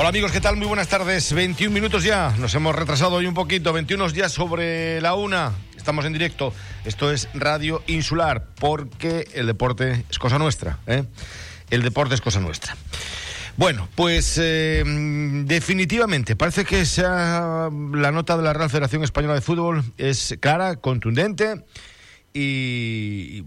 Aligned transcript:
Hola 0.00 0.08
amigos, 0.08 0.32
¿qué 0.32 0.40
tal? 0.40 0.56
Muy 0.56 0.66
buenas 0.66 0.88
tardes. 0.88 1.30
21 1.30 1.74
minutos 1.74 2.02
ya. 2.04 2.34
Nos 2.38 2.54
hemos 2.54 2.74
retrasado 2.74 3.16
hoy 3.16 3.26
un 3.26 3.34
poquito. 3.34 3.70
21 3.74 4.08
ya 4.08 4.30
sobre 4.30 4.98
la 5.02 5.12
una. 5.12 5.52
Estamos 5.76 6.06
en 6.06 6.14
directo. 6.14 6.54
Esto 6.86 7.12
es 7.12 7.28
Radio 7.34 7.82
Insular 7.86 8.46
porque 8.58 9.28
el 9.34 9.46
deporte 9.46 10.06
es 10.08 10.18
cosa 10.18 10.38
nuestra. 10.38 10.78
¿eh? 10.86 11.04
El 11.68 11.82
deporte 11.82 12.14
es 12.14 12.22
cosa 12.22 12.40
nuestra. 12.40 12.74
Bueno, 13.58 13.90
pues 13.94 14.38
eh, 14.42 14.82
definitivamente 15.44 16.34
parece 16.34 16.64
que 16.64 16.86
sea 16.86 17.68
la 17.92 18.10
nota 18.10 18.38
de 18.38 18.42
la 18.42 18.54
Real 18.54 18.70
Federación 18.70 19.04
Española 19.04 19.34
de 19.34 19.42
Fútbol 19.42 19.84
es 19.98 20.34
clara, 20.40 20.76
contundente 20.76 21.62
y 22.32 23.42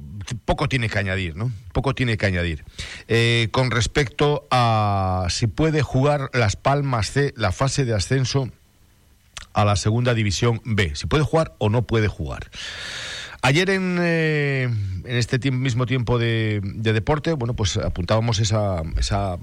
poco 0.45 0.67
tiene 0.67 0.89
que 0.89 0.99
añadir, 0.99 1.35
¿no? 1.35 1.51
Poco 1.71 1.95
tiene 1.95 2.17
que 2.17 2.25
añadir. 2.25 2.65
Eh, 3.07 3.49
con 3.51 3.71
respecto 3.71 4.47
a 4.51 5.27
si 5.29 5.47
puede 5.47 5.81
jugar 5.81 6.29
Las 6.33 6.55
Palmas 6.55 7.11
C 7.11 7.33
la 7.37 7.51
fase 7.51 7.85
de 7.85 7.93
ascenso 7.93 8.49
a 9.53 9.65
la 9.65 9.75
segunda 9.75 10.13
división 10.13 10.61
B, 10.65 10.95
si 10.95 11.07
puede 11.07 11.23
jugar 11.23 11.53
o 11.59 11.69
no 11.69 11.83
puede 11.83 12.07
jugar. 12.07 12.49
Ayer 13.41 13.69
en, 13.69 13.97
eh, 14.01 14.63
en 14.63 15.15
este 15.17 15.51
mismo 15.51 15.85
tiempo 15.85 16.17
de, 16.17 16.61
de, 16.63 16.93
deporte, 16.93 17.33
bueno, 17.33 17.53
pues 17.55 17.75
apuntábamos 17.75 18.39
esa, 18.39 18.81
esa 18.97 19.37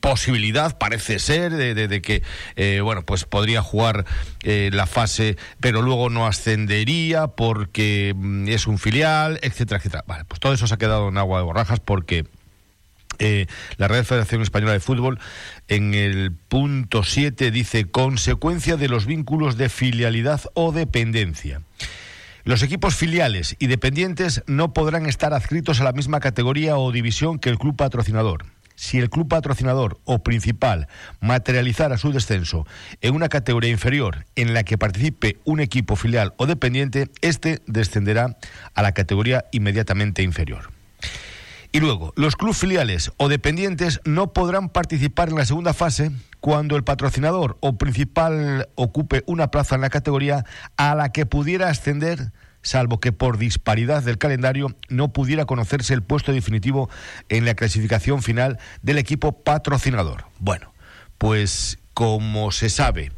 posibilidad, 0.00 0.78
parece 0.78 1.18
ser, 1.18 1.52
de, 1.52 2.02
que, 2.02 2.22
eh, 2.56 2.80
bueno, 2.82 3.02
pues 3.04 3.24
podría 3.24 3.62
jugar 3.62 4.04
eh, 4.42 4.70
la 4.72 4.86
fase, 4.86 5.36
pero 5.60 5.82
luego 5.82 6.10
no 6.10 6.26
ascendería 6.26 7.28
porque 7.28 8.14
mm, 8.16 8.48
es 8.48 8.66
un 8.66 8.78
filial, 8.78 9.38
etcétera, 9.42 9.78
etcétera. 9.78 10.04
Vale, 10.06 10.24
pues 10.24 10.40
todo 10.40 10.52
eso 10.52 10.66
se 10.66 10.74
ha 10.74 10.78
quedado 10.78 11.08
en 11.08 11.18
agua 11.18 11.38
de 11.38 11.44
borrajas 11.44 11.80
porque... 11.80 12.26
Eh, 13.20 13.46
la 13.78 13.88
Real 13.88 14.04
Federación 14.04 14.42
Española 14.42 14.74
de 14.74 14.78
Fútbol 14.78 15.18
en 15.66 15.92
el 15.92 16.30
punto 16.30 17.02
7 17.02 17.50
dice 17.50 17.86
consecuencia 17.86 18.76
de 18.76 18.88
los 18.88 19.06
vínculos 19.06 19.56
de 19.56 19.68
filialidad 19.68 20.42
o 20.54 20.70
dependencia. 20.70 21.62
Los 22.44 22.62
equipos 22.62 22.94
filiales 22.94 23.56
y 23.58 23.66
dependientes 23.66 24.42
no 24.46 24.72
podrán 24.72 25.06
estar 25.06 25.34
adscritos 25.34 25.80
a 25.80 25.84
la 25.84 25.92
misma 25.92 26.20
categoría 26.20 26.78
o 26.78 26.92
división 26.92 27.40
que 27.40 27.50
el 27.50 27.58
club 27.58 27.76
patrocinador 27.76 28.46
si 28.78 28.98
el 28.98 29.10
club 29.10 29.26
patrocinador 29.26 29.98
o 30.04 30.20
principal 30.20 30.86
materializara 31.20 31.98
su 31.98 32.12
descenso 32.12 32.64
en 33.00 33.16
una 33.16 33.28
categoría 33.28 33.70
inferior 33.70 34.24
en 34.36 34.54
la 34.54 34.62
que 34.62 34.78
participe 34.78 35.36
un 35.44 35.58
equipo 35.58 35.96
filial 35.96 36.32
o 36.36 36.46
dependiente, 36.46 37.10
este 37.20 37.60
descenderá 37.66 38.38
a 38.74 38.82
la 38.82 38.92
categoría 38.92 39.46
inmediatamente 39.50 40.22
inferior. 40.22 40.70
Y 41.72 41.80
luego, 41.80 42.12
los 42.14 42.36
clubes 42.36 42.58
filiales 42.58 43.10
o 43.16 43.28
dependientes 43.28 44.00
no 44.04 44.32
podrán 44.32 44.68
participar 44.68 45.28
en 45.28 45.36
la 45.36 45.44
segunda 45.44 45.74
fase 45.74 46.12
cuando 46.38 46.76
el 46.76 46.84
patrocinador 46.84 47.58
o 47.60 47.76
principal 47.78 48.68
ocupe 48.76 49.24
una 49.26 49.50
plaza 49.50 49.74
en 49.74 49.80
la 49.80 49.90
categoría 49.90 50.44
a 50.76 50.94
la 50.94 51.10
que 51.10 51.26
pudiera 51.26 51.68
ascender 51.68 52.30
salvo 52.68 53.00
que 53.00 53.12
por 53.12 53.38
disparidad 53.38 54.02
del 54.02 54.18
calendario 54.18 54.76
no 54.88 55.12
pudiera 55.12 55.46
conocerse 55.46 55.94
el 55.94 56.02
puesto 56.02 56.32
definitivo 56.32 56.88
en 57.28 57.44
la 57.44 57.54
clasificación 57.54 58.22
final 58.22 58.58
del 58.82 58.98
equipo 58.98 59.42
patrocinador. 59.42 60.26
Bueno, 60.38 60.72
pues 61.16 61.78
como 61.94 62.52
se 62.52 62.68
sabe 62.68 63.10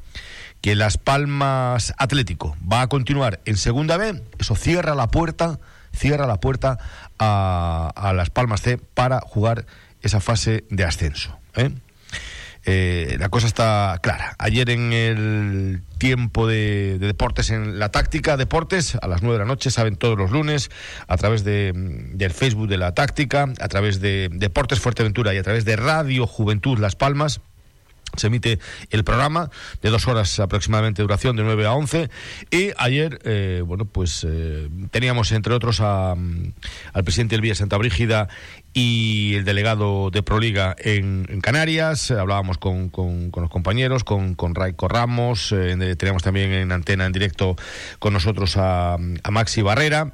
que 0.60 0.74
Las 0.74 0.98
Palmas 0.98 1.94
Atlético 1.98 2.56
va 2.70 2.82
a 2.82 2.88
continuar 2.88 3.40
en 3.44 3.56
Segunda 3.56 3.96
B, 3.96 4.22
eso 4.38 4.54
cierra 4.54 4.94
la 4.94 5.08
puerta, 5.08 5.58
cierra 5.92 6.26
la 6.26 6.38
puerta 6.38 6.78
a, 7.18 8.12
Las 8.14 8.30
Palmas 8.30 8.62
C 8.62 8.78
para 8.78 9.20
jugar 9.20 9.66
esa 10.02 10.20
fase 10.20 10.64
de 10.70 10.84
ascenso. 10.84 11.38
¿eh? 11.56 11.70
Eh, 12.72 13.16
la 13.18 13.30
cosa 13.30 13.48
está 13.48 13.98
clara. 14.00 14.36
Ayer 14.38 14.70
en 14.70 14.92
el 14.92 15.82
tiempo 15.98 16.46
de, 16.46 16.98
deportes, 17.00 17.50
en 17.50 17.80
la 17.80 17.88
táctica 17.88 18.36
deportes, 18.36 18.94
a 18.94 19.08
las 19.08 19.22
nueve 19.22 19.38
de 19.38 19.44
la 19.44 19.48
noche, 19.48 19.72
saben 19.72 19.96
todos 19.96 20.16
los 20.16 20.30
lunes, 20.30 20.70
a 21.08 21.16
través 21.16 21.42
de, 21.42 21.72
del 21.74 22.30
Facebook 22.30 22.68
de 22.68 22.78
la 22.78 22.94
táctica, 22.94 23.52
a 23.58 23.66
través 23.66 24.00
de 24.00 24.28
Deportes 24.30 24.78
Fuerteventura 24.78 25.34
y 25.34 25.38
a 25.38 25.42
través 25.42 25.64
de 25.64 25.74
Radio 25.74 26.28
Juventud 26.28 26.78
Las 26.78 26.94
Palmas 26.94 27.40
se 28.16 28.26
emite 28.26 28.58
el 28.90 29.04
programa 29.04 29.50
de 29.82 29.90
dos 29.90 30.08
horas 30.08 30.40
aproximadamente 30.40 31.00
de 31.00 31.04
duración 31.04 31.36
de 31.36 31.44
9 31.44 31.66
a 31.66 31.74
11 31.74 32.10
y 32.50 32.70
ayer 32.76 33.20
eh, 33.24 33.62
bueno 33.64 33.84
pues 33.84 34.26
eh, 34.28 34.68
teníamos 34.90 35.30
entre 35.30 35.54
otros 35.54 35.80
a, 35.80 36.12
al 36.12 37.04
presidente 37.04 37.36
del 37.36 37.40
Villa 37.40 37.54
Santa 37.54 37.76
Brígida 37.76 38.28
y 38.72 39.34
el 39.34 39.44
delegado 39.44 40.10
de 40.10 40.22
Proliga 40.22 40.76
en, 40.78 41.26
en 41.28 41.40
Canarias. 41.40 42.10
Hablábamos 42.10 42.58
con, 42.58 42.90
los 43.34 43.50
compañeros 43.50 44.04
con, 44.04 44.34
con 44.34 44.54
Raico 44.54 44.88
Ramos 44.88 45.52
eh, 45.52 45.96
teníamos 45.96 46.22
también 46.22 46.52
en 46.52 46.72
antena 46.72 47.06
en 47.06 47.12
directo 47.12 47.56
con 47.98 48.12
nosotros 48.12 48.56
a, 48.56 48.94
a 48.94 49.30
Maxi 49.30 49.62
Barrera. 49.62 50.12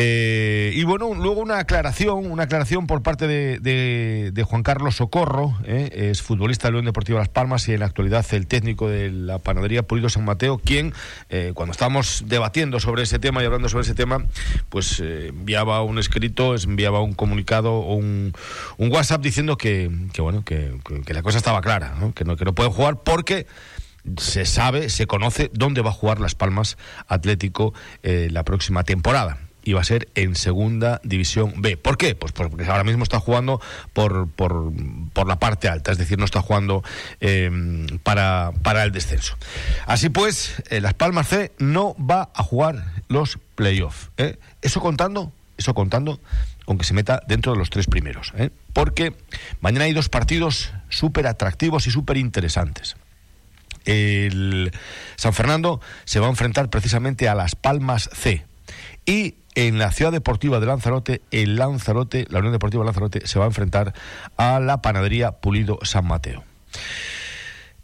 Eh, 0.00 0.74
y 0.76 0.84
bueno, 0.84 1.12
luego 1.12 1.40
una 1.40 1.58
aclaración, 1.58 2.30
una 2.30 2.44
aclaración 2.44 2.86
por 2.86 3.02
parte 3.02 3.26
de, 3.26 4.44
Juan 4.46 4.62
Carlos 4.62 4.94
Socorro, 4.94 5.58
eh, 5.64 6.10
es 6.12 6.22
futbolista 6.22 6.68
del 6.68 6.74
León 6.74 6.84
Deportivo 6.84 7.18
Las 7.18 7.28
Palmas 7.28 7.68
y 7.68 7.72
en 7.72 7.80
la 7.80 7.86
actualidad 7.86 8.24
el 8.30 8.46
técnico 8.46 8.88
de 8.88 9.10
la 9.10 9.40
panadería 9.40 9.82
Pulido 9.82 10.08
San 10.08 10.24
Mateo, 10.24 10.58
quien 10.58 10.94
eh, 11.30 11.50
cuando 11.52 11.72
estábamos 11.72 12.22
debatiendo 12.28 12.78
sobre 12.78 13.02
ese 13.02 13.18
tema 13.18 13.42
y 13.42 13.46
hablando 13.46 13.68
sobre 13.68 13.82
ese 13.82 13.96
tema, 13.96 14.24
pues 14.68 15.00
enviaba 15.00 15.82
un 15.82 15.98
escrito, 15.98 16.54
enviaba 16.54 17.00
un 17.00 17.14
comunicado 17.14 17.80
un, 17.94 18.32
WhatsApp 18.78 19.22
diciendo 19.22 19.56
que, 19.56 19.90
bueno, 20.18 20.44
que, 20.44 20.72
la 21.08 21.22
cosa 21.22 21.38
estaba 21.38 21.60
clara, 21.60 21.94
Que, 22.14 22.24
no, 22.24 22.36
que 22.36 22.44
no 22.44 22.54
puede 22.54 22.70
jugar 22.70 23.02
porque 23.02 23.46
se 24.16 24.46
sabe, 24.46 24.88
se 24.88 25.06
conoce 25.06 25.50
dónde 25.52 25.82
va 25.82 25.90
a 25.90 25.92
jugar 25.92 26.20
Las 26.20 26.34
Palmas 26.34 26.78
Atlético 27.08 27.74
la 28.02 28.44
próxima 28.44 28.84
temporada 28.84 29.38
y 29.68 29.74
va 29.74 29.82
a 29.82 29.84
ser 29.84 30.08
en 30.14 30.34
segunda 30.34 30.98
división 31.04 31.52
B. 31.58 31.76
¿Por 31.76 31.98
qué? 31.98 32.14
Pues 32.14 32.32
porque 32.32 32.64
ahora 32.64 32.84
mismo 32.84 33.02
está 33.02 33.20
jugando 33.20 33.60
por, 33.92 34.26
por, 34.30 34.72
por 35.12 35.28
la 35.28 35.38
parte 35.38 35.68
alta, 35.68 35.92
es 35.92 35.98
decir, 35.98 36.18
no 36.18 36.24
está 36.24 36.40
jugando 36.40 36.82
em, 37.20 37.86
para, 37.98 38.52
para 38.62 38.82
el 38.84 38.92
descenso. 38.92 39.36
Así 39.84 40.08
pues, 40.08 40.54
eh, 40.70 40.80
Las 40.80 40.94
Palmas 40.94 41.28
C 41.28 41.52
no 41.58 41.94
va 41.98 42.30
a 42.34 42.42
jugar 42.42 42.94
los 43.08 43.38
playoffs. 43.56 44.08
¿eh? 44.16 44.38
Eso 44.62 44.80
contando, 44.80 45.32
eso 45.58 45.74
contando 45.74 46.18
aunque 46.68 46.84
se 46.84 46.94
meta 46.94 47.22
dentro 47.26 47.52
de 47.52 47.58
los 47.58 47.70
tres 47.70 47.86
primeros. 47.86 48.32
¿eh? 48.36 48.50
Porque 48.72 49.14
mañana 49.60 49.86
hay 49.86 49.94
dos 49.94 50.08
partidos 50.08 50.72
súper 50.88 51.26
atractivos 51.26 51.86
y 51.86 51.90
súper 51.90 52.18
interesantes. 52.18 52.96
El 53.86 54.70
San 55.16 55.32
Fernando 55.32 55.80
se 56.04 56.20
va 56.20 56.26
a 56.26 56.30
enfrentar 56.30 56.68
precisamente 56.68 57.28
a 57.28 57.34
Las 57.34 57.56
Palmas 57.56 58.10
C. 58.12 58.44
Y 59.06 59.36
en 59.54 59.78
la 59.78 59.90
ciudad 59.90 60.12
deportiva 60.12 60.60
de 60.60 60.66
Lanzarote, 60.66 61.22
el 61.30 61.56
Lanzarote, 61.56 62.26
la 62.28 62.40
Unión 62.40 62.52
Deportiva 62.52 62.84
Lanzarote 62.84 63.26
se 63.26 63.38
va 63.38 63.46
a 63.46 63.48
enfrentar 63.48 63.94
a 64.36 64.60
la 64.60 64.82
panadería 64.82 65.32
Pulido 65.32 65.78
San 65.82 66.06
Mateo. 66.06 66.44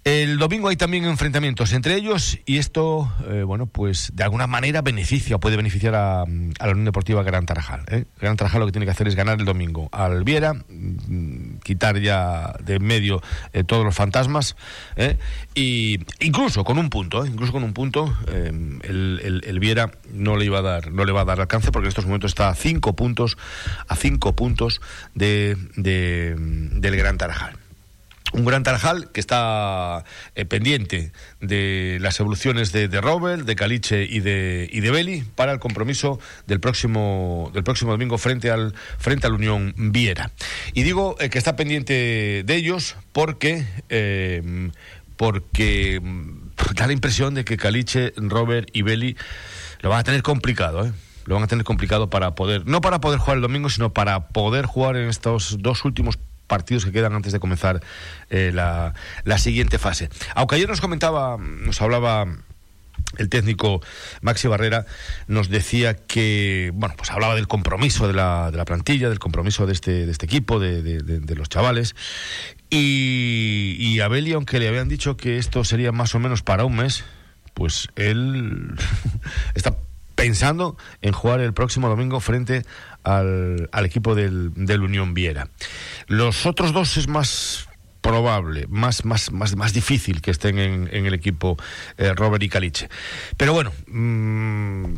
El 0.05 0.37
domingo 0.37 0.69
hay 0.69 0.77
también 0.77 1.07
enfrentamientos 1.07 1.73
entre 1.73 1.95
ellos 1.95 2.39
y 2.45 2.59
esto, 2.59 3.11
eh, 3.27 3.43
bueno, 3.43 3.65
pues 3.65 4.11
de 4.13 4.23
alguna 4.23 4.47
manera 4.47 4.83
beneficia 4.83 5.39
puede 5.39 5.57
beneficiar 5.57 5.95
a, 5.95 6.27
la 6.27 6.71
Unión 6.71 6.85
Deportiva 6.85 7.23
Gran 7.23 7.47
Tarajal. 7.47 7.85
¿eh? 7.91 8.05
Gran 8.21 8.37
Tarajal 8.37 8.61
lo 8.61 8.67
que 8.67 8.73
tiene 8.73 8.85
que 8.85 8.91
hacer 8.91 9.09
es 9.09 9.15
ganar 9.15 9.39
el 9.41 9.47
domingo 9.47 9.89
al 9.93 10.23
Viera, 10.23 10.53
mm, 10.53 11.57
quitar 11.63 11.99
ya 12.01 12.55
de 12.63 12.75
en 12.75 12.85
medio 12.85 13.23
eh, 13.55 13.65
todos 13.65 13.83
los 13.83 13.95
fantasmas 13.95 14.57
¿eh? 14.97 15.17
y 15.55 16.01
incluso 16.21 16.65
con 16.65 16.77
un 16.77 16.91
punto, 16.91 17.25
incluso 17.25 17.53
con 17.53 17.65
un 17.65 17.73
punto, 17.73 18.15
el, 18.27 19.41
el, 19.43 19.59
Viera 19.59 19.91
no 20.13 20.37
le 20.37 20.45
iba 20.45 20.59
a 20.59 20.63
dar, 20.63 20.93
no 20.93 21.07
le 21.07 21.13
va 21.13 21.23
a 21.23 21.25
dar 21.25 21.41
alcance 21.41 21.73
porque 21.73 21.87
en 21.87 21.89
estos 21.89 22.05
momentos 22.05 22.33
está 22.33 22.51
a 22.51 22.55
cinco 22.55 22.95
puntos, 22.95 23.39
a 23.89 23.97
cinco 23.97 24.37
puntos 24.37 24.83
de, 25.15 25.57
de 25.77 26.35
del 26.37 26.95
Gran 26.95 27.17
Tarajal 27.17 27.64
un 28.35 28.45
gran 28.45 28.63
Tarajal 28.65 29.11
que 29.13 29.21
está 29.21 30.05
eh, 30.35 30.45
pendiente 30.45 31.13
de 31.41 31.99
las 32.01 32.19
evoluciones 32.19 32.73
de, 32.73 32.89
Robert, 33.01 33.45
de 33.45 33.57
Caliche 33.57 34.05
y 34.05 34.21
de, 34.21 34.69
y 34.71 34.81
de 34.81 34.91
Beli 34.91 35.25
para 35.37 35.53
el 35.53 35.61
compromiso 35.61 36.19
del 36.47 36.61
próximo, 36.61 37.51
del 37.55 37.63
próximo 37.63 37.93
domingo 37.93 38.19
frente 38.19 38.51
al, 38.51 38.75
frente 38.99 39.27
al 39.27 39.35
Unión 39.35 39.73
Viera. 39.77 40.33
Y 40.73 40.83
digo 40.83 41.17
eh, 41.21 41.31
que 41.31 41.39
está 41.39 41.57
pendiente 41.57 42.43
de 42.45 42.55
ellos 42.57 42.97
porque, 43.13 43.67
eh, 43.89 44.71
porque 45.17 46.01
mm, 46.03 46.75
da 46.75 46.89
la 46.89 46.93
impresión 46.93 47.35
de 47.35 47.45
que 47.45 47.57
Caliche, 47.57 48.13
Robert 48.17 48.69
y 48.73 48.83
Beli 48.83 49.17
lo 49.81 49.91
van 49.91 50.01
a 50.01 50.05
tener 50.05 50.23
complicado, 50.23 50.93
Lo 51.27 51.37
van 51.37 51.45
a 51.45 51.47
tener 51.47 51.65
complicado 51.65 52.11
para 52.11 52.35
poder, 52.35 52.67
no 52.67 52.81
para 52.81 53.01
poder 53.01 53.21
jugar 53.21 53.37
el 53.37 53.43
domingo, 53.43 53.71
sino 53.71 53.93
para 53.93 54.29
poder 54.29 54.67
jugar 54.67 54.97
en 54.97 55.09
estos 55.09 55.59
dos 55.61 55.85
últimos 55.85 56.19
que 56.63 56.93
quedan 56.93 57.15
antes 57.15 57.33
de 57.33 57.41
comenzar 57.41 57.81
eh, 58.31 58.51
la, 58.55 58.95
la, 59.25 59.39
siguiente 59.39 59.79
fase. 59.79 60.09
Aunque 60.35 60.57
ayer 60.57 60.69
nos 60.69 60.81
comentaba, 60.81 61.37
nos 61.39 61.81
hablaba 61.83 62.27
el 63.19 63.29
técnico 63.29 63.81
Maxi 64.23 64.49
Barrera 64.49 64.87
nos 65.27 65.49
decía 65.49 65.95
que, 65.95 66.71
bueno, 66.75 66.95
pues 66.97 67.11
hablaba 67.11 67.35
del 67.35 67.49
compromiso 67.49 68.07
de 68.07 68.15
la, 68.15 68.51
de 68.51 68.57
la 68.57 68.65
plantilla, 68.65 69.09
del 69.09 69.19
compromiso 69.19 69.67
de 69.67 69.73
este, 69.73 70.07
de 70.07 70.13
este 70.13 70.27
equipo, 70.27 70.59
de, 70.59 70.83
de, 70.83 71.35
los 71.35 71.49
chavales. 71.49 71.95
Y, 72.71 73.77
y 73.79 74.01
a 74.01 74.09
Beli, 74.09 74.33
aunque 74.33 74.59
le 74.59 74.69
habían 74.69 74.89
dicho 74.89 75.17
que 75.17 75.39
esto 75.39 75.65
sería 75.65 75.93
más 75.93 76.15
o 76.15 76.21
menos 76.21 76.43
para 76.43 76.65
un 76.65 76.77
mes, 76.77 77.05
pues 77.55 77.89
él 77.97 78.75
está 79.55 79.77
pensando 80.25 80.79
en 81.03 81.13
jugar 81.13 81.43
el 81.43 81.53
próximo 81.53 81.91
domingo 81.91 82.19
frente 82.19 82.65
al, 83.03 83.69
equipo 83.85 84.15
del, 84.15 84.55
Unión 84.57 85.13
Viera. 85.13 85.51
Los 86.07 86.47
otros 86.47 86.73
dos 86.73 86.97
es 86.97 87.09
más 87.09 87.69
probable, 88.01 88.65
más, 88.71 89.05
más, 89.05 89.33
más, 89.33 89.55
más 89.55 89.75
difícil 89.75 90.23
que 90.23 90.31
estén 90.31 90.59
en, 90.59 90.89
el 90.91 91.13
equipo 91.13 91.59
eh, 91.99 92.15
Robert 92.15 92.43
y 92.43 92.49
Caliche. 92.49 92.89
Pero 93.37 93.53
bueno, 93.53 93.71
mmm, 93.87 94.95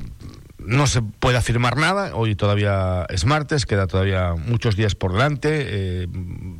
no 0.66 0.86
se 0.86 1.00
puede 1.00 1.38
afirmar 1.38 1.76
nada, 1.76 2.14
hoy 2.14 2.34
todavía 2.34 3.06
es 3.08 3.24
martes, 3.24 3.66
queda 3.66 3.86
todavía 3.86 4.34
muchos 4.34 4.76
días 4.76 4.94
por 4.94 5.12
delante, 5.12 5.48
eh, 5.52 6.08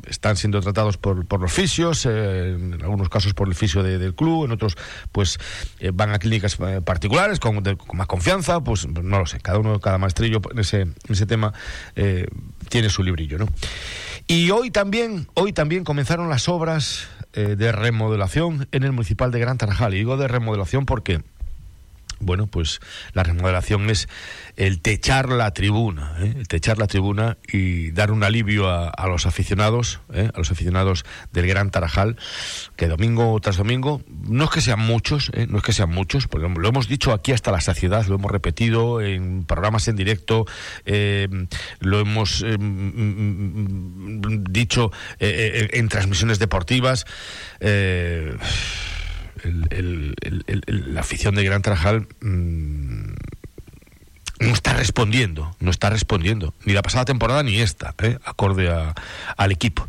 están 0.07 0.37
siendo 0.37 0.61
tratados 0.61 0.97
por, 0.97 1.25
por 1.27 1.41
los 1.41 1.51
fisios, 1.51 2.05
eh, 2.05 2.53
en 2.53 2.81
algunos 2.81 3.09
casos 3.09 3.33
por 3.33 3.47
el 3.47 3.55
fisio 3.55 3.83
de, 3.83 3.97
del 3.97 4.15
club, 4.15 4.45
en 4.45 4.51
otros 4.51 4.75
pues 5.11 5.37
eh, 5.79 5.91
van 5.93 6.11
a 6.11 6.19
clínicas 6.19 6.57
particulares 6.85 7.39
con, 7.39 7.61
más 7.93 8.07
confianza, 8.07 8.61
pues 8.61 8.87
no 8.87 9.19
lo 9.19 9.25
sé, 9.25 9.39
cada 9.39 9.59
uno, 9.59 9.79
cada 9.79 9.97
maestrillo 9.97 10.41
en 10.51 10.59
ese, 10.59 10.87
ese 11.09 11.25
tema 11.25 11.53
tiene 12.69 12.89
su 12.89 13.03
librillo, 13.03 13.37
¿no? 13.37 13.47
Y 14.27 14.51
hoy 14.51 14.71
también, 14.71 15.27
hoy 15.33 15.53
también 15.53 15.83
comenzaron 15.83 16.29
las 16.29 16.49
obras 16.49 17.07
de 17.33 17.71
remodelación 17.71 18.67
en 18.71 18.83
el 18.83 18.91
municipal 18.91 19.31
de 19.31 19.39
Gran 19.39 19.57
Tarajal. 19.57 19.93
Y 19.93 19.97
digo 19.97 20.17
de 20.17 20.27
remodelación 20.27 20.85
porque 20.85 21.21
bueno, 22.19 22.47
pues 22.47 22.79
la 23.13 23.23
remodelación 23.23 23.89
es 23.89 24.07
el 24.55 24.81
techar 24.81 25.29
la 25.29 25.51
tribuna, 25.51 26.15
¿eh? 26.19 26.33
el 26.35 26.47
techar 26.47 26.77
la 26.77 26.87
tribuna 26.87 27.37
y 27.51 27.91
dar 27.91 28.11
un 28.11 28.23
alivio 28.23 28.69
a, 28.69 29.07
los 29.07 29.25
aficionados, 29.25 29.99
¿eh? 30.13 30.29
a 30.33 30.37
los 30.37 30.51
aficionados 30.51 31.05
del 31.31 31.47
Gran 31.47 31.71
Tarajal, 31.71 32.17
que 32.75 32.87
domingo 32.87 33.39
tras 33.39 33.57
domingo, 33.57 34.01
no 34.27 34.45
es 34.45 34.49
que 34.49 34.61
sean 34.61 34.79
muchos, 34.79 35.31
¿eh? 35.33 35.47
no 35.47 35.57
es 35.57 35.63
que 35.63 35.73
sean 35.73 35.89
muchos, 35.89 36.27
porque 36.27 36.47
lo 36.47 36.67
hemos 36.67 36.87
dicho 36.87 37.13
aquí 37.13 37.31
hasta 37.31 37.51
la 37.51 37.61
saciedad, 37.61 38.05
lo 38.07 38.15
hemos 38.15 38.31
repetido 38.31 39.01
en 39.01 39.43
programas 39.45 39.87
en 39.87 39.95
directo, 39.95 40.45
lo 41.79 41.99
hemos 41.99 42.43
eh, 42.45 42.57
dicho 44.49 44.91
eh, 45.19 45.69
en 45.73 45.89
transmisiones 45.89 46.39
deportivas. 46.39 47.05
La 49.43 51.01
afición 51.01 51.35
de 51.35 51.43
Gran 51.43 51.61
Tarajal 51.61 52.07
mmm, 52.21 53.13
no 54.39 54.53
está 54.53 54.73
respondiendo, 54.73 55.55
no 55.59 55.71
está 55.71 55.89
respondiendo, 55.89 56.53
ni 56.65 56.73
la 56.73 56.81
pasada 56.81 57.05
temporada 57.05 57.43
ni 57.43 57.59
esta, 57.59 57.95
¿eh? 58.01 58.17
acorde 58.23 58.69
al 59.37 59.51
equipo. 59.51 59.87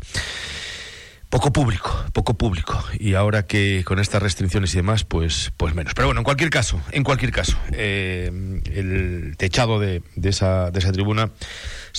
Poco 1.29 1.53
público, 1.53 1.95
poco 2.11 2.33
público. 2.33 2.83
Y 2.99 3.13
ahora 3.13 3.45
que 3.45 3.83
con 3.85 3.99
estas 3.99 4.23
restricciones 4.23 4.73
y 4.73 4.77
demás, 4.77 5.03
pues, 5.03 5.51
pues 5.57 5.75
menos. 5.75 5.93
Pero 5.93 6.07
bueno, 6.07 6.21
en 6.21 6.23
cualquier 6.23 6.49
caso, 6.49 6.81
en 6.91 7.03
cualquier 7.03 7.31
caso, 7.31 7.55
eh, 7.71 8.31
el 8.73 9.35
techado 9.37 9.79
de 9.79 10.01
esa 10.23 10.71
tribuna 10.71 11.29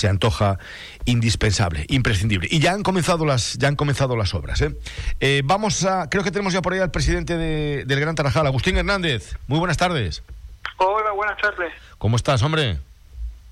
se 0.01 0.09
antoja 0.09 0.59
indispensable, 1.05 1.85
imprescindible. 1.89 2.49
Y 2.51 2.59
ya 2.59 2.73
han 2.73 2.83
comenzado 2.83 3.27
las, 3.27 3.59
ya 3.59 3.69
han 3.69 3.77
comenzado 3.77 4.17
las 4.17 4.35
obras. 4.35 4.63
¿eh? 4.63 4.75
Eh, 5.21 5.43
vamos 5.45 5.85
a, 5.85 6.09
creo 6.09 6.25
que 6.25 6.31
tenemos 6.31 6.55
ya 6.55 6.63
por 6.63 6.73
ahí 6.73 6.79
al 6.81 6.91
presidente 6.91 7.37
de, 7.37 7.85
del 7.85 8.01
Gran 8.01 8.15
Tarajal, 8.15 8.47
Agustín 8.47 8.79
Hernández. 8.79 9.37
Muy 9.47 9.59
buenas 9.59 9.77
tardes. 9.77 10.23
Hola, 10.79 11.13
buenas 11.13 11.37
tardes. 11.37 11.73
¿Cómo 11.99 12.17
estás, 12.17 12.43
hombre? 12.43 12.79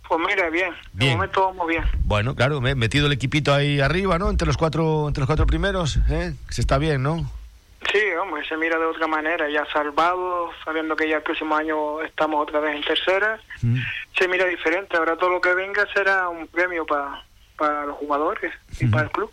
Pues 0.08 0.20
mira, 0.26 0.48
bien. 0.48 0.74
bien. 0.94 1.10
De 1.10 1.16
momento 1.16 1.44
vamos 1.44 1.68
bien. 1.68 1.84
Bueno, 2.04 2.34
claro, 2.34 2.62
me 2.62 2.70
he 2.70 2.74
metido 2.74 3.06
el 3.06 3.12
equipito 3.12 3.52
ahí 3.52 3.80
arriba, 3.80 4.18
¿no? 4.18 4.30
Entre 4.30 4.46
los 4.46 4.56
cuatro, 4.56 5.06
entre 5.06 5.20
los 5.20 5.26
cuatro 5.26 5.46
primeros, 5.46 5.98
¿eh? 6.08 6.32
Se 6.48 6.62
está 6.62 6.78
bien, 6.78 7.02
¿no? 7.02 7.30
Sí, 7.92 8.00
hombre, 8.20 8.46
se 8.46 8.56
mira 8.56 8.78
de 8.78 8.84
otra 8.84 9.06
manera, 9.06 9.48
ya 9.48 9.64
salvado, 9.72 10.50
sabiendo 10.64 10.96
que 10.96 11.08
ya 11.08 11.16
el 11.16 11.22
próximo 11.22 11.56
año 11.56 12.02
estamos 12.02 12.42
otra 12.42 12.60
vez 12.60 12.76
en 12.76 12.82
tercera, 12.82 13.40
mm. 13.62 13.78
Se 14.18 14.28
mira 14.28 14.46
diferente. 14.46 14.96
Ahora 14.96 15.16
todo 15.16 15.30
lo 15.30 15.40
que 15.40 15.54
venga 15.54 15.86
será 15.94 16.28
un 16.28 16.46
premio 16.48 16.84
para 16.84 17.22
para 17.58 17.84
los 17.84 17.96
jugadores 17.96 18.52
y 18.80 18.86
para 18.86 19.04
el 19.04 19.10
club. 19.10 19.30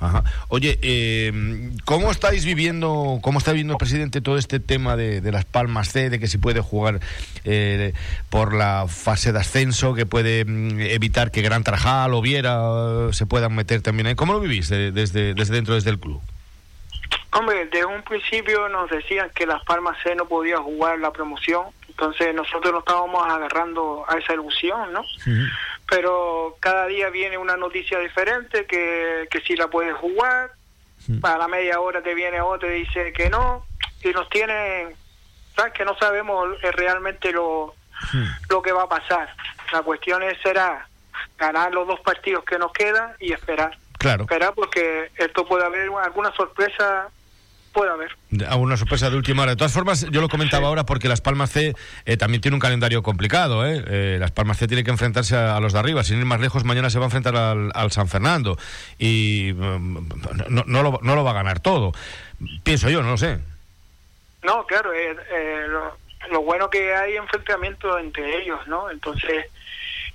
Ajá. 0.00 0.22
Oye, 0.48 0.78
eh, 0.80 1.70
¿cómo 1.84 2.10
estáis 2.10 2.44
viviendo, 2.44 3.18
cómo 3.20 3.40
está 3.40 3.50
viviendo 3.50 3.74
el 3.74 3.78
presidente 3.78 4.20
todo 4.20 4.38
este 4.38 4.60
tema 4.60 4.96
de, 4.96 5.20
de 5.20 5.32
las 5.32 5.44
Palmas 5.44 5.88
C, 5.90 6.08
de 6.08 6.20
que 6.20 6.28
se 6.28 6.38
puede 6.38 6.60
jugar 6.60 7.00
eh, 7.44 7.92
por 8.30 8.54
la 8.54 8.86
fase 8.88 9.32
de 9.32 9.40
ascenso, 9.40 9.94
que 9.94 10.06
puede 10.06 10.44
mm, 10.44 10.80
evitar 10.80 11.32
que 11.32 11.42
Gran 11.42 11.64
Trajal 11.64 12.14
o 12.14 12.22
Viera 12.22 13.12
se 13.12 13.26
puedan 13.26 13.54
meter 13.54 13.82
también 13.82 14.06
ahí? 14.06 14.14
¿Cómo 14.14 14.32
lo 14.32 14.40
vivís 14.40 14.68
de, 14.68 14.92
desde, 14.92 15.34
desde 15.34 15.54
dentro, 15.54 15.74
desde 15.74 15.90
el 15.90 15.98
club? 15.98 16.22
Hombre, 17.32 17.66
desde 17.66 17.84
un 17.84 18.02
principio 18.02 18.68
nos 18.68 18.88
decían 18.88 19.30
que 19.34 19.46
Las 19.46 19.64
Palmas 19.64 19.96
C 20.04 20.14
no 20.14 20.26
podía 20.26 20.58
jugar 20.58 21.00
la 21.00 21.12
promoción, 21.12 21.64
entonces 21.98 22.32
nosotros 22.32 22.72
nos 22.72 22.80
estábamos 22.82 23.26
agarrando 23.26 24.04
a 24.06 24.16
esa 24.18 24.34
ilusión, 24.34 24.92
¿no? 24.92 25.02
Pero 25.90 26.56
cada 26.60 26.86
día 26.86 27.10
viene 27.10 27.36
una 27.36 27.56
noticia 27.56 27.98
diferente, 27.98 28.66
que, 28.66 29.26
que 29.28 29.40
sí 29.40 29.56
la 29.56 29.66
puedes 29.66 29.94
jugar, 29.96 30.52
-huh. 31.08 31.20
para 31.20 31.38
la 31.38 31.48
media 31.48 31.80
hora 31.80 32.00
te 32.00 32.14
viene 32.14 32.40
otra 32.40 32.68
y 32.68 32.84
dice 32.84 33.12
que 33.12 33.28
no, 33.30 33.66
y 34.02 34.10
nos 34.10 34.28
tienen, 34.28 34.94
¿sabes? 35.56 35.72
Que 35.72 35.84
no 35.84 35.96
sabemos 35.96 36.48
realmente 36.62 37.32
lo, 37.32 37.74
lo 38.48 38.62
que 38.62 38.72
va 38.72 38.84
a 38.84 38.88
pasar. 38.88 39.34
La 39.72 39.82
cuestión 39.82 40.22
es, 40.22 40.38
será 40.40 40.86
ganar 41.36 41.72
los 41.72 41.86
dos 41.86 42.00
partidos 42.00 42.44
que 42.44 42.58
nos 42.58 42.72
quedan 42.72 43.12
y 43.18 43.32
esperar. 43.32 43.76
Claro. 43.98 44.22
Esperar 44.22 44.54
porque 44.54 45.10
esto 45.16 45.44
puede 45.46 45.64
haber 45.64 45.90
alguna 46.00 46.32
sorpresa 46.36 47.08
puede 47.78 47.92
haber. 47.92 48.10
Una 48.58 48.76
sorpresa 48.76 49.08
de 49.08 49.16
última 49.16 49.42
hora. 49.42 49.52
De 49.52 49.56
todas 49.56 49.72
formas, 49.72 50.06
yo 50.10 50.20
lo 50.20 50.28
comentaba 50.28 50.62
sí. 50.62 50.66
ahora 50.66 50.84
porque 50.84 51.08
Las 51.08 51.20
Palmas 51.20 51.50
C 51.50 51.74
eh, 52.04 52.16
también 52.16 52.40
tiene 52.40 52.56
un 52.56 52.60
calendario 52.60 53.02
complicado. 53.02 53.64
¿eh? 53.64 53.84
Eh, 53.86 54.16
Las 54.18 54.32
Palmas 54.32 54.58
C 54.58 54.66
tiene 54.66 54.82
que 54.82 54.90
enfrentarse 54.90 55.36
a, 55.36 55.56
a, 55.56 55.60
los 55.60 55.72
de 55.72 55.78
arriba. 55.78 56.02
Sin 56.02 56.18
ir 56.18 56.24
más 56.24 56.40
lejos, 56.40 56.64
mañana 56.64 56.90
se 56.90 56.98
va 56.98 57.04
a 57.04 57.06
enfrentar 57.06 57.36
al, 57.36 57.70
al 57.74 57.92
San 57.92 58.08
Fernando. 58.08 58.58
Y 58.98 59.52
um, 59.52 60.08
no, 60.48 60.64
no, 60.66 60.82
lo, 60.82 60.98
no, 61.02 61.14
lo, 61.14 61.24
va 61.24 61.30
a 61.30 61.34
ganar 61.34 61.60
todo. 61.60 61.92
Pienso 62.64 62.90
yo, 62.90 63.02
no 63.02 63.10
lo 63.10 63.16
sé. 63.16 63.38
No, 64.42 64.66
claro. 64.66 64.90
Lo, 65.68 65.96
lo, 66.30 66.42
bueno 66.42 66.68
que 66.70 66.94
hay 66.94 67.16
enfrentamiento 67.16 67.96
entre 67.98 68.42
ellos, 68.42 68.58
¿no? 68.66 68.90
Entonces 68.90 69.46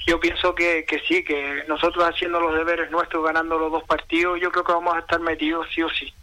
yo 0.05 0.19
pienso 0.19 0.53
que, 0.53 0.83
que 0.85 0.99
sí, 1.07 1.23
que 1.23 1.63
nosotros 1.69 2.03
haciendo 2.03 2.41
los 2.41 2.55
deberes 2.55 2.91
nuestros, 2.91 3.23
ganando 3.23 3.57
los 3.57 3.71
dos 3.71 3.83
partidos, 3.85 4.39
yo 4.41 4.51
creo 4.51 4.65
que 4.65 4.73
vamos 4.73 4.95
a 4.95 4.99
estar 4.99 5.21
metidos 5.21 5.67
sí 5.73 5.81
o 5.81 5.89
sí. 5.89 6.13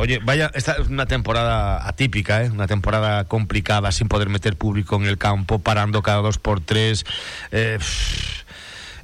Oye, 0.00 0.18
vaya, 0.22 0.50
esta 0.54 0.72
es 0.72 0.88
una 0.88 1.04
temporada 1.04 1.86
atípica, 1.86 2.42
¿eh? 2.42 2.48
una 2.48 2.66
temporada 2.66 3.24
complicada, 3.28 3.92
sin 3.92 4.08
poder 4.08 4.30
meter 4.30 4.56
público 4.56 4.96
en 4.96 5.04
el 5.04 5.18
campo, 5.18 5.58
parando 5.58 6.00
cada 6.00 6.22
dos 6.22 6.38
por 6.38 6.62
tres. 6.62 7.04
Eh, 7.52 7.78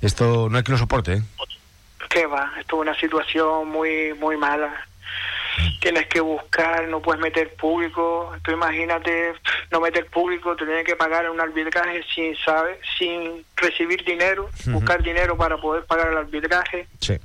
esto 0.00 0.48
no 0.48 0.56
hay 0.56 0.64
que 0.64 0.72
lo 0.72 0.78
soporte, 0.78 1.12
¿eh? 1.12 1.22
¿Qué 2.08 2.24
va? 2.24 2.50
Esto 2.58 2.76
es 2.76 2.88
una 2.88 2.98
situación 2.98 3.68
muy, 3.68 4.14
muy 4.18 4.38
mala 4.38 4.72
tienes 5.80 6.06
que 6.08 6.20
buscar, 6.20 6.86
no 6.88 7.00
puedes 7.00 7.20
meter 7.20 7.54
público, 7.54 8.34
tú 8.42 8.52
imagínate 8.52 9.32
no 9.70 9.80
meter 9.80 10.06
público, 10.06 10.54
te 10.56 10.64
tienes 10.64 10.84
que 10.84 10.96
pagar 10.96 11.30
un 11.30 11.40
arbitraje 11.40 12.02
sin 12.14 12.36
saber, 12.36 12.78
sin 12.98 13.44
recibir 13.56 14.04
dinero, 14.04 14.44
uh 14.44 14.48
-huh. 14.48 14.72
buscar 14.72 15.02
dinero 15.02 15.36
para 15.36 15.56
poder 15.56 15.84
pagar 15.84 16.12
el 16.12 16.18
arbitraje. 16.18 16.86
Sí. 17.00 17.18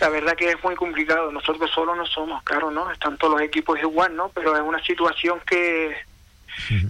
La 0.00 0.08
verdad 0.08 0.34
que 0.34 0.50
es 0.50 0.62
muy 0.64 0.74
complicado, 0.74 1.30
nosotros 1.30 1.70
solo 1.70 1.94
no 1.94 2.06
somos, 2.06 2.42
claro, 2.42 2.70
¿no? 2.70 2.90
Están 2.90 3.16
todos 3.18 3.34
los 3.34 3.42
equipos 3.42 3.78
igual, 3.80 4.16
¿no? 4.16 4.30
Pero 4.30 4.56
es 4.56 4.62
una 4.62 4.82
situación 4.82 5.40
que 5.46 5.96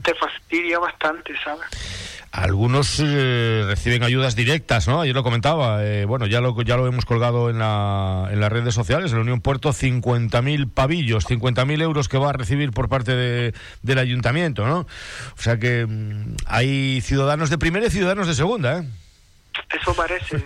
te 0.03 0.15
fastidia 0.15 0.79
bastante, 0.79 1.35
¿sabes? 1.43 1.67
Algunos 2.33 3.03
eh, 3.05 3.65
reciben 3.67 4.05
ayudas 4.05 4.37
directas, 4.37 4.87
¿no? 4.87 5.01
Ayer 5.01 5.15
lo 5.15 5.25
comentaba, 5.25 5.85
eh, 5.85 6.05
bueno, 6.05 6.27
ya 6.27 6.41
lo, 6.41 6.63
ya 6.63 6.77
lo 6.77 6.87
hemos 6.87 7.05
colgado 7.05 7.51
en, 7.51 7.59
la, 7.59 8.29
en 8.31 8.39
las 8.39 8.53
redes 8.53 8.73
sociales, 8.73 9.11
en 9.11 9.17
la 9.17 9.23
Unión 9.23 9.41
Puerto, 9.41 9.71
50.000 9.71 10.73
pavillos, 10.73 11.29
50.000 11.29 11.83
euros 11.83 12.09
que 12.09 12.19
va 12.19 12.31
a 12.31 12.33
recibir 12.33 12.71
por 12.71 12.89
parte 12.89 13.17
de, 13.17 13.53
del 13.83 13.99
ayuntamiento, 13.99 14.65
¿no? 14.65 14.81
O 15.37 15.43
sea 15.43 15.59
que 15.59 15.87
mmm, 15.87 16.37
hay 16.47 17.01
ciudadanos 17.01 17.51
de 17.51 17.59
primera 17.59 17.87
y 17.87 17.91
ciudadanos 17.91 18.29
de 18.29 18.35
segunda, 18.35 18.79
¿eh? 18.79 18.89
Eso 19.81 19.93
parece. 19.95 20.37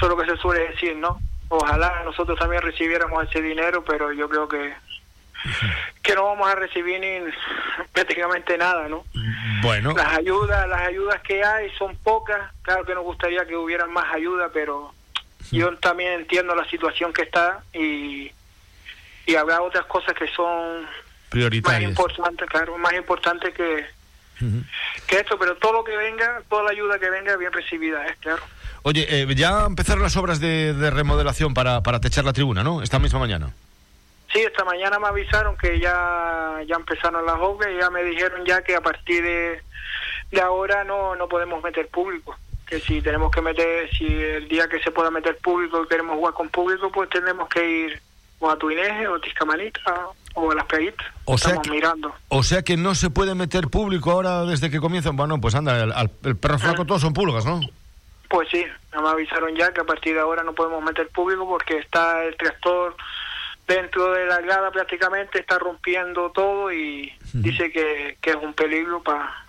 Eso 0.00 0.06
es 0.06 0.16
lo 0.16 0.24
que 0.24 0.30
se 0.30 0.38
suele 0.38 0.68
decir, 0.70 0.96
¿no? 0.96 1.20
Ojalá 1.50 2.00
nosotros 2.06 2.38
también 2.38 2.62
recibiéramos 2.62 3.28
ese 3.28 3.42
dinero, 3.42 3.84
pero 3.84 4.14
yo 4.14 4.30
creo 4.30 4.48
que 4.48 4.72
que 6.02 6.14
no 6.14 6.24
vamos 6.24 6.50
a 6.50 6.54
recibir 6.54 6.98
ni 6.98 7.30
prácticamente 7.92 8.56
nada, 8.56 8.88
¿no? 8.88 9.04
Bueno. 9.60 9.92
Las 9.92 10.16
ayudas, 10.16 10.66
las 10.70 10.80
ayudas 10.88 11.20
que 11.20 11.44
hay 11.44 11.70
son 11.76 11.94
pocas, 11.96 12.50
claro 12.62 12.86
que 12.86 12.94
nos 12.94 13.04
gustaría 13.04 13.44
que 13.44 13.54
hubieran 13.54 13.92
más 13.92 14.10
ayuda, 14.10 14.48
pero 14.50 14.94
sí. 15.44 15.58
yo 15.58 15.76
también 15.76 16.14
entiendo 16.14 16.54
la 16.54 16.64
situación 16.64 17.12
que 17.12 17.20
está 17.20 17.62
y, 17.74 18.32
y 19.26 19.34
habrá 19.34 19.60
otras 19.60 19.84
cosas 19.84 20.14
que 20.14 20.28
son 20.28 20.86
prioritarias. 21.28 21.82
Más 21.82 21.90
importante, 21.90 22.46
claro, 22.46 22.78
más 22.78 22.94
importante 22.94 23.52
que, 23.52 23.86
que 25.06 25.16
esto, 25.16 25.38
pero 25.38 25.58
todo 25.58 25.74
lo 25.74 25.84
que 25.84 25.94
venga, 25.94 26.42
toda 26.48 26.62
la 26.62 26.70
ayuda 26.70 26.98
que 26.98 27.10
venga, 27.10 27.36
bien 27.36 27.52
recibida, 27.52 28.06
es 28.06 28.16
claro. 28.16 28.42
Oye, 28.82 29.06
eh, 29.08 29.34
ya 29.34 29.66
empezaron 29.66 30.02
las 30.02 30.16
obras 30.16 30.40
de, 30.40 30.90
remodelación 30.90 31.54
para, 31.54 31.82
para 31.82 32.00
techar 32.00 32.24
la 32.24 32.32
tribuna, 32.32 32.62
¿no? 32.62 32.82
Esta 32.82 32.98
misma 32.98 33.18
mañana. 33.18 33.52
Sí, 34.32 34.40
esta 34.40 34.64
mañana 34.64 34.98
me 34.98 35.08
avisaron 35.08 35.56
que 35.56 35.80
ya, 35.80 36.60
ya 36.66 36.76
empezaron 36.76 37.26
las 37.26 37.36
obras 37.40 37.70
y 37.74 37.80
ya 37.80 37.90
me 37.90 38.04
dijeron 38.04 38.44
ya 38.46 38.62
que 38.62 38.76
a 38.76 38.80
partir 38.80 39.22
de, 39.22 39.60
de 40.30 40.40
ahora 40.40 40.84
no, 40.84 41.16
no 41.16 41.28
podemos 41.28 41.62
meter 41.62 41.88
público. 41.88 42.36
Que 42.66 42.80
si 42.80 43.02
tenemos 43.02 43.32
que 43.32 43.42
meter, 43.42 43.90
si 43.90 44.06
el 44.06 44.48
día 44.48 44.68
que 44.68 44.78
se 44.80 44.92
pueda 44.92 45.10
meter 45.10 45.36
público 45.38 45.82
y 45.82 45.88
queremos 45.88 46.16
jugar 46.16 46.34
con 46.34 46.48
público, 46.48 46.90
pues 46.92 47.10
tenemos 47.10 47.48
que 47.48 47.68
ir 47.68 48.02
o 48.38 48.48
a 48.48 48.56
Tuineje 48.56 49.08
o 49.08 49.16
a 49.16 49.20
Tiscamanita 49.20 50.06
o 50.34 50.50
a 50.52 50.54
Las 50.54 50.66
Peguitas. 50.66 51.06
O 51.24 51.34
Estamos 51.34 51.68
mirando. 51.68 52.14
O 52.28 52.44
sea 52.44 52.62
que 52.62 52.76
no 52.76 52.94
se 52.94 53.10
puede 53.10 53.34
meter 53.34 53.66
público 53.66 54.12
ahora 54.12 54.44
desde 54.44 54.70
que 54.70 54.78
comienzan. 54.78 55.16
Bueno, 55.16 55.40
pues 55.40 55.56
anda, 55.56 55.82
el, 56.22 56.36
perro 56.36 56.58
flaco 56.60 56.84
todos 56.84 57.00
son 57.00 57.12
pulgas, 57.12 57.44
¿no? 57.44 57.60
Pues 58.30 58.48
sí, 58.48 58.64
me 58.94 59.08
avisaron 59.08 59.56
ya 59.56 59.72
que 59.72 59.80
a 59.80 59.84
partir 59.84 60.14
de 60.14 60.20
ahora 60.20 60.44
no 60.44 60.54
podemos 60.54 60.80
meter 60.84 61.08
público 61.08 61.48
porque 61.48 61.78
está 61.78 62.22
el 62.24 62.36
tractor 62.36 62.94
dentro 63.66 64.12
de 64.12 64.24
la 64.24 64.40
grada 64.40 64.70
prácticamente, 64.70 65.40
está 65.40 65.58
rompiendo 65.58 66.30
todo 66.30 66.72
y 66.72 67.12
dice 67.32 67.72
que, 67.72 68.16
es 68.22 68.36
un 68.36 68.54
peligro 68.54 69.02
para 69.02 69.46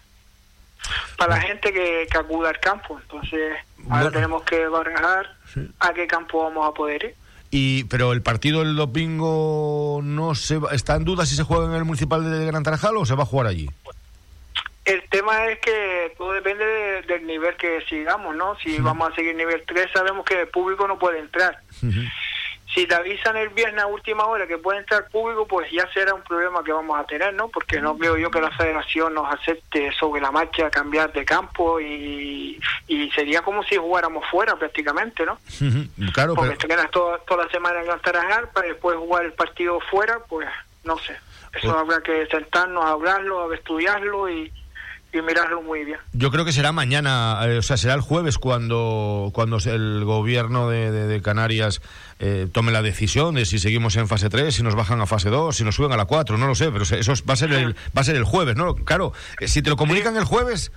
para 1.16 1.36
la 1.36 1.42
gente 1.42 1.72
que, 1.72 2.08
que 2.10 2.18
acuda 2.18 2.50
al 2.50 2.60
campo. 2.60 3.00
Entonces, 3.00 3.56
ahora 3.88 4.10
tenemos 4.10 4.42
que 4.42 4.68
barajar 4.68 5.38
a 5.80 5.94
qué 5.94 6.08
campo 6.08 6.44
vamos 6.44 6.68
a 6.68 6.74
poder 6.74 7.04
ir. 7.04 7.16
Y, 7.52 7.84
pero 7.84 8.14
el 8.14 8.24
partido 8.24 8.62
del 8.62 8.76
domingo 8.76 10.00
no 10.02 10.34
se 10.34 10.60
está 10.72 10.96
en 10.96 11.06
duda 11.06 11.28
si 11.28 11.36
se 11.36 11.44
juega 11.44 11.68
en 11.68 11.74
el 11.74 11.86
municipal 11.86 12.24
de 12.24 12.48
Gran 12.48 12.64
Tarajal 12.64 12.98
o 12.98 13.06
se 13.06 13.14
va 13.14 13.24
a 13.24 13.28
jugar 13.28 13.46
allí. 13.46 13.70
El 14.84 15.08
tema 15.10 15.46
es 15.48 15.60
que 15.60 16.14
todo 16.18 16.34
depende 16.34 17.04
del 17.04 17.28
nivel 17.28 17.56
que 17.56 17.82
sigamos, 17.88 18.36
¿no? 18.36 18.56
Si 18.60 18.80
vamos 18.80 19.12
a 19.12 19.16
seguir 19.16 19.36
nivel 19.36 19.64
3, 19.66 19.90
sabemos 19.94 20.26
que 20.26 20.42
el 20.42 20.48
público 20.48 20.88
no 20.88 20.98
puede 20.98 21.20
entrar. 21.20 21.60
Si 22.74 22.88
te 22.88 22.96
avisan 22.96 23.36
el 23.38 23.50
viernes 23.50 23.84
a 23.84 23.88
última 23.88 24.26
hora 24.26 24.48
que 24.48 24.58
puede 24.58 24.80
entrar 24.80 25.08
público, 25.10 25.46
pues 25.46 25.70
ya 25.72 25.88
será 25.94 26.14
un 26.14 26.24
problema 26.24 26.64
que 26.64 26.72
vamos 26.72 26.98
a 26.98 27.04
tener, 27.04 27.34
¿no? 27.34 27.50
Porque 27.50 27.82
no 27.82 27.96
veo 27.96 28.18
yo 28.18 28.32
que 28.32 28.42
la 28.42 28.50
federación 28.52 29.14
nos 29.14 29.32
acepte 29.32 29.92
sobre 29.92 30.22
la 30.22 30.32
marcha 30.32 30.72
cambiar 30.72 31.12
de 31.12 31.26
campo 31.26 31.80
y, 31.80 32.60
sería 33.14 33.42
como 33.42 33.62
si 33.64 33.76
jugáramos 33.76 34.24
fuera 34.32 34.56
prácticamente, 34.56 35.26
¿no? 35.26 35.38
Claro, 36.14 36.34
Porque 36.34 36.56
pero... 36.66 36.90
toda, 36.90 37.18
toda 37.20 37.46
la 37.46 37.52
semana 37.52 37.82
en 37.82 38.00
Tarajal 38.00 38.50
para 38.50 38.68
después 38.68 38.98
jugar 38.98 39.26
el 39.26 39.34
partido 39.34 39.80
fuera, 39.92 40.20
pues 40.28 40.48
no 40.86 40.98
sé. 40.98 41.14
Eso 41.54 41.68
pues 41.68 41.76
habrá 41.76 42.02
que 42.02 42.26
sentarnos 42.28 42.86
a 42.86 42.92
hablarlo, 42.92 43.52
a 43.52 43.54
estudiarlo 43.54 44.30
y, 44.30 44.52
y 45.14 45.22
mirarlo 45.22 45.62
muy 45.62 45.84
bien. 45.84 46.00
Yo 46.14 46.32
creo 46.32 46.46
que 46.46 46.52
será 46.52 46.72
mañana, 46.72 47.40
eh, 47.44 47.58
o 47.58 47.62
sea, 47.62 47.78
será 47.78 47.94
el 47.94 48.02
jueves 48.02 48.38
cuando, 48.38 49.32
cuando 49.34 49.58
el 49.58 50.06
gobierno 50.06 50.70
de, 50.70 51.22
Canarias 51.22 51.82
eh, 52.20 52.48
tome 52.52 52.72
la 52.72 52.82
decisión 52.82 53.36
de 53.36 53.46
si 53.46 53.60
seguimos 53.60 53.96
en 53.98 54.08
fase 54.08 54.30
3, 54.30 54.56
si 54.56 54.64
nos 54.64 54.76
bajan 54.76 55.02
a 55.02 55.06
fase 55.06 55.30
2, 55.30 55.56
si 55.56 55.64
nos 55.64 55.76
suben 55.76 55.92
a 55.92 55.98
la 55.98 56.06
4, 56.06 56.38
no 56.38 56.48
lo 56.48 56.56
sé, 56.56 56.72
pero 56.72 56.84
eso 56.84 57.14
va 57.30 57.34
a 57.34 57.38
ser 57.38 57.52
el, 57.52 57.74
va 57.96 58.02
a 58.02 58.04
ser 58.04 58.16
el 58.16 58.24
jueves, 58.24 58.56
¿no? 58.56 58.76
Claro, 58.76 59.14
eh, 59.40 59.48
si 59.48 59.62
te 59.62 59.70
lo 59.70 59.76
comunican 59.76 60.16
el 60.16 60.24
jueves 60.24 60.72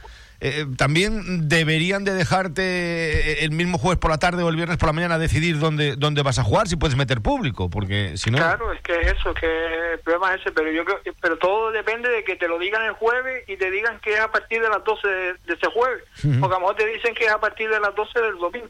eh, 0.46 0.66
también 0.76 1.48
deberían 1.48 2.04
de 2.04 2.12
dejarte 2.12 2.62
eh, 2.62 3.44
el 3.44 3.52
mismo 3.52 3.78
jueves 3.78 3.98
por 3.98 4.10
la 4.10 4.18
tarde 4.18 4.42
o 4.42 4.50
el 4.50 4.56
viernes 4.56 4.76
por 4.76 4.90
la 4.90 4.92
mañana 4.92 5.18
decidir 5.18 5.58
dónde, 5.58 5.96
dónde 5.96 6.22
vas 6.22 6.38
a 6.38 6.44
jugar, 6.44 6.68
si 6.68 6.76
puedes 6.76 6.96
meter 6.96 7.22
público, 7.22 7.70
porque 7.70 8.18
si 8.18 8.30
no... 8.30 8.36
Claro, 8.36 8.70
es 8.70 8.82
que 8.82 8.92
es 9.00 9.14
eso, 9.14 9.32
que 9.32 9.46
el 9.94 10.00
problema 10.00 10.34
es 10.34 10.42
ese, 10.42 10.52
pero 10.52 10.70
yo 10.70 10.84
creo, 10.84 11.00
pero 11.18 11.38
todo 11.38 11.70
depende 11.72 12.10
de 12.10 12.24
que 12.24 12.36
te 12.36 12.46
lo 12.46 12.58
digan 12.58 12.84
el 12.84 12.92
jueves 12.92 13.48
y 13.48 13.56
te 13.56 13.70
digan 13.70 13.98
que 14.00 14.12
es 14.12 14.20
a 14.20 14.30
partir 14.30 14.60
de 14.60 14.68
las 14.68 14.84
12 14.84 15.08
de, 15.08 15.34
ese 15.46 15.66
jueves, 15.68 16.04
porque 16.20 16.54
a 16.54 16.58
lo 16.58 16.60
mejor 16.60 16.76
te 16.76 16.86
dicen 16.88 17.14
que 17.14 17.24
es 17.24 17.32
a 17.32 17.40
partir 17.40 17.70
de 17.70 17.80
las 17.80 17.94
12 17.94 18.20
del 18.20 18.36
domingo 18.36 18.68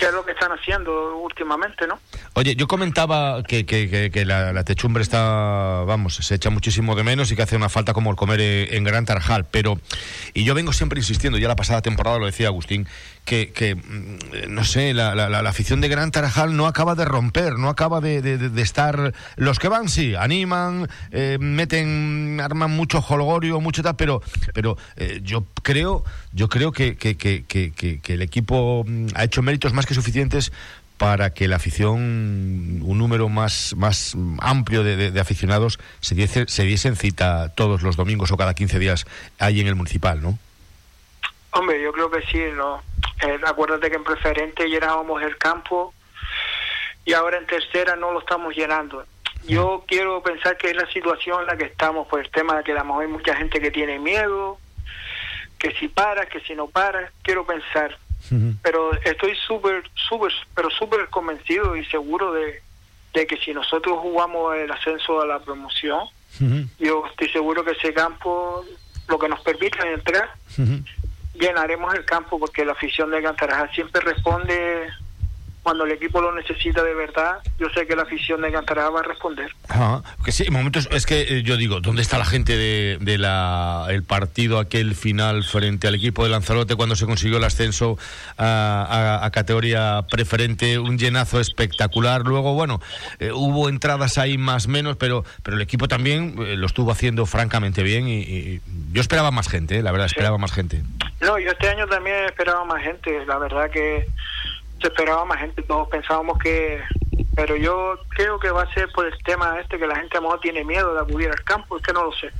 que 0.00 0.06
es 0.06 0.12
lo 0.14 0.24
que 0.24 0.32
están 0.32 0.50
haciendo 0.50 1.18
últimamente, 1.18 1.86
¿no? 1.86 1.98
Oye, 2.32 2.56
yo 2.56 2.66
comentaba 2.66 3.42
que, 3.42 3.66
que, 3.66 4.10
que, 4.10 4.24
la, 4.24 4.64
techumbre 4.64 5.02
está, 5.02 5.84
vamos, 5.86 6.14
se 6.14 6.34
echa 6.34 6.48
muchísimo 6.48 6.94
de 6.94 7.04
menos 7.04 7.30
y 7.30 7.36
que 7.36 7.42
hace 7.42 7.54
una 7.54 7.68
falta 7.68 7.92
como 7.92 8.08
el 8.08 8.16
comer 8.16 8.40
eh, 8.40 8.76
en 8.78 8.84
Gran 8.84 9.04
Tarjal, 9.04 9.44
pero, 9.50 9.78
y 10.32 10.44
yo 10.44 10.54
vengo 10.54 10.72
siempre 10.72 10.98
insistiendo, 10.98 11.38
ya 11.38 11.48
la 11.48 11.56
pasada 11.56 11.82
temporada 11.82 12.18
lo 12.18 12.24
decía 12.24 12.46
Agustín, 12.46 12.88
que, 13.30 13.76
mm, 13.76 14.52
no 14.52 14.64
sé, 14.64 14.92
la, 14.92 15.14
la, 15.14 15.48
afición 15.48 15.80
de 15.80 15.88
Gran 15.88 16.10
Tarajal 16.10 16.56
no 16.56 16.66
acaba 16.66 16.96
de 16.96 17.04
romper, 17.04 17.58
no 17.58 17.68
acaba 17.68 18.00
de, 18.00 18.20
de, 18.20 18.62
estar, 18.62 19.14
los 19.36 19.60
que 19.60 19.68
van 19.68 19.88
sí, 19.88 20.16
animan, 20.16 20.88
eh, 21.12 21.38
meten, 21.40 22.40
arman 22.42 22.72
mucho 22.72 22.98
holgorio, 22.98 23.60
mucho 23.60 23.84
tal, 23.84 23.94
pero, 23.94 24.20
pero 24.52 24.76
eh, 24.96 25.20
yo 25.22 25.46
creo, 25.62 26.04
yo 26.32 26.48
creo 26.48 26.72
que, 26.72 26.96
que, 26.96 27.16
que, 27.16 28.00
el 28.04 28.22
equipo 28.22 28.84
mm, 28.84 29.08
ha 29.14 29.24
hecho 29.24 29.42
méritos 29.42 29.72
más 29.72 29.86
que 29.86 29.94
suficientes 29.94 30.50
para 30.98 31.30
que 31.30 31.46
la 31.46 31.56
afición, 31.56 32.00
un 32.82 32.98
número 32.98 33.28
más, 33.28 33.74
más 33.76 34.16
amplio 34.40 34.82
de, 34.82 35.18
aficionados, 35.20 35.78
se, 36.00 36.16
diese, 36.16 36.46
se 36.48 36.64
diesen 36.64 36.96
cita 36.96 37.50
todos 37.50 37.82
los 37.82 37.96
domingos 37.96 38.32
o 38.32 38.36
cada 38.36 38.54
15 38.54 38.78
días 38.80 39.06
ahí 39.38 39.60
en 39.60 39.68
el 39.68 39.76
municipal, 39.76 40.20
¿no? 40.20 40.38
Hombre, 41.52 41.82
yo 41.82 41.92
creo 41.92 42.10
que 42.10 42.22
sí, 42.22 42.42
¿no? 42.54 42.82
Eh, 43.22 43.38
acuérdate 43.44 43.90
que 43.90 43.96
en 43.96 44.04
preferente 44.04 44.68
llenábamos 44.68 45.22
el 45.22 45.36
campo 45.36 45.92
y 47.04 47.12
ahora 47.12 47.38
en 47.38 47.46
tercera 47.46 47.96
no 47.96 48.12
lo 48.12 48.20
estamos 48.20 48.54
llenando. 48.54 49.04
Yo 49.46 49.84
quiero 49.86 50.22
pensar 50.22 50.56
que 50.56 50.70
es 50.70 50.76
la 50.76 50.90
situación 50.92 51.40
en 51.40 51.46
la 51.46 51.56
que 51.56 51.64
estamos 51.64 52.06
por 52.08 52.20
el 52.20 52.30
tema 52.30 52.56
de 52.56 52.64
que 52.64 52.72
a 52.72 52.76
lo 52.76 52.84
mejor 52.84 53.02
hay 53.02 53.10
mucha 53.10 53.34
gente 53.34 53.60
que 53.60 53.70
tiene 53.70 53.98
miedo, 53.98 54.58
que 55.58 55.72
si 55.72 55.88
para, 55.88 56.26
que 56.26 56.40
si 56.40 56.54
no 56.54 56.68
para, 56.68 57.10
quiero 57.22 57.46
pensar 57.46 57.98
pero 58.62 58.92
estoy 59.04 59.34
súper, 59.46 59.82
súper, 59.94 60.32
pero 60.54 60.70
súper 60.70 61.08
convencido 61.08 61.76
y 61.76 61.84
seguro 61.86 62.32
de, 62.32 62.62
que 63.12 63.36
si 63.44 63.52
nosotros 63.52 63.98
jugamos 64.00 64.56
el 64.56 64.70
ascenso 64.70 65.20
a 65.20 65.26
la 65.26 65.40
promoción, 65.40 66.06
yo 66.78 67.04
estoy 67.10 67.28
seguro 67.30 67.64
que 67.64 67.72
ese 67.72 67.92
campo, 67.92 68.64
lo 69.08 69.18
que 69.18 69.28
nos 69.28 69.40
permita 69.40 69.88
entrar, 69.90 70.30
llenaremos 71.40 71.94
el 71.94 72.04
campo 72.04 72.38
porque 72.38 72.64
la 72.64 72.72
afición 72.72 73.10
de 73.10 73.22
Cantarajal 73.22 73.70
siempre 73.72 74.00
responde 74.02 74.88
cuando 75.62 75.84
el 75.84 75.92
equipo 75.92 76.20
lo 76.20 76.34
necesita 76.34 76.82
de 76.82 76.94
verdad, 76.94 77.38
yo 77.58 77.68
sé 77.70 77.86
que 77.86 77.94
la 77.94 78.02
afición 78.02 78.40
de 78.40 78.50
Cantará 78.50 78.88
va 78.88 79.00
a 79.00 79.02
responder. 79.02 79.50
que 80.24 80.32
sí, 80.32 80.44
en 80.46 80.52
momentos 80.52 80.88
es 80.90 81.04
que 81.04 81.20
eh, 81.20 81.42
yo 81.42 81.56
digo, 81.56 81.80
¿dónde 81.80 82.00
está 82.00 82.18
la 82.18 82.24
gente 82.24 82.56
de, 82.56 82.98
de 83.00 83.18
la, 83.18 83.86
el 83.90 84.02
partido 84.02 84.58
aquel 84.58 84.94
final 84.94 85.44
frente 85.44 85.86
al 85.86 85.94
equipo 85.94 86.24
de 86.24 86.30
Lanzarote 86.30 86.76
cuando 86.76 86.96
se 86.96 87.04
consiguió 87.04 87.36
el 87.38 87.44
ascenso 87.44 87.98
a, 88.38 89.28
categoría 89.32 90.06
preferente? 90.10 90.78
Un 90.78 90.98
llenazo 90.98 91.40
espectacular. 91.40 92.22
Luego, 92.22 92.54
bueno, 92.54 92.80
eh, 93.18 93.30
hubo 93.32 93.68
entradas 93.68 94.16
ahí 94.16 94.38
más 94.38 94.66
menos, 94.66 94.96
pero, 94.96 95.24
pero 95.42 95.56
el 95.56 95.62
equipo 95.62 95.88
también 95.88 96.36
eh, 96.38 96.56
lo 96.56 96.66
estuvo 96.66 96.90
haciendo 96.90 97.26
francamente 97.26 97.82
bien 97.82 98.08
y, 98.08 98.60
yo 98.92 99.00
esperaba 99.00 99.30
más 99.30 99.48
gente, 99.48 99.82
la 99.82 99.92
verdad, 99.92 100.06
esperaba 100.06 100.38
más 100.38 100.52
gente. 100.52 100.82
No, 101.20 101.38
yo 101.38 101.50
este 101.50 101.68
año 101.68 101.86
también 101.86 102.24
esperaba 102.24 102.64
más 102.64 102.82
gente, 102.82 103.24
la 103.26 103.38
verdad 103.38 103.70
que 103.70 104.06
se 104.80 104.88
esperaba 104.88 105.24
más 105.24 105.38
gente, 105.38 105.62
todos 105.62 105.88
pensábamos 105.88 106.38
que, 106.38 106.82
pero 107.34 107.56
yo 107.56 107.98
creo 108.08 108.38
que 108.38 108.50
va 108.50 108.62
a 108.62 108.74
ser 108.74 108.90
por 108.92 109.06
el 109.06 109.22
tema 109.22 109.58
este 109.60 109.78
que 109.78 109.86
la 109.86 109.96
gente 109.96 110.16
a 110.16 110.20
lo 110.20 110.28
mejor 110.28 110.40
tiene 110.40 110.64
miedo 110.64 110.94
de 110.94 111.00
acudir 111.00 111.28
al 111.28 111.42
campo, 111.44 111.76
es 111.76 111.82
que 111.82 111.92
no 111.92 112.04
lo 112.04 112.12
sé. 112.12 112.30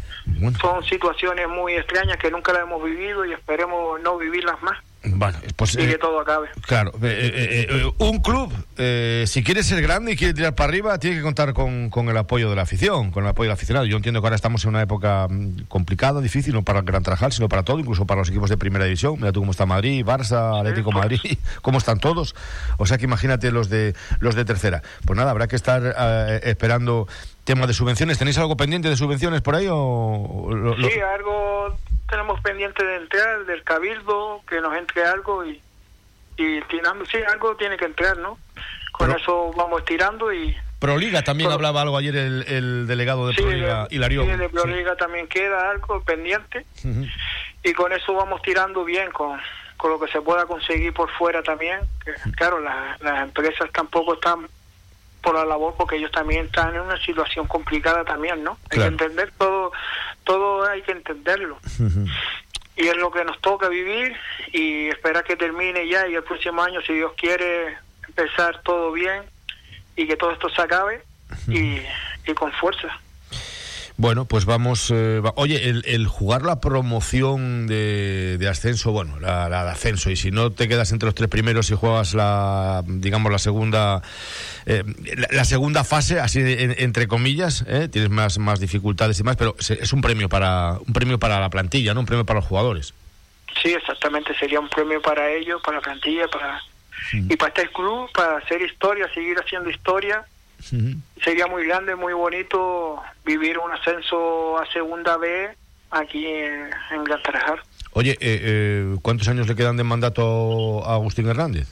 Son 0.60 0.82
situaciones 0.84 1.48
muy 1.48 1.74
extrañas 1.74 2.16
que 2.16 2.30
nunca 2.30 2.52
las 2.52 2.62
hemos 2.62 2.82
vivido 2.82 3.24
y 3.24 3.32
esperemos 3.32 4.00
no 4.00 4.16
vivirlas 4.16 4.60
más. 4.62 4.78
Bueno, 5.02 5.38
pues, 5.56 5.74
y 5.74 5.78
que 5.78 5.92
eh, 5.92 5.98
todo 5.98 6.20
acabe. 6.20 6.48
Claro, 6.66 6.92
eh, 7.02 7.66
eh, 7.70 7.92
un 7.98 8.20
club, 8.20 8.52
si 9.26 9.42
quiere 9.42 9.62
ser 9.62 9.80
grande 9.80 10.12
y 10.12 10.16
quiere 10.16 10.34
tirar 10.34 10.54
para 10.54 10.68
arriba, 10.68 10.98
tiene 10.98 11.16
que 11.16 11.22
contar 11.22 11.54
con, 11.54 11.88
con, 11.88 12.10
el 12.10 12.16
apoyo 12.18 12.50
de 12.50 12.56
la 12.56 12.62
afición, 12.62 13.10
con 13.10 13.24
el 13.24 13.30
apoyo 13.30 13.48
del 13.48 13.54
aficionado. 13.54 13.86
Yo 13.86 13.96
entiendo 13.96 14.20
que 14.20 14.26
ahora 14.26 14.36
estamos 14.36 14.62
en 14.64 14.70
una 14.70 14.82
época 14.82 15.26
mm, 15.28 15.62
complicada, 15.68 16.20
difícil, 16.20 16.52
no 16.52 16.62
para 16.64 16.80
el 16.80 16.84
Gran 16.84 17.02
Trajal, 17.02 17.32
sino 17.32 17.48
para 17.48 17.62
todo, 17.62 17.78
incluso 17.78 18.06
para 18.06 18.20
los 18.20 18.28
equipos 18.28 18.50
de 18.50 18.58
primera 18.58 18.84
división. 18.84 19.14
Mira 19.16 19.32
tú 19.32 19.40
cómo 19.40 19.52
está 19.52 19.64
Madrid, 19.64 20.04
Barça, 20.04 20.58
Atlético 20.60 20.92
Madrid, 20.92 21.38
cómo 21.62 21.78
están 21.78 21.98
todos. 21.98 22.34
O 22.76 22.84
sea 22.84 22.98
que 22.98 23.04
imagínate 23.04 23.50
los 23.52 23.70
de 23.70 23.94
los 24.18 24.34
de 24.34 24.44
tercera. 24.44 24.82
Pues 25.06 25.16
nada, 25.16 25.30
habrá 25.30 25.48
que 25.48 25.56
estar 25.56 25.82
esperando 26.42 27.08
tema 27.44 27.66
de 27.66 27.72
subvenciones. 27.72 28.18
¿Tenéis 28.18 28.36
algo 28.36 28.56
pendiente 28.56 28.90
de 28.90 28.96
subvenciones 28.96 29.40
por 29.40 29.54
ahí 29.56 29.66
o 29.70 30.74
Sí, 30.76 31.00
algo 31.00 31.74
tenemos 32.10 32.40
pendiente 32.40 32.84
de 32.84 32.96
entrar 32.96 33.44
del 33.46 33.62
cabildo, 33.62 34.42
que 34.48 34.60
nos 34.60 34.76
entre 34.76 35.04
algo 35.04 35.44
y, 35.44 35.62
y 36.36 36.60
tirando, 36.62 37.06
sí, 37.06 37.18
algo 37.26 37.56
tiene 37.56 37.76
que 37.76 37.86
entrar, 37.86 38.18
¿no? 38.18 38.38
Con 38.92 39.10
eso 39.12 39.52
vamos 39.56 39.84
tirando 39.84 40.32
y... 40.32 40.54
Proliga 40.78 41.22
también 41.22 41.50
hablaba 41.50 41.82
algo 41.82 41.96
ayer 41.96 42.16
el, 42.16 42.44
el 42.48 42.86
delegado 42.86 43.28
de 43.28 43.34
Proliga, 43.34 43.86
Hilario. 43.90 44.24
Sí, 44.24 44.30
de 44.30 44.48
Proliga 44.48 44.96
también 44.96 45.28
queda 45.28 45.70
algo 45.70 46.02
pendiente 46.02 46.66
y 47.62 47.72
con 47.74 47.92
eso 47.92 48.14
vamos 48.14 48.40
tirando 48.42 48.84
bien, 48.84 49.10
con, 49.10 49.38
con 49.76 49.90
lo 49.90 50.00
que 50.00 50.10
se 50.10 50.20
pueda 50.22 50.46
conseguir 50.46 50.92
por 50.94 51.10
fuera 51.10 51.42
también. 51.42 51.80
Que, 52.02 52.14
claro, 52.32 52.60
las 52.60 53.22
empresas 53.22 53.70
tampoco 53.72 54.14
están 54.14 54.48
por 55.20 55.34
la 55.34 55.44
labor 55.44 55.74
porque 55.76 55.96
ellos 55.96 56.10
también 56.12 56.46
están 56.46 56.74
en 56.74 56.80
una 56.80 56.98
situación 57.04 57.46
complicada 57.46 58.02
también, 58.04 58.42
¿no? 58.42 58.56
Hay 58.70 58.78
que 58.78 58.86
entender 58.86 59.30
todo, 59.36 59.72
todo 60.24 60.68
hay 60.68 60.82
que 60.82 60.92
entenderlo. 60.92 61.58
Y 62.76 62.86
es 62.86 62.96
lo 62.96 63.10
que 63.10 63.24
nos 63.24 63.40
toca 63.40 63.68
vivir 63.68 64.16
y 64.52 64.88
esperar 64.88 65.24
que 65.24 65.36
termine 65.36 65.86
ya 65.88 66.06
y 66.08 66.14
el 66.14 66.22
próximo 66.22 66.62
año, 66.62 66.80
si 66.82 66.94
Dios 66.94 67.12
quiere, 67.16 67.76
empezar 68.08 68.62
todo 68.62 68.92
bien 68.92 69.22
y 69.96 70.06
que 70.06 70.16
todo 70.16 70.32
esto 70.32 70.48
se 70.48 70.62
acabe 70.62 71.02
y, 71.48 71.80
y 72.26 72.34
con 72.34 72.52
fuerza. 72.52 72.88
Bueno, 74.00 74.24
pues 74.24 74.46
vamos. 74.46 74.90
Eh, 74.90 75.20
oye, 75.34 75.68
el, 75.68 76.06
jugar 76.06 76.40
la 76.40 76.58
promoción 76.58 77.66
de, 77.66 78.46
ascenso, 78.50 78.92
bueno, 78.92 79.20
la, 79.20 79.50
de 79.50 79.70
ascenso, 79.70 80.10
y 80.10 80.16
si 80.16 80.30
no 80.30 80.50
te 80.52 80.68
quedas 80.68 80.90
entre 80.92 81.08
los 81.08 81.14
tres 81.14 81.28
primeros 81.28 81.70
y 81.70 81.74
juegas 81.74 82.14
la, 82.14 82.82
digamos, 82.86 83.30
la 83.30 83.38
segunda, 83.38 84.00
eh, 84.64 84.84
la, 85.30 85.44
segunda 85.44 85.84
fase, 85.84 86.18
así 86.18 86.40
entre 86.42 87.08
comillas, 87.08 87.66
eh, 87.68 87.90
tienes 87.92 88.08
más, 88.08 88.38
más 88.38 88.58
dificultades 88.58 89.20
y 89.20 89.22
más, 89.22 89.36
pero 89.36 89.54
es 89.58 89.92
un 89.92 90.00
premio 90.00 90.30
para, 90.30 90.78
un 90.78 90.94
premio 90.94 91.18
para 91.18 91.38
la 91.38 91.50
plantilla, 91.50 91.92
¿no? 91.92 92.00
Un 92.00 92.06
premio 92.06 92.24
para 92.24 92.40
los 92.40 92.48
jugadores. 92.48 92.94
Sí, 93.62 93.68
exactamente, 93.68 94.34
sería 94.38 94.60
un 94.60 94.70
premio 94.70 95.02
para 95.02 95.30
ellos, 95.30 95.60
para 95.62 95.76
la 95.76 95.82
plantilla, 95.82 96.26
para 96.28 96.62
y 97.12 97.36
para 97.36 97.48
este 97.48 97.68
club, 97.68 98.10
para 98.14 98.38
hacer 98.38 98.62
historia, 98.62 99.12
seguir 99.12 99.36
haciendo 99.38 99.68
historia 99.68 100.24
Sería 101.22 101.46
muy 101.46 101.66
grande, 101.66 101.94
muy 101.96 102.12
bonito 102.12 103.02
vivir 103.24 103.58
un 103.58 103.72
ascenso 103.72 104.58
a 104.58 104.66
segunda 104.72 105.16
B 105.16 105.50
aquí 105.90 106.26
en, 106.26 106.70
Gran 107.04 107.22
Tarajal. 107.22 107.60
Oye, 107.92 108.12
eh, 108.12 108.18
eh, 108.20 108.96
¿cuántos 109.02 109.28
años 109.28 109.48
le 109.48 109.56
quedan 109.56 109.76
de 109.76 109.84
mandato 109.84 110.86
a 110.86 110.94
Agustín 110.94 111.28
Hernández? 111.28 111.68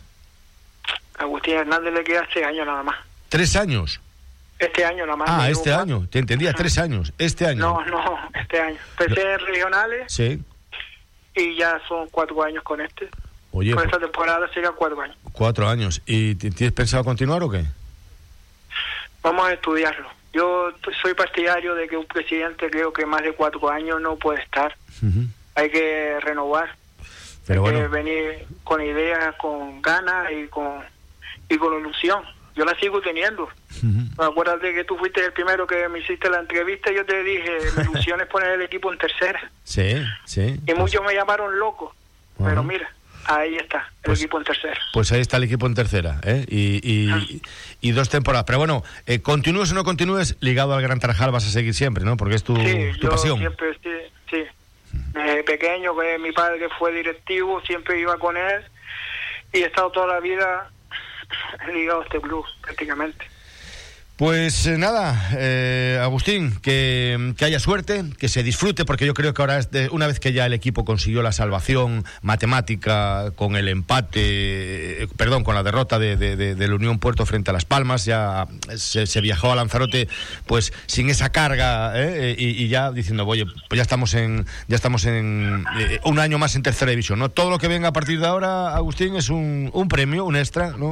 A 1.18 1.22
Agustín 1.22 1.54
Hernández 1.54 1.92
le 1.94 2.04
queda 2.04 2.26
tres 2.32 2.44
años 2.44 2.66
nada 2.66 2.82
más. 2.82 2.96
¿Tres 3.28 3.56
años? 3.56 4.00
Este 4.58 4.84
año 4.84 5.06
nada 5.06 5.16
más. 5.16 5.28
Ah, 5.30 5.50
este 5.50 5.72
año. 5.72 6.08
Te 6.10 6.18
entendía, 6.18 6.52
tres 6.52 6.78
años. 6.78 7.12
Este 7.18 7.46
año. 7.46 7.60
No, 7.60 7.84
no, 7.84 8.18
este 8.34 8.60
año. 8.60 8.76
Empecé 8.98 9.38
regionales. 9.38 10.12
Sí. 10.12 10.42
Y 11.36 11.56
ya 11.56 11.80
son 11.86 12.08
cuatro 12.10 12.42
años 12.42 12.64
con 12.64 12.80
este. 12.80 13.08
Oye. 13.52 13.70
Con 13.70 13.84
pues 13.84 13.86
esta 13.86 14.00
temporada 14.00 14.48
sería 14.52 14.72
cuatro 14.72 15.00
años. 15.00 15.16
Cuatro 15.32 15.68
años. 15.68 16.02
¿Y 16.06 16.34
tienes 16.34 16.72
pensado 16.72 17.04
continuar 17.04 17.42
o 17.44 17.50
qué? 17.50 17.64
Vamos 19.22 19.48
a 19.48 19.52
estudiarlo. 19.52 20.08
Yo 20.32 20.70
soy 21.02 21.14
partidario 21.14 21.74
de 21.74 21.88
que 21.88 21.96
un 21.96 22.06
presidente 22.06 22.70
creo 22.70 22.92
que 22.92 23.06
más 23.06 23.22
de 23.22 23.32
cuatro 23.32 23.68
años 23.70 24.00
no 24.00 24.16
puede 24.16 24.42
estar. 24.42 24.76
Hay 25.54 25.70
que 25.70 26.18
renovar. 26.20 26.76
Hay 27.48 27.58
que 27.58 27.88
venir 27.88 28.46
con 28.62 28.82
ideas, 28.82 29.34
con 29.36 29.80
ganas 29.80 30.30
y 30.30 30.46
con, 30.48 30.82
y 31.48 31.56
con 31.56 31.78
ilusión. 31.80 32.22
Yo 32.54 32.64
la 32.64 32.74
sigo 32.78 33.00
teniendo. 33.00 33.48
Acuérdate 34.18 34.74
que 34.74 34.84
tú 34.84 34.96
fuiste 34.98 35.24
el 35.24 35.32
primero 35.32 35.66
que 35.66 35.88
me 35.88 36.00
hiciste 36.00 36.28
la 36.28 36.40
entrevista 36.40 36.90
y 36.90 36.96
yo 36.96 37.06
te 37.06 37.22
dije, 37.22 37.58
mi 37.76 37.82
ilusión 37.90 38.20
es 38.20 38.26
poner 38.26 38.50
el 38.50 38.62
equipo 38.62 38.92
en 38.92 38.98
tercera. 38.98 39.50
Sí, 39.64 40.04
sí. 40.24 40.60
Y 40.66 40.74
muchos 40.74 41.02
me 41.04 41.14
llamaron 41.14 41.58
loco. 41.58 41.94
Pero 42.36 42.62
mira, 42.62 42.92
Ahí 43.30 43.56
está, 43.56 43.78
el 43.78 44.04
pues, 44.04 44.20
equipo 44.20 44.38
en 44.38 44.44
tercera. 44.44 44.80
Pues 44.94 45.12
ahí 45.12 45.20
está 45.20 45.36
el 45.36 45.44
equipo 45.44 45.66
en 45.66 45.74
tercera, 45.74 46.18
¿eh? 46.24 46.46
y, 46.48 47.40
y, 47.80 47.90
dos 47.92 48.08
temporadas. 48.08 48.46
Pero 48.46 48.58
bueno, 48.58 48.82
eh, 49.06 49.20
continúes 49.20 49.70
o 49.70 49.74
no 49.74 49.84
continúes, 49.84 50.36
ligado 50.40 50.72
al 50.72 50.80
Gran 50.80 50.98
Tarajal 50.98 51.30
vas 51.30 51.46
a 51.46 51.50
seguir 51.50 51.74
siempre, 51.74 52.04
¿no? 52.04 52.16
Porque 52.16 52.36
es 52.36 52.42
tu, 52.42 52.56
sí, 52.56 52.90
tu 52.98 53.06
yo 53.06 53.18
siempre, 53.18 53.74
sí. 53.82 53.90
sí. 54.30 54.44
pequeño, 55.44 55.94
que 55.94 56.18
mi 56.18 56.32
padre 56.32 56.68
fue 56.78 56.90
directivo, 56.92 57.60
siempre 57.66 58.00
iba 58.00 58.16
con 58.16 58.38
él 58.38 58.64
y 59.52 59.58
he 59.58 59.66
estado 59.66 59.90
toda 59.90 60.06
la 60.06 60.20
vida 60.20 60.70
ligado 61.70 62.00
a 62.00 62.04
este 62.04 62.22
club, 62.22 62.46
prácticamente. 62.62 63.26
Pues 64.18 64.66
eh, 64.66 64.78
nada, 64.78 65.30
eh, 65.38 65.96
Agustín, 66.02 66.58
que, 66.60 67.34
haya 67.40 67.60
suerte, 67.60 68.02
que 68.18 68.26
se 68.26 68.42
disfrute, 68.42 68.84
porque 68.84 69.06
yo 69.06 69.14
creo 69.14 69.32
que 69.32 69.40
ahora, 69.40 69.60
de, 69.60 69.88
una 69.90 70.08
vez 70.08 70.18
que 70.18 70.32
ya 70.32 70.44
el 70.44 70.52
equipo 70.52 70.84
consiguió 70.84 71.22
la 71.22 71.30
salvación 71.30 72.04
matemática 72.20 73.30
con 73.36 73.54
el 73.54 73.68
empate, 73.68 75.04
eh, 75.04 75.08
perdón, 75.16 75.44
con 75.44 75.54
la 75.54 75.62
derrota 75.62 76.00
de, 76.00 76.16
de, 76.16 76.68
la 76.68 76.74
Unión 76.74 76.98
Puerto 76.98 77.26
frente 77.26 77.50
a 77.50 77.52
Las 77.52 77.64
Palmas, 77.64 78.06
ya 78.06 78.48
se, 78.74 79.20
viajó 79.20 79.52
a 79.52 79.54
Lanzarote, 79.54 80.08
pues 80.46 80.72
sin 80.86 81.10
esa 81.10 81.30
carga 81.30 81.92
y, 82.36 82.66
ya 82.66 82.90
diciendo, 82.90 83.24
oye, 83.24 83.46
pues 83.68 83.76
ya 83.76 83.82
estamos 83.82 84.14
en, 84.14 84.46
ya 84.66 84.74
estamos 84.74 85.04
en 85.04 85.64
un 86.02 86.18
año 86.18 86.38
más 86.38 86.56
en 86.56 86.64
tercera 86.64 86.90
división, 86.90 87.20
¿no? 87.20 87.28
Todo 87.28 87.50
lo 87.50 87.58
que 87.60 87.68
venga 87.68 87.90
a 87.90 87.92
partir 87.92 88.18
de 88.18 88.26
ahora, 88.26 88.74
Agustín, 88.74 89.14
es 89.14 89.28
un, 89.28 89.70
un 89.72 89.86
premio, 89.86 90.24
un 90.24 90.34
extra, 90.34 90.72
¿no? 90.76 90.90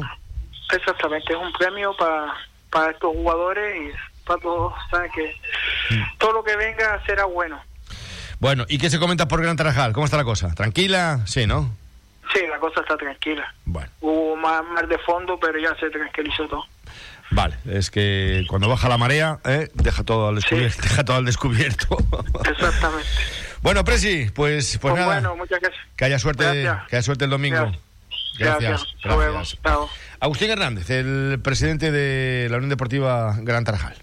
Exactamente, 0.73 1.33
es 1.33 1.39
un 1.41 1.53
premio 1.55 1.93
para 1.97 2.33
para 2.71 2.93
estos 2.93 3.15
jugadores 3.15 3.93
y 3.93 4.25
para 4.27 4.41
todos, 4.41 4.75
saben 4.91 5.11
que 5.13 5.35
todo 6.19 6.33
lo 6.33 6.45
que 6.45 6.57
venga 6.57 7.03
será 7.07 7.25
bueno. 7.25 7.61
Bueno, 8.39 8.67
¿y 8.69 8.79
qué 8.79 8.91
se 8.91 8.99
comenta 8.99 9.29
por 9.29 9.41
Gran 9.41 9.57
Tarajal? 9.57 9.93
¿Cómo 9.93 10.05
está 10.05 10.17
la 10.17 10.25
cosa? 10.25 10.55
¿Tranquila? 10.55 11.21
Sí, 11.27 11.47
¿no? 11.47 11.71
Sí, 12.35 12.41
la 12.49 12.59
cosa 12.59 12.81
está 12.81 12.97
tranquila. 12.97 13.55
Bueno. 13.65 13.89
Hubo 14.01 14.37
más, 14.37 14.63
más 14.65 14.89
de 14.89 14.99
fondo, 14.99 15.39
pero 15.41 15.59
ya 15.59 15.75
se 15.79 15.89
tranquilizó 15.91 16.47
todo. 16.49 16.65
Vale, 17.31 17.57
es 17.67 17.91
que 17.91 18.45
cuando 18.49 18.69
baja 18.69 18.89
la 18.89 18.99
marea, 18.99 19.39
¿eh? 19.45 19.69
deja 19.75 20.05
todo 20.05 20.29
al 20.29 20.37
descubierto. 20.37 20.83
Deja 20.83 21.05
todo 21.05 21.17
al 21.17 21.25
descubierto. 21.25 21.97
Exactamente. 22.49 23.09
bueno, 23.63 23.85
Presi, 23.85 24.31
pues, 24.31 24.33
pues, 24.33 24.79
pues 24.79 24.95
nada. 24.95 25.07
Bueno, 25.07 25.37
muchas 25.37 25.61
gracias. 25.61 25.85
Que 25.97 26.05
haya 26.05 26.19
suerte, 26.19 26.69
que 26.89 26.97
haya 26.97 27.03
suerte 27.03 27.25
el 27.25 27.31
domingo. 27.31 27.61
Gracias. 27.61 27.83
Gracias. 28.39 28.85
Agustín 30.21 30.51
Hernández, 30.51 30.91
el 30.91 31.41
presidente 31.43 31.91
de 31.91 32.49
la 32.51 32.57
Unión 32.57 32.71
Deportiva 32.71 33.37
Gran 33.41 33.65
Tarajal. 33.65 33.97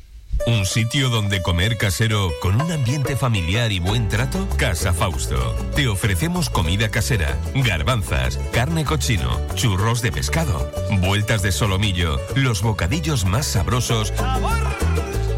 ¿Un 0.46 0.66
sitio 0.66 1.10
donde 1.10 1.42
comer 1.42 1.78
casero 1.78 2.32
con 2.42 2.60
un 2.60 2.70
ambiente 2.72 3.16
familiar 3.16 3.72
y 3.72 3.80
buen 3.80 4.10
trato? 4.10 4.48
Casa 4.58 4.92
Fausto. 4.92 5.56
Te 5.76 5.88
ofrecemos 5.88 6.50
comida 6.50 6.90
casera, 6.90 7.38
garbanzas, 7.56 8.38
carne 8.52 8.84
cochino, 8.84 9.40
churros 9.56 10.02
de 10.02 10.12
pescado, 10.12 10.70
vueltas 11.00 11.44
de 11.44 11.52
solomillo, 11.52 12.20
los 12.36 12.62
bocadillos 12.62 13.26
más 13.26 13.46
sabrosos. 13.46 14.12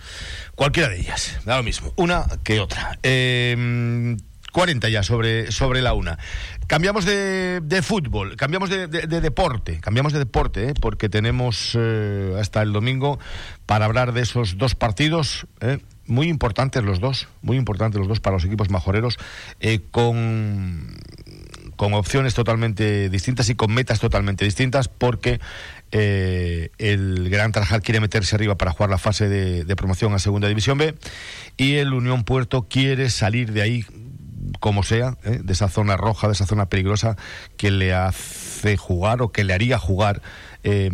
Cualquiera 0.56 0.90
de 0.90 1.00
ellas, 1.00 1.38
da 1.46 1.58
lo 1.58 1.64
mismo, 1.64 1.94
una 1.98 2.26
que 2.44 2.62
otra. 2.62 2.98
40 3.02 3.04
em, 3.04 4.18
ya 4.92 5.04
sobre, 5.04 5.52
sobre 5.52 5.82
la 5.82 5.94
una. 5.94 6.18
Cambiamos 6.68 7.04
de, 7.04 7.82
fútbol, 7.84 8.38
cambiamos 8.38 8.70
de, 8.70 8.88
deporte, 8.88 9.80
cambiamos 9.82 10.14
de 10.14 10.20
deporte, 10.20 10.70
¿eh? 10.70 10.74
porque 10.80 11.10
tenemos 11.10 11.78
eh, 11.78 12.36
hasta 12.40 12.62
el 12.62 12.72
domingo 12.72 13.20
para 13.66 13.86
hablar 13.86 14.14
de 14.14 14.22
esos 14.22 14.58
dos 14.58 14.76
partidos, 14.76 15.46
¿eh? 15.60 15.80
muy 16.06 16.30
importantes 16.30 16.84
los 16.84 17.02
dos, 17.02 17.28
muy 17.42 17.58
importantes 17.58 18.00
los 18.00 18.08
dos 18.08 18.22
para 18.22 18.36
los 18.36 18.46
equipos 18.46 18.70
majoreros, 18.70 19.18
con, 19.92 20.96
con 21.80 21.94
opciones 21.94 22.34
totalmente 22.34 23.10
distintas 23.10 23.48
y 23.48 23.56
con 23.56 23.74
metas 23.74 24.02
totalmente 24.02 24.44
distintas, 24.44 24.90
porque 24.90 25.40
eh, 25.94 26.72
el 26.78 27.30
Gran 27.30 27.54
Tarajal 27.54 27.82
quiere 27.82 28.02
meterse 28.02 28.36
arriba 28.36 28.58
para 28.58 28.72
jugar 28.72 28.90
la 28.90 28.98
fase 28.98 29.30
de, 29.30 29.76
promoción 29.78 30.14
a 30.14 30.20
Segunda 30.20 30.50
División 30.50 30.78
B 30.78 30.96
y 31.56 31.76
el 31.76 31.94
Unión 31.94 32.26
Puerto 32.26 32.64
quiere 32.64 33.10
salir 33.10 33.54
de 33.54 33.62
ahí 33.62 33.86
como 34.60 34.84
sea, 34.84 35.16
¿eh? 35.24 35.40
de 35.42 35.54
esa 35.54 35.70
zona 35.70 35.96
roja, 35.96 36.28
de 36.28 36.34
esa 36.34 36.46
zona 36.46 36.66
peligrosa 36.66 37.16
que 37.56 37.72
le 37.72 37.94
hace 37.94 38.76
jugar 38.76 39.22
o 39.22 39.32
que 39.32 39.46
le 39.46 39.54
haría 39.54 39.80
jugar 39.80 40.22
eh, 40.64 40.90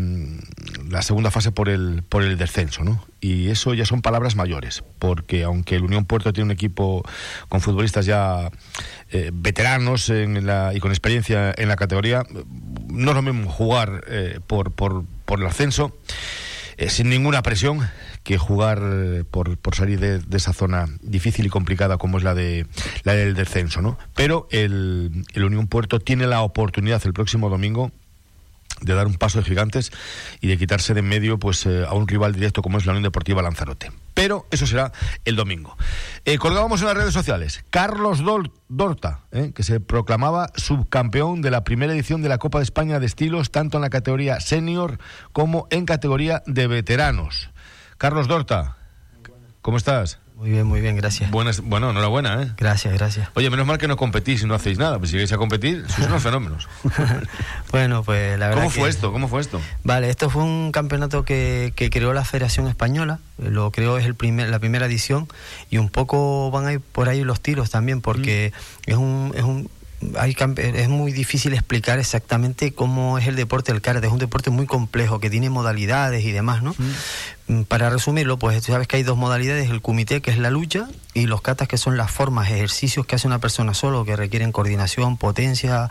la 0.90 1.02
segunda 1.02 1.32
fase 1.32 1.52
por 1.52 1.70
el, 1.70 2.04
por 2.08 2.24
el 2.24 2.38
descenso, 2.38 2.84
¿no? 2.84 3.04
Y 3.20 3.50
eso 3.50 3.74
ya 3.74 3.86
son 3.86 4.02
palabras 4.02 4.36
mayores, 4.36 4.84
porque 5.00 5.44
aunque 5.44 5.76
el 5.76 5.84
Unión 5.84 6.06
Puerto 6.06 6.32
tiene 6.34 6.46
un 6.46 6.52
equipo 6.52 7.04
con 7.50 7.62
futbolistas 7.62 8.06
ya 8.06 8.52
eh, 9.12 9.32
veteranos 9.34 10.10
en 10.10 10.46
la, 10.46 10.74
y 10.74 10.80
con 10.80 10.92
experiencia 10.92 11.54
en 11.58 11.68
la 11.68 11.76
categoría, 11.76 12.24
no 12.88 13.12
es 13.12 13.16
lo 13.16 13.22
mismo 13.22 13.50
jugar 13.50 14.04
eh, 14.08 14.40
por, 14.46 14.72
por, 14.72 15.06
por 15.26 15.40
el 15.40 15.48
ascenso 15.48 15.98
eh, 16.78 16.90
sin 16.90 17.10
ninguna 17.10 17.42
presión 17.42 17.80
que 18.24 18.38
jugar 18.38 18.82
por, 19.30 19.58
por 19.58 19.76
salir 19.76 20.00
de, 20.00 20.20
de, 20.20 20.38
esa 20.38 20.52
zona 20.52 20.88
difícil 21.02 21.46
y 21.46 21.50
complicada 21.50 21.98
como 21.98 22.18
es 22.18 22.24
la 22.24 22.34
de 22.34 22.66
la 23.04 23.14
del 23.14 23.36
descenso, 23.36 23.84
¿no? 23.84 24.00
Pero 24.16 24.48
el, 24.50 25.24
el 25.34 25.44
Unión 25.44 25.68
Puerto 25.68 26.00
tiene 26.00 26.26
la 26.26 26.42
oportunidad 26.42 27.02
el 27.06 27.14
próximo 27.14 27.50
domingo 27.50 27.92
de 28.82 28.94
dar 28.94 29.08
un 29.08 29.16
paso 29.16 29.40
de 29.40 29.46
gigantes 29.46 29.92
y 30.42 30.48
de 30.48 30.58
quitarse 30.58 30.94
de 30.94 31.00
en 31.00 31.08
medio 31.08 31.40
pues 31.40 31.66
eh, 31.66 31.86
a 31.88 31.94
un 31.94 32.08
rival 32.08 32.34
directo 32.34 32.62
como 32.62 32.78
es 32.78 32.86
la 32.86 32.92
Unión 32.92 33.04
Deportiva 33.04 33.42
Lanzarote. 33.42 33.92
Pero 34.14 34.48
eso 34.52 34.66
será 34.66 34.92
el 35.26 35.36
domingo. 35.36 35.78
Eh, 36.24 36.38
colgábamos 36.38 36.82
en 36.82 36.88
las 36.88 36.98
redes 36.98 37.14
sociales 37.14 37.64
Carlos 37.70 38.24
Dol 38.24 38.52
Dorta, 38.68 39.22
eh, 39.32 39.52
que 39.54 39.64
se 39.64 39.80
proclamaba 39.80 40.50
subcampeón 40.56 41.42
de 41.42 41.52
la 41.52 41.64
primera 41.64 41.94
edición 41.94 42.22
de 42.22 42.30
la 42.30 42.38
Copa 42.38 42.60
de 42.60 42.64
España 42.64 43.00
de 43.00 43.06
estilos, 43.06 43.52
tanto 43.52 43.78
en 43.78 43.82
la 43.82 43.90
categoría 43.90 44.40
senior 44.40 45.00
como 45.32 45.68
en 45.70 45.86
categoría 45.86 46.44
de 46.46 46.68
veteranos. 46.68 47.50
Carlos 47.98 48.28
Dorta, 48.28 48.78
¿cómo 49.62 49.78
estás? 49.78 50.20
Muy 50.38 50.50
bien, 50.50 50.66
muy 50.66 50.82
bien, 50.82 50.98
gracias. 50.98 51.32
Buenas, 51.32 51.62
bueno, 51.62 51.90
enhorabuena, 51.92 52.44
¿eh? 52.44 52.52
Gracias, 52.58 52.94
gracias. 52.94 53.30
Oye, 53.36 53.50
menos 53.50 53.66
mal 53.66 53.78
que 53.78 53.88
no 53.88 53.96
competís 53.96 54.44
y 54.44 54.46
no 54.46 54.54
hacéis 54.54 54.78
nada, 54.78 54.98
pues 55.00 55.10
si 55.10 55.16
llegáis 55.16 55.32
a 55.32 55.38
competir, 55.38 55.86
sois 55.88 56.08
unos 56.08 56.22
fenómenos. 56.22 56.68
bueno, 57.72 58.04
pues 58.04 58.38
la 58.38 58.50
verdad 58.50 58.64
¿Cómo 58.64 58.74
que... 58.74 58.80
fue 58.82 58.90
esto? 58.90 59.14
¿Cómo 59.14 59.30
fue 59.30 59.40
esto? 59.40 59.62
Vale, 59.84 60.10
esto 60.10 60.30
fue 60.30 60.44
un 60.44 60.74
campeonato 60.74 61.24
que, 61.24 61.72
que 61.78 61.90
creó 61.90 62.14
la 62.14 62.26
Federación 62.26 62.68
Española, 62.68 63.20
lo 63.38 63.72
creó 63.72 63.98
es 63.98 64.06
el 64.06 64.16
primer, 64.16 64.50
la 64.50 64.60
primera 64.60 64.88
edición 64.88 65.30
y 65.70 65.78
un 65.78 65.88
poco 65.88 66.52
van 66.52 66.68
ahí 66.68 66.80
por 66.80 67.08
ahí 67.08 67.24
los 67.24 67.40
tiros 67.40 67.70
también 67.70 68.02
porque 68.02 68.52
mm. 68.88 68.92
es 68.92 68.98
un... 68.98 69.34
Es 69.36 69.44
un 69.44 69.70
hay, 70.20 70.36
es 70.58 70.90
muy 70.90 71.14
difícil 71.14 71.54
explicar 71.54 71.98
exactamente 71.98 72.74
cómo 72.74 73.18
es 73.18 73.28
el 73.28 73.36
deporte 73.36 73.72
del 73.72 73.82
karate. 73.82 74.06
Es 74.06 74.14
un 74.14 74.20
deporte 74.20 74.52
muy 74.52 74.68
complejo 74.68 75.20
que 75.20 75.32
tiene 75.32 75.50
modalidades 75.50 76.24
y 76.26 76.32
demás, 76.32 76.62
¿no? 76.62 76.76
Mm. 76.78 76.92
Para 77.68 77.92
resumirlo, 77.92 78.40
pues 78.40 78.60
tú 78.64 78.72
sabes 78.72 78.88
que 78.88 78.98
hay 78.98 79.04
dos 79.04 79.18
modalidades: 79.18 79.70
el 79.70 79.82
kumite, 79.82 80.22
que 80.22 80.32
es 80.32 80.38
la 80.40 80.50
lucha, 80.50 80.88
y 81.14 81.28
los 81.28 81.42
katas, 81.42 81.68
que 81.68 81.78
son 81.78 81.96
las 81.96 82.10
formas, 82.10 82.50
ejercicios 82.50 83.06
que 83.06 83.16
hace 83.16 83.28
una 83.28 83.40
persona 83.40 83.74
solo, 83.74 84.04
que 84.04 84.16
requieren 84.16 84.52
coordinación, 84.52 85.18
potencia, 85.18 85.90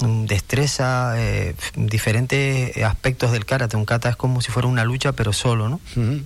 destreza, 0.00 1.14
eh, 1.16 1.54
diferentes 1.76 2.76
aspectos 2.78 3.32
del 3.32 3.44
karate. 3.44 3.76
Un 3.76 3.84
kata 3.84 4.08
es 4.08 4.16
como 4.16 4.40
si 4.40 4.50
fuera 4.50 4.66
una 4.66 4.84
lucha, 4.84 5.12
pero 5.12 5.32
solo, 5.32 5.68
¿no? 5.68 5.80
Mm 5.94 6.20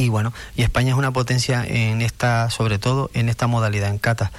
y 0.00 0.08
bueno, 0.08 0.32
y 0.56 0.62
España 0.62 0.92
es 0.92 0.98
una 0.98 1.12
potencia 1.12 1.64
en 1.66 2.00
esta, 2.00 2.48
sobre 2.50 2.78
todo 2.78 3.10
en 3.12 3.28
esta 3.28 3.46
modalidad, 3.46 3.90
en 3.90 3.98
kata. 3.98 4.30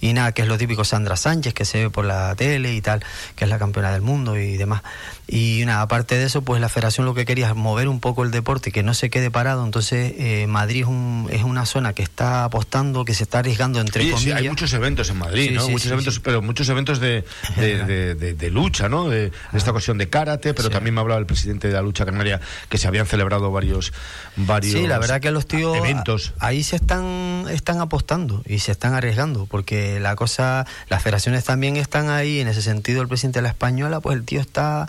Y 0.00 0.12
nada, 0.12 0.32
que 0.32 0.42
es 0.42 0.48
lo 0.48 0.58
típico 0.58 0.84
Sandra 0.84 1.16
Sánchez, 1.16 1.54
que 1.54 1.64
se 1.64 1.84
ve 1.84 1.90
por 1.90 2.04
la 2.04 2.34
tele 2.34 2.74
y 2.74 2.80
tal, 2.80 3.02
que 3.34 3.44
es 3.44 3.50
la 3.50 3.58
campeona 3.58 3.92
del 3.92 4.02
mundo 4.02 4.36
y 4.36 4.56
demás. 4.56 4.82
Y 5.30 5.62
nada, 5.66 5.82
aparte 5.82 6.16
de 6.16 6.24
eso, 6.24 6.40
pues 6.40 6.58
la 6.58 6.70
federación 6.70 7.04
lo 7.04 7.12
que 7.12 7.26
quería 7.26 7.48
es 7.50 7.54
mover 7.54 7.88
un 7.88 8.00
poco 8.00 8.24
el 8.24 8.30
deporte, 8.30 8.72
que 8.72 8.82
no 8.82 8.94
se 8.94 9.10
quede 9.10 9.30
parado. 9.30 9.62
Entonces, 9.62 10.14
eh, 10.16 10.46
Madrid 10.48 10.80
es, 10.80 10.88
un, 10.88 11.28
es, 11.30 11.42
una 11.42 11.66
zona 11.66 11.92
que 11.92 12.02
está 12.02 12.44
apostando, 12.44 13.04
que 13.04 13.12
se 13.12 13.24
está 13.24 13.40
arriesgando 13.40 13.78
entre 13.78 14.04
sí, 14.04 14.10
comillas. 14.10 14.38
Sí, 14.38 14.44
hay 14.44 14.48
muchos 14.48 14.72
eventos 14.72 15.10
en 15.10 15.18
Madrid, 15.18 15.48
sí, 15.48 15.54
¿no? 15.54 15.68
Muchos 15.68 15.92
eventos, 15.92 16.20
pero 16.20 16.40
muchos 16.40 16.66
eventos 16.70 16.98
de, 16.98 17.26
de, 17.56 18.14
de, 18.14 18.50
lucha, 18.50 18.88
¿no? 18.88 19.10
De, 19.10 19.30
esta 19.52 19.70
ocasión 19.70 19.98
de 19.98 20.08
karate, 20.08 20.54
pero 20.54 20.70
también 20.70 20.94
me 20.94 21.00
ha 21.00 21.02
hablado 21.02 21.20
el 21.20 21.26
presidente 21.26 21.68
de 21.68 21.74
la 21.74 21.82
lucha 21.82 22.06
canaria 22.06 22.40
que 22.70 22.78
se 22.78 22.88
habían 22.88 23.04
celebrado 23.04 23.52
varios, 23.52 23.92
varios 24.36 24.72
Sí, 24.72 24.86
la 24.86 24.98
verdad 24.98 25.20
que 25.20 25.30
los 25.30 25.46
tíos 25.46 25.76
eventos. 25.76 26.32
ahí 26.38 26.62
se 26.62 26.76
están, 26.76 27.44
están 27.50 27.82
apostando 27.82 28.42
y 28.46 28.60
se 28.60 28.72
están 28.72 28.94
arriesgando, 28.94 29.44
porque 29.44 30.00
la 30.00 30.16
cosa, 30.16 30.66
las 30.88 31.02
federaciones 31.02 31.44
también 31.44 31.76
están 31.76 32.08
ahí, 32.08 32.40
en 32.40 32.48
ese 32.48 32.62
sentido 32.62 33.02
el 33.02 33.08
presidente 33.08 33.40
de 33.40 33.42
la 33.42 33.50
española, 33.50 34.00
pues 34.00 34.16
el 34.16 34.24
tío 34.24 34.40
está 34.40 34.88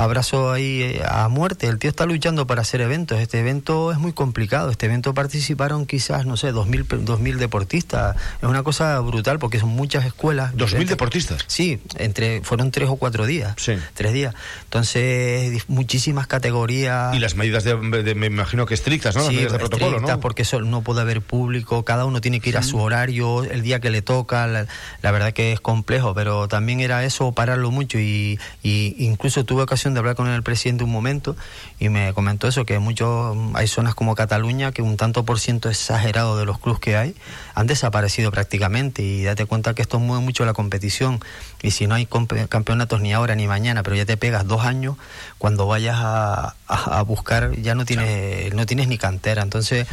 abrazo 0.00 0.52
ahí 0.52 1.00
a 1.06 1.28
muerte. 1.28 1.66
El 1.66 1.78
tío 1.78 1.90
está 1.90 2.06
luchando 2.06 2.46
para 2.46 2.62
hacer 2.62 2.80
eventos. 2.80 3.18
Este 3.20 3.38
evento 3.38 3.92
es 3.92 3.98
muy 3.98 4.12
complicado. 4.12 4.70
Este 4.70 4.86
evento 4.86 5.14
participaron 5.14 5.86
quizás, 5.86 6.26
no 6.26 6.36
sé, 6.36 6.52
dos 6.52 6.66
mil, 6.66 6.86
dos 7.02 7.20
mil 7.20 7.38
deportistas. 7.38 8.16
Es 8.40 8.48
una 8.48 8.62
cosa 8.62 8.98
brutal 9.00 9.38
porque 9.38 9.58
son 9.58 9.70
muchas 9.70 10.04
escuelas. 10.06 10.56
¿Dos 10.56 10.74
mil 10.74 10.88
deportistas? 10.88 11.44
Sí, 11.46 11.80
entre, 11.96 12.42
fueron 12.42 12.70
tres 12.70 12.88
o 12.88 12.96
cuatro 12.96 13.26
días. 13.26 13.54
Sí. 13.56 13.74
Tres 13.94 14.12
días. 14.12 14.34
Entonces, 14.64 15.68
muchísimas 15.68 16.26
categorías. 16.26 17.14
Y 17.14 17.18
las 17.18 17.34
medidas, 17.34 17.64
de, 17.64 17.76
de 17.76 18.14
me 18.14 18.26
imagino 18.26 18.66
que 18.66 18.74
estrictas, 18.74 19.14
¿no? 19.14 19.22
Las 19.22 19.30
sí, 19.30 19.36
medidas 19.36 19.52
de 19.52 19.58
protocolo, 19.58 19.90
estrictas, 19.96 20.16
¿no? 20.16 20.20
porque 20.20 20.42
eso 20.42 20.60
no 20.60 20.82
puede 20.82 21.02
haber 21.02 21.20
público. 21.20 21.84
Cada 21.84 22.04
uno 22.04 22.20
tiene 22.20 22.40
que 22.40 22.48
ir 22.50 22.56
a 22.56 22.62
su 22.62 22.78
horario, 22.78 23.44
el 23.44 23.62
día 23.62 23.80
que 23.80 23.90
le 23.90 24.02
toca. 24.02 24.46
La, 24.46 24.66
la 25.02 25.10
verdad 25.10 25.32
que 25.32 25.52
es 25.52 25.60
complejo, 25.60 26.14
pero 26.14 26.48
también 26.48 26.80
era 26.80 27.04
eso, 27.04 27.32
pararlo 27.32 27.70
mucho. 27.70 27.98
Y, 27.98 28.38
y 28.62 28.94
incluso 28.98 29.44
tuve 29.44 29.62
ocasión 29.62 29.89
de 29.94 30.00
hablar 30.00 30.16
con 30.16 30.28
el 30.28 30.42
presidente 30.42 30.84
un 30.84 30.90
momento 30.90 31.36
y 31.78 31.88
me 31.88 32.12
comentó 32.14 32.48
eso, 32.48 32.64
que 32.64 32.78
muchos, 32.78 33.36
hay 33.54 33.66
zonas 33.66 33.94
como 33.94 34.14
Cataluña 34.14 34.72
que 34.72 34.82
un 34.82 34.96
tanto 34.96 35.24
por 35.24 35.40
ciento 35.40 35.68
exagerado 35.68 36.38
de 36.38 36.44
los 36.44 36.58
clubes 36.58 36.80
que 36.80 36.96
hay 36.96 37.14
han 37.54 37.66
desaparecido 37.66 38.30
prácticamente 38.30 39.02
y 39.02 39.22
date 39.22 39.46
cuenta 39.46 39.74
que 39.74 39.82
esto 39.82 39.98
mueve 39.98 40.24
mucho 40.24 40.44
la 40.44 40.52
competición 40.52 41.20
y 41.62 41.72
si 41.72 41.86
no 41.86 41.94
hay 41.94 42.06
campeonatos 42.06 43.00
ni 43.00 43.12
ahora 43.12 43.34
ni 43.34 43.46
mañana, 43.46 43.82
pero 43.82 43.96
ya 43.96 44.06
te 44.06 44.16
pegas 44.16 44.46
dos 44.46 44.64
años, 44.64 44.96
cuando 45.38 45.66
vayas 45.66 45.96
a, 45.98 46.54
a, 46.66 46.98
a 46.98 47.02
buscar 47.02 47.56
ya 47.60 47.74
no 47.74 47.84
tienes, 47.84 48.54
no 48.54 48.66
tienes 48.66 48.88
ni 48.88 48.98
cantera, 48.98 49.42
entonces 49.42 49.86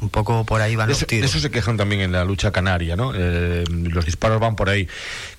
un 0.00 0.10
poco 0.10 0.44
por 0.44 0.60
ahí 0.60 0.76
van 0.76 0.88
los 0.88 1.06
tiros. 1.06 1.22
De 1.22 1.26
eso 1.26 1.40
se 1.40 1.50
quejan 1.50 1.76
también 1.76 2.00
en 2.02 2.12
la 2.12 2.24
lucha 2.24 2.50
canaria, 2.52 2.96
¿no? 2.96 3.12
Eh, 3.14 3.64
los 3.68 4.04
disparos 4.04 4.40
van 4.40 4.56
por 4.56 4.68
ahí. 4.68 4.88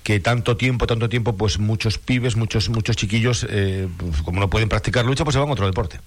Que 0.02 0.20
tanto 0.20 0.56
tiempo, 0.56 0.86
tanto 0.86 1.08
tiempo, 1.08 1.36
pues 1.36 1.58
muchos 1.58 1.98
pibes, 1.98 2.36
muchos, 2.36 2.68
muchos 2.68 2.96
chiquillos, 2.96 3.46
eh, 3.48 3.79
pues, 3.88 4.22
como 4.22 4.40
no 4.40 4.50
pueden 4.50 4.68
practicar 4.68 5.04
lucha, 5.04 5.24
pues 5.24 5.34
se 5.34 5.40
van 5.40 5.48
a 5.48 5.52
otro 5.52 5.66
deporte. 5.66 6.00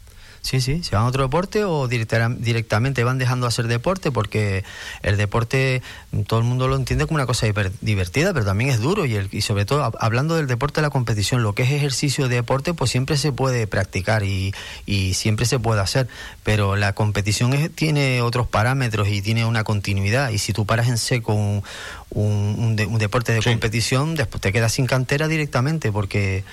Sí, 0.44 0.60
sí, 0.60 0.84
se 0.84 0.94
van 0.94 1.06
a 1.06 1.08
otro 1.08 1.24
deporte 1.24 1.64
o 1.64 1.88
directa, 1.88 2.28
directamente 2.28 3.06
van 3.06 3.18
dejando 3.18 3.46
de 3.46 3.48
hacer 3.48 3.68
deporte 3.68 4.12
porque 4.12 4.66
el 5.02 5.16
deporte 5.16 5.82
todo 6.28 6.40
el 6.40 6.46
mundo 6.46 6.68
lo 6.68 6.76
entiende 6.76 7.06
como 7.06 7.16
una 7.16 7.26
cosa 7.26 7.48
hiper, 7.48 7.72
divertida, 7.80 8.34
pero 8.34 8.46
también 8.46 8.70
es 8.70 8.82
duro 8.82 9.06
y, 9.06 9.16
el, 9.16 9.30
y 9.32 9.40
sobre 9.40 9.64
todo 9.64 9.90
hablando 10.00 10.36
del 10.36 10.48
deporte 10.48 10.82
de 10.82 10.88
la 10.88 10.90
competición, 10.90 11.44
lo 11.44 11.54
que 11.54 11.64
es 11.64 11.72
ejercicio 11.72 12.28
de 12.28 12.36
deporte 12.36 12.74
pues 12.74 12.92
siempre 12.92 13.16
se 13.16 13.32
puede 13.32 13.68
practicar 13.68 14.24
y, 14.24 14.54
y 14.86 15.14
siempre 15.14 15.46
se 15.46 15.60
puede 15.60 15.80
hacer, 15.80 16.10
pero 16.44 16.76
la 16.76 16.92
competición 16.92 17.54
es, 17.54 17.74
tiene 17.74 18.22
otros 18.22 18.46
parámetros 18.46 19.08
y 19.08 19.22
tiene 19.22 19.46
una 19.46 19.64
continuidad 19.64 20.30
y 20.30 20.40
si 20.40 20.52
tú 20.52 20.66
paras 20.66 20.90
en 20.90 20.98
seco 20.98 21.34
un, 21.34 21.64
un, 22.10 22.56
un, 22.60 22.76
de, 22.76 22.86
un 22.86 23.00
deporte 23.00 23.32
de 23.32 23.42
sí. 23.42 23.50
competición, 23.50 24.16
después 24.16 24.42
te 24.42 24.52
quedas 24.52 24.74
sin 24.74 24.88
cantera 24.88 25.30
directamente 25.30 25.90
porque 25.90 26.44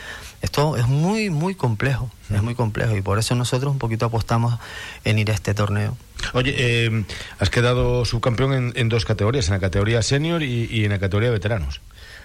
esto 0.42 0.76
es 0.76 0.88
muy, 0.88 1.30
muy 1.30 1.54
complejo, 1.54 2.10
es 2.32 2.42
muy 2.42 2.54
complejo 2.54 2.96
y 2.96 3.02
por 3.02 3.18
eso 3.18 3.34
nosotros 3.34 3.72
un 3.72 3.78
poquito 3.78 4.06
apostamos 4.06 4.58
en 5.04 5.18
ir 5.18 5.30
a 5.30 5.34
este 5.34 5.54
torneo. 5.54 5.96
Oye, 6.32 6.54
eh, 6.56 7.04
has 7.38 7.50
quedado 7.50 8.04
subcampeón 8.04 8.52
en, 8.52 8.72
en, 8.74 8.88
dos 8.88 9.04
categorías, 9.04 9.48
en 9.48 9.54
la 9.54 9.60
categoría 9.60 10.02
senior 10.02 10.42
y, 10.42 10.66
y 10.70 10.84
en 10.84 10.90
la 10.90 10.98
categoría 10.98 11.28
de 11.28 11.34
veteranos. 11.34 11.80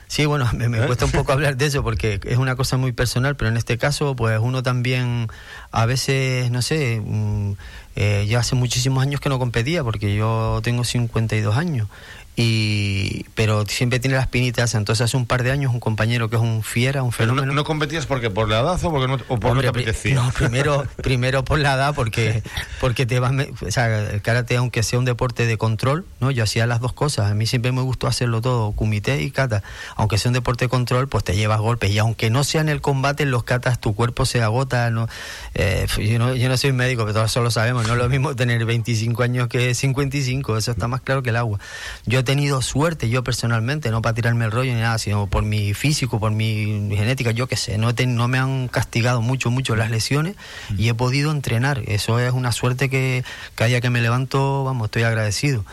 Sí, 0.07 0.25
bueno, 0.25 0.47
me, 0.53 0.69
me 0.69 0.77
¿Eh? 0.77 0.85
cuesta 0.85 1.05
un 1.05 1.11
poco 1.11 1.31
hablar 1.33 1.57
de 1.57 1.65
eso 1.65 1.83
porque 1.83 2.19
es 2.23 2.37
una 2.37 2.55
cosa 2.55 2.77
muy 2.77 2.91
personal, 2.91 3.35
pero 3.35 3.49
en 3.49 3.57
este 3.57 3.77
caso, 3.77 4.15
pues 4.15 4.39
uno 4.41 4.63
también 4.63 5.27
a 5.71 5.85
veces, 5.85 6.51
no 6.51 6.61
sé, 6.61 7.01
mm, 7.03 7.53
eh, 7.95 8.25
ya 8.27 8.39
hace 8.39 8.55
muchísimos 8.55 9.01
años 9.01 9.19
que 9.19 9.29
no 9.29 9.39
competía 9.39 9.83
porque 9.83 10.15
yo 10.15 10.59
tengo 10.63 10.83
52 10.83 11.57
años 11.57 11.87
y 12.35 13.25
pero 13.35 13.65
siempre 13.65 13.99
tiene 13.99 14.17
las 14.17 14.27
pinitas 14.27 14.75
entonces 14.75 15.05
hace 15.05 15.17
un 15.17 15.25
par 15.25 15.43
de 15.43 15.51
años 15.51 15.73
un 15.73 15.79
compañero 15.79 16.29
que 16.29 16.35
es 16.35 16.41
un 16.41 16.63
fiera 16.63 17.01
un 17.03 17.11
fenómeno 17.11 17.47
no, 17.47 17.53
no, 17.53 17.63
competías 17.63 18.05
porque 18.05 18.29
por 18.29 18.49
la 18.49 18.59
edad 18.59 18.83
o 18.83 18.91
porque 18.91 19.07
no, 19.07 19.15
o 19.27 19.39
por 19.39 19.51
Hombre, 19.51 19.67
no 19.67 19.73
te 19.73 19.79
apetecía. 19.81 20.15
no, 20.15 20.31
primero 20.31 20.85
primero 21.01 21.43
por 21.45 21.59
la 21.59 21.73
edad 21.73 21.95
porque 21.95 22.43
porque 22.79 23.05
te 23.05 23.19
vas 23.19 23.33
o 23.65 23.71
sea 23.71 23.99
el 24.11 24.21
karate 24.21 24.57
aunque 24.57 24.83
sea 24.83 24.99
un 24.99 25.05
deporte 25.05 25.45
de 25.45 25.57
control 25.57 26.05
no 26.19 26.31
yo 26.31 26.43
hacía 26.43 26.67
las 26.67 26.81
dos 26.81 26.93
cosas. 26.93 27.31
A 27.31 27.33
mí 27.33 27.45
siempre 27.47 27.71
me 27.71 27.81
gustó 27.81 28.07
hacerlo 28.07 28.41
todo 28.41 28.71
kumite 28.73 29.21
y 29.21 29.31
kata. 29.31 29.63
Aunque 29.95 30.17
sea 30.17 30.29
un 30.29 30.33
deporte 30.33 30.65
de 30.65 30.69
control 30.69 31.07
pues 31.07 31.23
te 31.23 31.35
llevas 31.35 31.59
golpes. 31.59 31.91
Y 31.91 31.97
aunque 31.97 32.29
no 32.29 32.43
sea 32.43 32.61
en 32.61 32.69
el 32.69 32.81
combate 32.81 33.23
en 33.23 33.31
los 33.31 33.43
katas 33.43 33.79
tu 33.79 33.95
cuerpo 33.95 34.25
se 34.25 34.41
agota 34.41 34.89
no 34.89 35.07
eh, 35.53 35.87
yo 35.97 36.19
no 36.19 36.35
yo 36.35 36.49
no 36.49 36.57
soy 36.57 36.73
médico 36.73 37.03
pero 37.03 37.13
todos 37.13 37.31
eso 37.31 37.41
lo 37.41 37.51
sabemos. 37.51 37.87
No 37.87 37.93
es 37.93 37.99
lo 37.99 38.09
mismo 38.09 38.35
tener 38.35 38.63
25 38.65 39.23
años 39.23 39.47
que 39.47 39.73
55 39.73 40.57
eso 40.57 40.71
está 40.71 40.87
más 40.87 41.01
claro 41.01 41.23
que 41.23 41.29
el 41.29 41.37
agua. 41.37 41.59
Yo 42.05 42.23
tenido 42.25 42.61
suerte 42.61 43.09
yo 43.09 43.23
personalmente, 43.23 43.89
no 43.91 44.01
para 44.01 44.13
tirarme 44.13 44.45
el 44.45 44.51
rollo 44.51 44.73
ni 44.73 44.81
nada, 44.81 44.97
sino 44.97 45.27
por 45.27 45.43
mi 45.43 45.73
físico, 45.73 46.19
por 46.19 46.31
mi 46.31 46.89
genética, 46.93 47.31
yo 47.31 47.47
qué 47.47 47.55
sé, 47.55 47.77
no, 47.77 47.91
no 47.93 48.27
me 48.27 48.37
han 48.37 48.67
castigado 48.67 49.21
mucho, 49.21 49.49
mucho 49.51 49.75
las 49.75 49.89
lesiones 49.89 50.35
y 50.77 50.89
he 50.89 50.93
podido 50.93 51.31
entrenar. 51.31 51.83
Eso 51.87 52.19
es 52.19 52.33
una 52.33 52.51
suerte 52.51 52.89
que 52.89 53.23
cada 53.55 53.69
día 53.69 53.81
que 53.81 53.89
me 53.89 54.01
levanto, 54.01 54.63
vamos, 54.65 54.85
estoy 54.85 55.03
agradecido. 55.03 55.63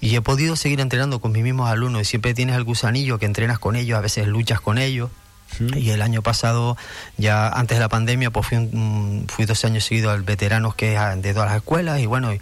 Y 0.00 0.14
he 0.14 0.20
podido 0.20 0.54
seguir 0.54 0.80
entrenando 0.80 1.20
con 1.20 1.32
mis 1.32 1.42
mismos 1.42 1.68
alumnos 1.68 2.02
y 2.02 2.04
siempre 2.04 2.34
tienes 2.34 2.56
el 2.56 2.64
gusanillo 2.64 3.18
que 3.18 3.26
entrenas 3.26 3.58
con 3.58 3.74
ellos, 3.74 3.98
a 3.98 4.02
veces 4.02 4.28
luchas 4.28 4.60
con 4.60 4.78
ellos, 4.78 5.10
y 5.60 5.90
el 5.90 6.02
año 6.02 6.22
pasado, 6.22 6.76
ya 7.16 7.48
antes 7.48 7.76
de 7.76 7.80
la 7.80 7.88
pandemia, 7.88 8.30
pues 8.30 8.46
fui, 8.46 9.24
fui 9.28 9.44
dos 9.44 9.64
años 9.64 9.84
seguidos 9.84 10.12
al 10.12 10.22
veteranos 10.22 10.74
que 10.74 10.94
es 10.94 11.22
de 11.22 11.32
todas 11.32 11.48
las 11.48 11.56
escuelas 11.56 12.00
y 12.00 12.06
bueno, 12.06 12.32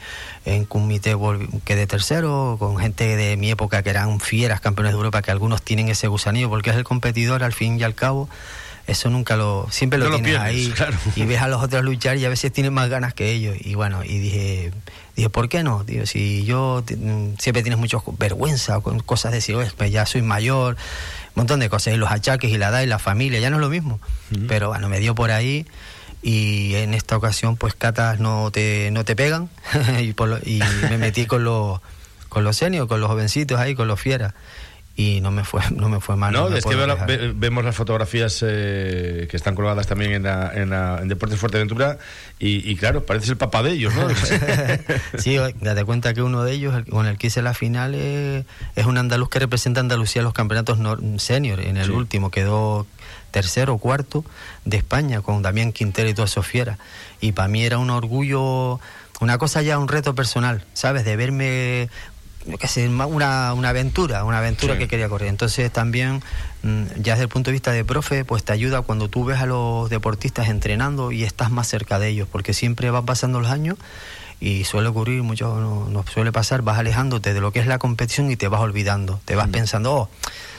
en 0.45 0.65
comité 0.65 1.17
quedé 1.65 1.87
tercero 1.87 2.57
con 2.59 2.77
gente 2.79 3.17
de 3.17 3.37
mi 3.37 3.51
época 3.51 3.83
que 3.83 3.91
eran 3.91 4.21
fieras 4.21 4.61
campeones 4.61 4.93
de 4.93 4.97
Europa, 4.97 5.23
que 5.23 5.31
algunos 5.31 5.63
tienen 5.63 5.89
ese 5.89 6.09
gusanillo 6.09 6.49
porque 6.49 6.71
es 6.71 6.77
el 6.77 6.85
competidor 6.85 7.43
al 7.43 7.53
fin 7.53 7.79
y 7.79 7.83
al 7.83 7.95
cabo 7.95 8.29
eso 8.87 9.11
nunca 9.11 9.37
lo 9.37 9.69
siempre 9.71 9.99
lo 9.99 10.11
tienes 10.11 10.39
ahí 10.39 10.73
y 11.17 11.25
ves 11.25 11.41
a 11.41 11.49
los 11.49 11.63
otros 11.63 11.85
luchar 11.85 12.17
y 12.17 12.25
a 12.25 12.29
veces 12.29 12.53
tienen 12.53 12.75
más 12.75 12.89
ganas 12.89 13.15
que 13.15 13.31
ellos. 13.31 13.57
Y 13.61 13.75
bueno 13.75 14.03
y 14.05 14.19
dije 14.19 14.73
dije 15.15 15.31
por 15.31 15.49
qué 15.49 15.63
no 15.63 15.85
digo 15.85 16.07
si 16.07 16.45
yo 16.45 16.83
siempre 17.39 17.63
tienes 17.63 17.79
mucha 17.79 17.99
vergüenza 18.19 18.81
con 18.81 18.99
cosas 19.01 19.33
de 19.33 19.39
decir 19.39 19.57
pues 19.77 19.93
ya 19.93 20.05
soy 20.07 20.23
mayor 20.23 20.77
montón 21.35 21.61
de 21.61 21.69
cosas, 21.69 21.95
y 21.95 21.97
los 21.97 22.11
achaques 22.11 22.51
y 22.51 22.59
la 22.59 22.69
edad 22.69 22.83
y 22.83 22.87
la 22.87 22.99
familia, 22.99 23.41
ya 23.41 23.51
no 23.51 23.57
es 23.57 23.61
lo 23.63 23.69
mismo. 23.69 24.01
Pero 24.49 24.69
bueno, 24.69 24.89
me 24.89 24.99
dio 24.99 25.15
por 25.15 25.31
ahí 25.31 25.67
y 26.23 26.75
en 26.77 26.95
esta 26.95 27.17
ocasión 27.17 27.57
pues 27.57 27.75
catas 27.75 28.21
no 28.21 28.51
te, 28.53 28.91
no 28.93 29.05
te 29.05 29.17
pegan 29.17 29.51
y, 30.01 30.11
y 30.11 30.63
me 30.89 30.99
metí 30.99 31.27
con 31.27 31.43
los, 31.43 31.81
con 32.29 32.45
los 32.45 32.57
senios, 32.57 32.87
con 32.87 33.01
los 33.01 33.11
jovencitos 33.11 33.59
ahí, 33.59 33.75
con 33.75 33.89
los 33.89 34.01
fieras 34.01 34.35
y 34.95 35.21
no 35.21 35.31
me 35.31 35.45
fue 35.45 35.63
no 35.75 35.89
me 35.89 36.01
fue 36.01 36.17
mal. 36.17 36.33
No, 36.33 36.55
es 36.55 36.65
que 36.65 37.33
vemos 37.35 37.65
las 37.65 37.75
fotografías 37.75 38.45
eh, 38.47 39.27
que 39.31 39.37
están 39.37 39.55
colgadas 39.55 39.87
también 39.87 40.13
en, 40.13 40.23
la, 40.25 40.53
en, 40.55 40.71
la, 40.71 40.99
en 41.01 41.09
Deportes 41.09 41.39
Fuerteventura 41.39 41.99
y, 42.39 42.69
y, 42.71 42.77
claro, 42.77 43.07
pareces 43.07 43.31
el 43.31 43.37
papá 43.37 43.63
de 43.63 43.73
ellos, 43.73 43.95
¿no? 43.95 44.09
sí, 45.19 45.37
date 45.61 45.85
cuenta 45.85 46.13
que 46.15 46.23
uno 46.23 46.45
de 46.45 46.53
ellos, 46.53 46.75
con 46.91 47.07
el 47.07 47.17
que 47.17 47.29
hice 47.29 47.43
la 47.43 47.55
final, 47.55 47.95
es, 47.95 48.45
un 48.85 48.99
andaluz 48.99 49.29
que 49.29 49.39
representa 49.39 49.81
a 49.81 49.83
Andalucía 49.83 50.21
en 50.21 50.25
los 50.25 50.35
campeonatos 50.35 50.79
senior. 51.19 51.61
En 51.61 51.77
el 51.77 51.91
último 51.91 52.31
quedó 52.31 52.87
tercero 53.31 53.75
o 53.75 53.79
cuarto 53.79 54.25
de 54.65 54.77
España 54.77 55.23
con 55.23 55.43
Damián 55.43 55.73
Quintero 55.73 56.09
y 56.09 56.15
toda 56.15 56.29
Sofiera. 56.29 56.79
Y 57.21 57.33
para 57.33 57.49
mí 57.49 57.65
era 57.65 57.79
un 57.79 57.91
orgullo 57.91 58.81
una 59.23 59.39
cosa 59.39 59.63
ya, 59.63 59.79
un 59.79 59.87
reto 59.87 60.17
personal, 60.17 60.65
¿sabes? 60.75 61.05
De 61.05 61.15
verme 61.15 61.89
que 62.45 62.89
una, 62.89 63.55
una 63.55 63.69
aventura, 63.69 64.25
una 64.25 64.39
aventura 64.39 64.77
que 64.77 64.89
quería 64.89 65.09
correr. 65.09 65.29
Entonces 65.29 65.71
también, 65.73 66.23
mm, 66.63 66.85
ya 66.97 67.13
desde 67.13 67.25
el 67.25 67.29
punto 67.29 67.51
de 67.51 67.53
vista 67.53 67.73
de 67.73 67.85
profe, 67.85 68.25
pues 68.25 68.45
te 68.45 68.53
ayuda 68.53 68.83
cuando 68.83 69.09
tú 69.09 69.25
ves 69.25 69.41
a 69.41 69.47
los 69.47 69.89
deportistas 69.91 70.49
entrenando 70.49 71.13
y 71.13 71.25
estás 71.25 71.51
más 71.51 71.69
cerca 71.69 71.99
de 71.99 72.09
ellos, 72.09 72.29
porque 72.31 72.55
siempre 72.55 72.91
van 72.91 73.07
pasando 73.07 73.41
los 73.41 73.51
años 73.51 73.79
y 74.41 74.65
suele 74.65 74.89
ocurrir, 74.89 75.23
mucho 75.23 75.87
nos 75.89 76.07
suele 76.07 76.33
pasar, 76.33 76.63
vas 76.63 76.79
alejándote 76.79 77.33
de 77.33 77.41
lo 77.41 77.53
que 77.53 77.61
es 77.61 77.67
la 77.67 77.79
competición 77.79 78.31
y 78.31 78.37
te 78.37 78.49
vas 78.49 78.61
olvidando, 78.61 79.21
te 79.25 79.37
vas 79.37 79.49
mm. 79.49 79.53
pensando, 79.53 79.95
oh, 79.95 80.09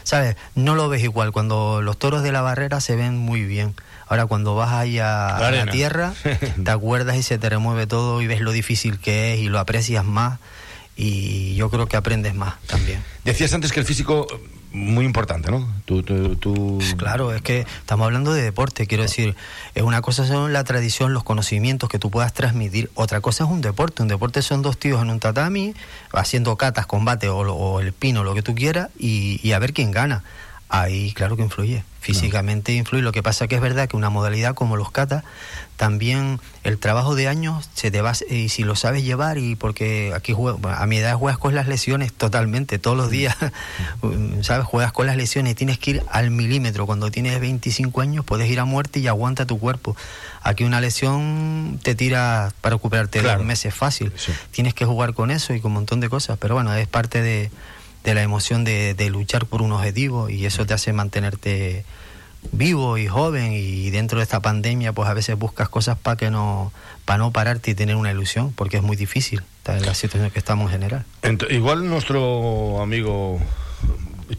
¿sabes? 0.03 0.37
No 0.55 0.75
lo 0.75 0.87
ves 0.87 1.03
igual, 1.03 1.33
cuando 1.33 1.81
los 1.81 1.97
toros 1.97 2.23
de 2.23 2.31
la 2.31 2.41
barrera 2.41 2.79
se 2.79 2.95
ven 2.95 3.17
muy 3.17 3.43
bien. 3.43 3.75
Ahora 4.07 4.25
cuando 4.25 4.55
vas 4.55 4.71
ahí 4.71 4.99
a, 4.99 5.35
a 5.35 5.51
la 5.51 5.65
tierra, 5.65 6.13
te 6.63 6.71
acuerdas 6.71 7.17
y 7.17 7.23
se 7.23 7.37
te 7.37 7.49
remueve 7.49 7.87
todo 7.87 8.21
y 8.21 8.27
ves 8.27 8.41
lo 8.41 8.51
difícil 8.51 8.99
que 8.99 9.33
es 9.33 9.39
y 9.39 9.49
lo 9.49 9.59
aprecias 9.59 10.05
más 10.05 10.39
y 10.95 11.55
yo 11.55 11.69
creo 11.69 11.87
que 11.87 11.97
aprendes 11.97 12.35
más 12.35 12.55
también. 12.67 13.03
Decías 13.23 13.53
antes 13.53 13.71
que 13.71 13.79
el 13.79 13.85
físico 13.85 14.27
muy 14.73 15.05
importante, 15.05 15.51
¿no? 15.51 15.71
Tú, 15.85 16.03
Claro, 16.97 17.33
es 17.33 17.41
que 17.41 17.59
estamos 17.59 18.05
hablando 18.05 18.33
de 18.33 18.41
deporte, 18.41 18.87
quiero 18.87 19.03
decir, 19.03 19.35
es 19.75 19.83
una 19.83 20.01
cosa 20.01 20.25
son 20.25 20.51
la 20.51 20.63
tradición, 20.63 21.13
los 21.13 21.23
conocimientos 21.23 21.89
que 21.89 21.99
tú 21.99 22.09
puedas 22.09 22.33
transmitir, 22.33 22.89
otra 22.95 23.21
cosa 23.21 23.43
es 23.43 23.51
un 23.51 23.61
deporte, 23.61 24.01
un 24.01 24.07
deporte 24.07 24.41
son 24.41 24.63
dos 24.63 24.77
tíos 24.77 25.01
en 25.01 25.11
un 25.11 25.19
tatami 25.19 25.75
haciendo 26.11 26.55
catas, 26.57 26.87
combate 26.87 27.29
o, 27.29 27.79
el 27.79 27.93
pino, 27.93 28.23
lo 28.23 28.33
que 28.33 28.41
tú 28.41 28.55
quieras 28.55 28.89
y, 28.97 29.39
y 29.47 29.51
a 29.51 29.59
ver 29.59 29.73
quién 29.73 29.91
gana. 29.91 30.23
Ahí 30.73 31.13
claro 31.13 31.35
que 31.37 31.43
influye 31.43 31.83
físicamente 32.03 32.73
influye. 32.73 33.01
Lo 33.01 33.11
que 33.11 33.23
pasa 33.23 33.47
que 33.47 33.55
es 33.55 33.61
verdad 33.61 33.87
que 33.87 33.95
una 33.95 34.09
modalidad 34.09 34.53
como 34.53 34.75
los 34.75 34.91
kata, 34.91 35.23
también 35.77 36.39
el 36.63 36.77
trabajo 36.77 37.15
de 37.15 37.27
años 37.27 37.69
se 37.73 37.91
te 37.91 38.01
va, 38.01 38.11
y 38.29 38.49
si 38.49 38.63
lo 38.63 38.75
sabes 38.75 39.03
llevar, 39.03 39.37
y 39.37 39.55
porque 39.55 40.11
aquí 40.13 40.35
a 40.63 40.85
mi 40.85 40.97
edad 40.97 41.15
juegas 41.15 41.37
con 41.37 41.55
las 41.55 41.67
lesiones 41.67 42.11
totalmente, 42.13 42.77
todos 42.77 42.97
los 42.97 43.09
días, 43.09 43.35
¿sabes? 44.41 44.65
Juegas 44.65 44.91
con 44.91 45.07
las 45.07 45.15
lesiones 45.15 45.53
y 45.53 45.55
tienes 45.55 45.79
que 45.79 45.91
ir 45.91 46.03
al 46.11 46.29
milímetro. 46.29 46.85
Cuando 46.85 47.09
tienes 47.09 47.39
25 47.39 48.01
años 48.01 48.25
puedes 48.25 48.49
ir 48.51 48.59
a 48.59 48.65
muerte 48.65 48.99
y 48.99 49.07
aguanta 49.07 49.45
tu 49.45 49.57
cuerpo. 49.57 49.95
Aquí 50.41 50.65
una 50.65 50.81
lesión 50.81 51.79
te 51.81 51.95
tira 51.95 52.51
para 52.59 52.75
recuperarte 52.75 53.21
dos 53.21 53.43
meses 53.43 53.73
fácil. 53.73 54.11
Tienes 54.51 54.73
que 54.73 54.83
jugar 54.83 55.13
con 55.13 55.31
eso 55.31 55.53
y 55.53 55.61
con 55.61 55.71
un 55.71 55.75
montón 55.75 56.01
de 56.01 56.09
cosas, 56.09 56.37
pero 56.37 56.53
bueno, 56.53 56.73
es 56.75 56.87
parte 56.87 57.21
de 57.21 57.49
de 58.03 58.13
la 58.13 58.21
emoción 58.21 58.63
de, 58.63 59.09
luchar 59.09 59.45
por 59.45 59.61
un 59.61 59.71
objetivo 59.71 60.29
y 60.29 60.45
eso 60.45 60.65
te 60.65 60.73
hace 60.73 60.93
mantenerte 60.93 61.85
vivo 62.51 62.97
y 62.97 63.07
joven 63.07 63.53
y 63.53 63.89
dentro 63.89 64.17
de 64.19 64.23
esta 64.23 64.41
pandemia 64.41 64.91
pues 64.91 65.07
a 65.07 65.13
veces 65.13 65.37
buscas 65.37 65.69
cosas 65.69 65.97
para 65.97 66.17
que 66.17 66.29
no 66.29 66.73
para 67.05 67.19
no 67.19 67.31
pararte 67.31 67.71
y 67.71 67.75
tener 67.75 67.95
una 67.95 68.11
ilusión 68.11 68.51
porque 68.51 68.77
es 68.77 68.83
muy 68.83 68.97
difícil 68.97 69.41
en 69.65 69.85
la 69.85 69.93
situación 69.93 70.29
que 70.29 70.39
estamos 70.39 70.65
en 70.65 70.71
general. 70.71 71.05
Igual 71.49 71.87
nuestro 71.87 72.81
amigo 72.81 73.39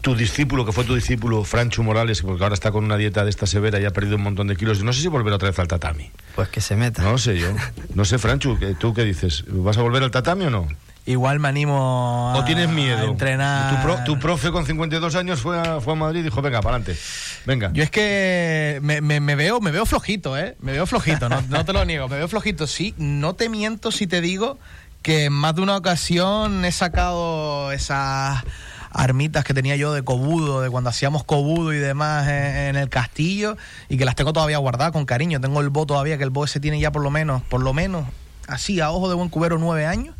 tu 0.01 0.15
discípulo 0.15 0.65
que 0.65 0.71
fue 0.71 0.83
tu 0.83 0.93
discípulo 0.93 1.43
Franchu 1.43 1.81
Morales 1.81 2.21
porque 2.21 2.43
ahora 2.43 2.53
está 2.53 2.71
con 2.71 2.83
una 2.83 2.97
dieta 2.97 3.23
de 3.23 3.29
esta 3.31 3.47
severa 3.47 3.79
y 3.79 3.85
ha 3.85 3.91
perdido 3.91 4.17
un 4.17 4.23
montón 4.23 4.47
de 4.47 4.55
kilos 4.55 4.83
no 4.83 4.93
sé 4.93 5.01
si 5.01 5.07
volverá 5.07 5.37
otra 5.37 5.49
vez 5.49 5.57
al 5.57 5.67
tatami. 5.67 6.11
Pues 6.35 6.49
que 6.49 6.61
se 6.61 6.75
meta. 6.75 7.01
No 7.01 7.17
sé 7.17 7.39
yo 7.39 7.47
no 7.95 8.05
sé 8.05 8.19
Franchu 8.19 8.59
tú 8.79 8.93
qué 8.93 9.03
dices 9.03 9.45
vas 9.47 9.77
a 9.77 9.81
volver 9.81 10.03
al 10.03 10.11
tatami 10.11 10.45
o 10.45 10.49
no 10.51 10.67
igual 11.05 11.39
me 11.39 11.47
animo 11.47 12.31
a, 12.33 12.39
¿O 12.39 12.45
tienes 12.45 12.69
miedo? 12.69 13.03
entrenar. 13.05 14.03
Tu, 14.05 14.19
profe 14.19 14.51
con 14.51 14.65
52 14.65 15.15
años 15.15 15.41
fue 15.41 15.59
a, 15.59 15.79
fue 15.79 15.93
a 15.93 15.95
Madrid 15.95 16.21
y 16.21 16.23
dijo, 16.23 16.41
venga, 16.41 16.61
para 16.61 16.77
adelante. 16.77 16.99
Venga. 17.45 17.71
Yo 17.73 17.83
es 17.83 17.91
que 17.91 18.79
me, 18.81 19.01
me, 19.01 19.35
veo, 19.35 19.61
me 19.61 19.71
veo 19.71 19.85
flojito, 19.85 20.37
¿eh? 20.37 20.55
Me 20.59 20.71
veo 20.71 20.85
flojito, 20.85 21.29
no, 21.29 21.41
no 21.49 21.65
te 21.65 21.73
lo 21.73 21.85
niego, 21.85 22.07
me 22.07 22.17
veo 22.17 22.27
flojito. 22.27 22.67
Sí, 22.67 22.93
no 22.97 23.35
te 23.35 23.49
miento 23.49 23.91
si 23.91 24.07
te 24.07 24.21
digo 24.21 24.57
que 25.01 25.25
en 25.25 25.33
más 25.33 25.55
de 25.55 25.61
una 25.61 25.77
ocasión 25.77 26.65
he 26.65 26.71
sacado 26.71 27.71
esas 27.71 28.43
armitas 28.89 29.43
que 29.43 29.53
tenía 29.53 29.75
yo 29.75 29.93
de 29.93 30.03
cobudo, 30.03 30.61
de 30.61 30.69
cuando 30.69 30.89
hacíamos 30.89 31.23
cobudo 31.23 31.73
y 31.73 31.77
demás 31.77 32.27
en, 32.27 32.75
el 32.75 32.89
castillo, 32.89 33.57
y 33.89 33.97
que 33.97 34.05
las 34.05 34.15
tengo 34.15 34.33
todavía 34.33 34.57
guardadas 34.57 34.93
con 34.93 35.05
cariño. 35.05 35.39
Tengo 35.39 35.61
el 35.61 35.69
bo 35.69 35.85
todavía, 35.85 36.17
que 36.17 36.23
el 36.23 36.29
bo 36.31 36.45
ese 36.45 36.59
tiene 36.59 36.79
ya 36.79 36.91
por 36.91 37.03
lo 37.03 37.11
menos, 37.11 37.43
por 37.43 37.61
lo 37.61 37.73
menos, 37.73 38.05
así 38.47 38.79
a 38.79 38.89
ojo 38.89 39.09
de 39.09 39.15
buen 39.15 39.29
cubero, 39.29 39.59
nueve 39.59 39.85
años 39.85 40.15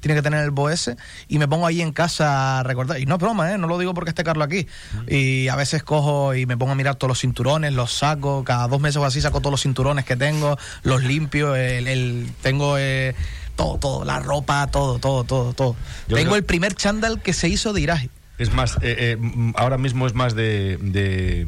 tiene 0.00 0.14
que 0.14 0.22
tener 0.22 0.42
el 0.42 0.50
BOS 0.50 0.90
y 1.28 1.38
me 1.38 1.48
pongo 1.48 1.66
ahí 1.66 1.80
en 1.82 1.92
casa 1.92 2.60
a 2.60 2.62
recordar. 2.62 3.00
Y 3.00 3.06
no 3.06 3.16
es 3.16 3.20
broma, 3.20 3.52
¿eh? 3.52 3.58
no 3.58 3.66
lo 3.66 3.78
digo 3.78 3.94
porque 3.94 4.10
esté 4.10 4.24
Carlos 4.24 4.46
aquí. 4.46 4.66
Y 5.08 5.48
a 5.48 5.56
veces 5.56 5.82
cojo 5.82 6.34
y 6.34 6.46
me 6.46 6.56
pongo 6.56 6.72
a 6.72 6.74
mirar 6.74 6.96
todos 6.96 7.08
los 7.08 7.20
cinturones, 7.20 7.72
los 7.72 7.92
saco, 7.92 8.44
cada 8.44 8.68
dos 8.68 8.80
meses 8.80 8.96
o 8.98 9.04
así 9.04 9.20
saco 9.20 9.40
todos 9.40 9.52
los 9.52 9.62
cinturones 9.62 10.04
que 10.04 10.16
tengo, 10.16 10.58
los 10.82 11.02
limpio, 11.02 11.54
el, 11.54 12.30
tengo... 12.42 12.78
Eh, 12.78 13.14
todo, 13.56 13.78
todo, 13.78 14.04
la 14.04 14.20
ropa, 14.20 14.66
todo, 14.66 14.98
todo, 14.98 15.24
todo, 15.24 15.54
todo. 15.54 15.76
Tengo 16.08 16.36
el 16.36 16.44
primer 16.44 16.74
chándal 16.74 17.22
que 17.22 17.32
se 17.32 17.48
hizo 17.48 17.72
de 17.72 17.80
Iraje 17.80 18.10
es 18.38 18.52
más, 18.52 18.76
eh, 18.82 19.16
eh, 19.18 19.52
ahora 19.54 19.78
mismo 19.78 20.06
es 20.06 20.14
más 20.14 20.34
de, 20.34 20.78
de 20.80 21.46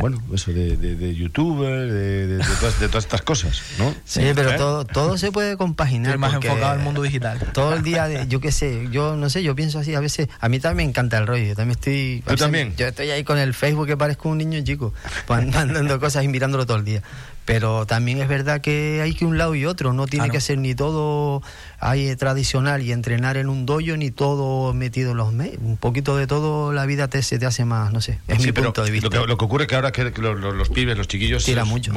bueno, 0.00 0.20
eso, 0.34 0.52
de, 0.52 0.76
de, 0.76 1.14
youtuber, 1.14 1.92
de, 1.92 2.38
todas, 2.60 2.80
de 2.80 2.88
todas 2.88 3.04
estas 3.04 3.22
cosas, 3.22 3.62
¿no? 3.78 3.94
Sí, 4.04 4.22
pero 4.34 4.50
¿Eh? 4.50 4.56
todo, 4.56 4.84
todo 4.84 5.18
se 5.18 5.30
puede 5.30 5.56
compaginar. 5.56 6.14
Estoy 6.14 6.20
más 6.20 6.34
enfocado 6.34 6.66
al 6.66 6.80
mundo 6.80 7.02
digital. 7.02 7.38
Todo 7.52 7.74
el 7.74 7.82
día, 7.82 8.08
de, 8.08 8.26
yo 8.26 8.40
qué 8.40 8.50
sé, 8.50 8.88
yo 8.90 9.16
no 9.16 9.30
sé, 9.30 9.44
yo 9.44 9.54
pienso 9.54 9.78
así, 9.78 9.94
a 9.94 10.00
veces, 10.00 10.28
a 10.40 10.48
mí 10.48 10.58
también 10.58 10.88
me 10.88 10.90
encanta 10.90 11.18
el 11.18 11.26
rollo, 11.28 11.44
yo 11.44 11.54
también 11.54 11.78
estoy... 11.78 12.24
¿Tú 12.26 12.34
también? 12.34 12.74
Yo 12.76 12.88
estoy 12.88 13.10
ahí 13.10 13.22
con 13.22 13.38
el 13.38 13.54
Facebook 13.54 13.86
que 13.86 13.96
parezco 13.96 14.28
un 14.28 14.38
niño 14.38 14.60
chico, 14.64 14.92
mandando 15.28 16.00
cosas 16.00 16.24
y 16.24 16.28
mirándolo 16.28 16.66
todo 16.66 16.78
el 16.78 16.84
día. 16.84 17.02
Pero 17.44 17.86
también 17.86 18.20
es 18.20 18.26
verdad 18.26 18.60
que 18.60 19.00
hay 19.00 19.14
que 19.14 19.24
un 19.24 19.38
lado 19.38 19.54
y 19.54 19.66
otro, 19.66 19.92
no 19.92 20.08
tiene 20.08 20.30
que 20.30 20.40
ser 20.40 20.58
ni 20.58 20.74
todo 20.74 21.42
ahí 21.78 22.14
tradicional 22.16 22.82
y 22.82 22.92
entrenar 22.92 23.36
en 23.36 23.48
un 23.48 23.66
dojo, 23.66 23.96
ni 23.96 24.10
todo 24.10 24.72
metido 24.72 25.10
en 25.12 25.16
los 25.18 25.32
medios. 25.32 25.58
Un 25.62 25.76
poquito 25.76 26.16
de 26.16 26.26
todo, 26.26 26.72
la 26.72 26.86
vida 26.86 27.08
te, 27.08 27.22
se 27.22 27.38
te 27.38 27.46
hace 27.46 27.64
más, 27.64 27.92
no 27.92 28.00
sé, 28.00 28.18
es 28.28 28.44
mi 28.44 28.52
punto 28.52 28.82
de 28.82 28.90
vista. 28.90 29.08
Lo 29.26 29.36
que, 29.36 29.44
ocurre 29.44 29.66
que 29.66 29.74
ahora 29.74 29.92
que 29.92 30.04
los, 30.04 30.38
los 30.38 30.68
pibes, 30.70 30.96
los 30.96 31.08
chiquillos... 31.08 31.44
Tira 31.44 31.64
mucho. 31.64 31.92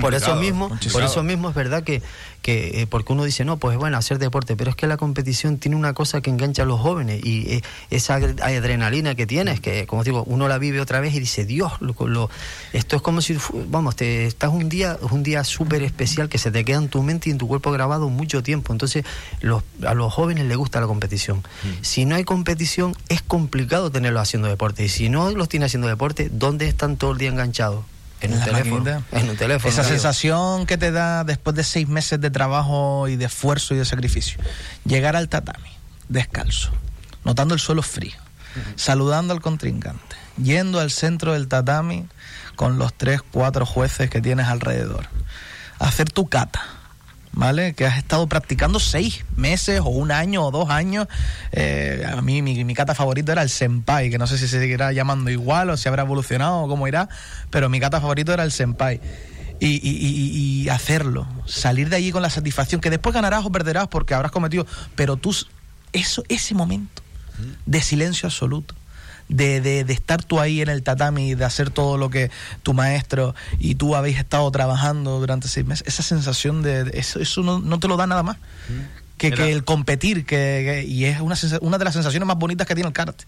por 0.00 0.14
eso 0.14 0.36
mismo, 0.36 0.76
por 0.92 1.02
eso 1.02 1.22
mismo 1.22 1.48
es 1.48 1.54
verdad 1.54 1.82
que, 1.82 2.02
que 2.42 2.82
eh, 2.82 2.86
porque 2.86 3.12
uno 3.12 3.24
dice, 3.24 3.44
no, 3.44 3.58
pues 3.58 3.76
bueno, 3.76 3.96
hacer 3.96 4.18
deporte, 4.18 4.56
pero 4.56 4.70
es 4.70 4.76
que 4.76 4.86
la 4.86 4.96
competición 4.96 5.58
tiene 5.58 5.76
una 5.76 5.92
cosa 5.92 6.20
que 6.20 6.30
engancha 6.30 6.62
a 6.62 6.66
los 6.66 6.80
jóvenes 6.80 7.24
y 7.24 7.54
eh, 7.54 7.62
esa 7.90 8.14
adrenalina 8.14 9.14
que 9.14 9.26
tienes, 9.26 9.60
que 9.60 9.86
como 9.86 10.04
digo, 10.04 10.24
uno 10.26 10.48
la 10.48 10.58
vive 10.58 10.80
otra 10.80 11.00
vez 11.00 11.14
y 11.14 11.20
dice, 11.20 11.44
Dios, 11.44 11.72
lo, 11.80 12.30
esto 12.72 12.96
es 12.96 13.02
como 13.02 13.20
si, 13.20 13.36
vamos, 13.68 13.96
te 13.96 14.26
estás 14.26 14.50
un 14.50 14.68
día, 14.68 14.98
un 15.10 15.22
día 15.22 15.44
súper 15.44 15.82
especial 15.82 16.28
que 16.28 16.38
se 16.38 16.50
te 16.50 16.64
queda 16.64 16.78
en 16.78 16.88
tu 16.88 17.02
mente 17.02 17.28
y 17.28 17.32
en 17.32 17.38
tu 17.38 17.46
cuerpo 17.46 17.70
grabado 17.70 18.08
mucho 18.08 18.42
tiempo. 18.42 18.72
Entonces, 18.80 19.04
los, 19.42 19.62
a 19.86 19.92
los 19.92 20.10
jóvenes 20.10 20.46
les 20.46 20.56
gusta 20.56 20.80
la 20.80 20.86
competición. 20.86 21.38
Mm. 21.38 21.68
Si 21.82 22.06
no 22.06 22.14
hay 22.14 22.24
competición, 22.24 22.96
es 23.10 23.20
complicado 23.20 23.90
tenerlos 23.90 24.22
haciendo 24.22 24.48
deporte. 24.48 24.84
Y 24.84 24.88
si 24.88 25.10
no 25.10 25.30
los 25.32 25.50
tiene 25.50 25.66
haciendo 25.66 25.86
deporte, 25.86 26.30
¿dónde 26.32 26.66
están 26.66 26.96
todo 26.96 27.12
el 27.12 27.18
día 27.18 27.28
enganchados? 27.28 27.84
En, 28.22 28.32
un 28.32 28.40
teléfono, 28.40 29.04
en 29.12 29.30
un 29.30 29.36
teléfono. 29.36 29.70
Esa 29.70 29.84
sensación 29.84 30.64
que 30.64 30.78
te 30.78 30.92
da 30.92 31.24
después 31.24 31.54
de 31.56 31.64
seis 31.64 31.88
meses 31.88 32.20
de 32.20 32.30
trabajo 32.30 33.06
y 33.08 33.16
de 33.16 33.26
esfuerzo 33.26 33.74
y 33.74 33.78
de 33.78 33.84
sacrificio. 33.84 34.38
Llegar 34.86 35.14
al 35.14 35.28
tatami, 35.28 35.70
descalzo, 36.08 36.70
notando 37.24 37.52
el 37.52 37.60
suelo 37.60 37.82
frío, 37.82 38.16
saludando 38.76 39.34
al 39.34 39.40
contrincante, 39.40 40.16
yendo 40.42 40.80
al 40.80 40.90
centro 40.90 41.34
del 41.34 41.48
tatami 41.48 42.06
con 42.56 42.78
los 42.78 42.94
tres, 42.94 43.20
cuatro 43.30 43.64
jueces 43.66 44.08
que 44.08 44.22
tienes 44.22 44.48
alrededor. 44.48 45.06
Hacer 45.78 46.10
tu 46.10 46.28
cata 46.28 46.79
¿vale? 47.32 47.74
Que 47.74 47.86
has 47.86 47.98
estado 47.98 48.26
practicando 48.26 48.80
seis 48.80 49.24
meses 49.36 49.80
o 49.80 49.88
un 49.88 50.12
año 50.12 50.44
o 50.44 50.50
dos 50.50 50.70
años. 50.70 51.06
Eh, 51.52 52.04
a 52.06 52.20
mí 52.22 52.42
mi, 52.42 52.64
mi, 52.64 52.74
kata 52.74 52.94
favorito 52.94 53.32
era 53.32 53.42
el 53.42 53.48
senpai, 53.48 54.10
que 54.10 54.18
no 54.18 54.26
sé 54.26 54.38
si 54.38 54.48
se 54.48 54.58
seguirá 54.58 54.92
llamando 54.92 55.30
igual 55.30 55.70
o 55.70 55.76
si 55.76 55.88
habrá 55.88 56.02
evolucionado 56.02 56.62
o 56.62 56.68
cómo 56.68 56.88
irá, 56.88 57.08
pero 57.50 57.68
mi 57.68 57.80
kata 57.80 58.00
favorito 58.00 58.32
era 58.32 58.44
el 58.44 58.52
senpai. 58.52 59.00
Y, 59.62 59.78
y, 59.86 60.62
y, 60.62 60.68
hacerlo, 60.70 61.26
salir 61.44 61.90
de 61.90 61.96
allí 61.96 62.12
con 62.12 62.22
la 62.22 62.30
satisfacción, 62.30 62.80
que 62.80 62.88
después 62.88 63.14
ganarás 63.14 63.44
o 63.44 63.52
perderás 63.52 63.88
porque 63.88 64.14
habrás 64.14 64.32
cometido, 64.32 64.66
pero 64.94 65.16
tú, 65.16 65.36
eso, 65.92 66.24
ese 66.28 66.54
momento 66.54 67.02
de 67.66 67.82
silencio 67.82 68.26
absoluto, 68.26 68.74
de, 69.30 69.60
de, 69.60 69.92
estar 69.92 70.22
tú 70.22 70.40
ahí 70.40 70.60
en 70.60 70.68
el 70.68 70.82
tatami, 70.82 71.34
de 71.34 71.44
hacer 71.44 71.70
todo 71.70 71.96
lo 71.96 72.10
que 72.10 72.30
tu 72.62 72.74
maestro 72.74 73.34
y 73.58 73.76
tú 73.76 73.94
habéis 73.94 74.18
estado 74.18 74.50
trabajando 74.50 75.20
durante 75.20 75.48
seis 75.48 75.64
meses, 75.64 75.86
esa 75.86 76.02
sensación 76.02 76.62
de, 76.62 76.90
eso, 76.94 77.20
eso 77.20 77.42
no, 77.42 77.80
te 77.80 77.88
lo 77.88 77.96
da 77.96 78.06
nada 78.06 78.22
más. 78.22 78.36
Que, 79.16 79.30
que, 79.32 79.52
el 79.52 79.64
competir, 79.64 80.24
que, 80.24 80.84
y 80.86 81.04
es 81.04 81.20
una, 81.20 81.36
una 81.60 81.76
de 81.76 81.84
las 81.84 81.92
sensaciones 81.92 82.26
más 82.26 82.38
bonitas 82.38 82.66
que 82.66 82.74
tiene 82.74 82.88
el 82.88 82.94
karate. 82.94 83.24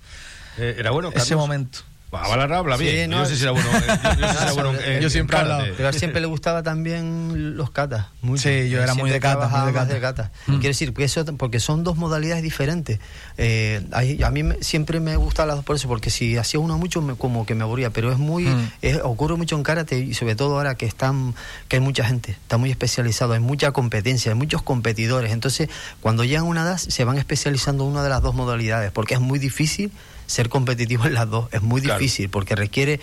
Eh, 0.57 0.77
era 0.79 0.91
bueno, 0.91 1.11
Ese 1.15 1.37
momento. 1.37 1.81
Hablar 2.13 2.53
habla 2.53 2.77
bien. 2.77 3.11
yo 3.11 3.19
no 3.19 3.27
sé 3.27 3.37
si 3.37 3.43
era 3.43 3.53
bueno. 4.55 4.73
Yo, 5.01 5.09
siempre 5.09 5.37
he 5.37 5.41
hablado. 5.41 5.65
Pero 5.77 5.89
a 5.89 5.93
siempre 5.93 6.21
le 6.21 6.27
gustaba 6.27 6.63
también 6.63 7.57
los 7.57 7.71
katas. 7.71 8.07
Sí, 8.37 8.69
yo 8.69 8.83
era 8.83 8.95
muy 8.95 9.11
de. 9.11 9.19
Muy 9.19 9.85
de 9.87 10.01
kata. 10.01 10.31
Mm. 10.47 10.53
Quiero 10.53 10.69
decir, 10.69 10.93
que 10.93 11.05
eso, 11.05 11.25
porque 11.37 11.59
son 11.59 11.85
dos 11.85 11.97
modalidades 11.97 12.43
diferentes. 12.43 13.01
Eh, 13.39 13.83
a, 13.93 14.31
mí 14.31 14.43
siempre 14.61 15.01
me 15.01 15.17
gusta 15.17 15.47
las 15.47 15.57
dos 15.57 15.65
por 15.65 15.77
eso, 15.77 15.89
porque 15.89 16.11
si 16.11 16.37
hacía 16.37 16.61
uno 16.61 16.77
mucho, 16.77 17.01
me, 17.01 17.15
como 17.15 17.47
que 17.47 17.55
me 17.55 17.65
aburría. 17.65 17.91
Pero 17.91 18.13
es 18.13 18.19
muy. 18.19 18.45
Mm. 18.45 18.71
ocurre 19.05 19.37
mucho 19.37 19.57
en 19.57 19.63
karate 19.63 19.99
y 19.99 20.15
sobre 20.15 20.37
todo 20.37 20.57
ahora 20.57 20.75
que 20.75 20.87
están 20.87 21.35
que 21.69 21.77
hay 21.77 21.83
mucha 21.83 22.05
gente, 22.05 22.33
está 22.33 22.59
muy 22.59 22.71
especializado, 22.71 23.33
hay 23.33 23.41
mucha 23.41 23.73
competencia, 23.73 24.33
hay 24.33 24.39
muchos 24.39 24.63
competidores. 24.63 25.33
Entonces, 25.33 25.71
cuando 26.01 26.25
llegan 26.25 26.43
a 26.45 26.49
una 26.49 26.63
edad, 26.63 26.77
se 26.77 27.05
van 27.05 27.17
especializando 27.17 27.85
en 27.85 27.91
una 27.91 28.03
de 28.03 28.11
las 28.11 28.21
dos 28.21 28.35
modalidades, 28.35 28.93
porque 28.93 29.15
es 29.15 29.21
muy 29.21 29.39
difícil 29.39 29.91
ser 30.33 30.49
competitivo 30.49 31.05
en 31.05 31.15
las 31.15 31.29
dos 31.29 31.49
es 31.53 31.63
muy 31.63 31.81
difícil 31.81 32.31
porque 32.31 32.57
requiere, 32.57 33.01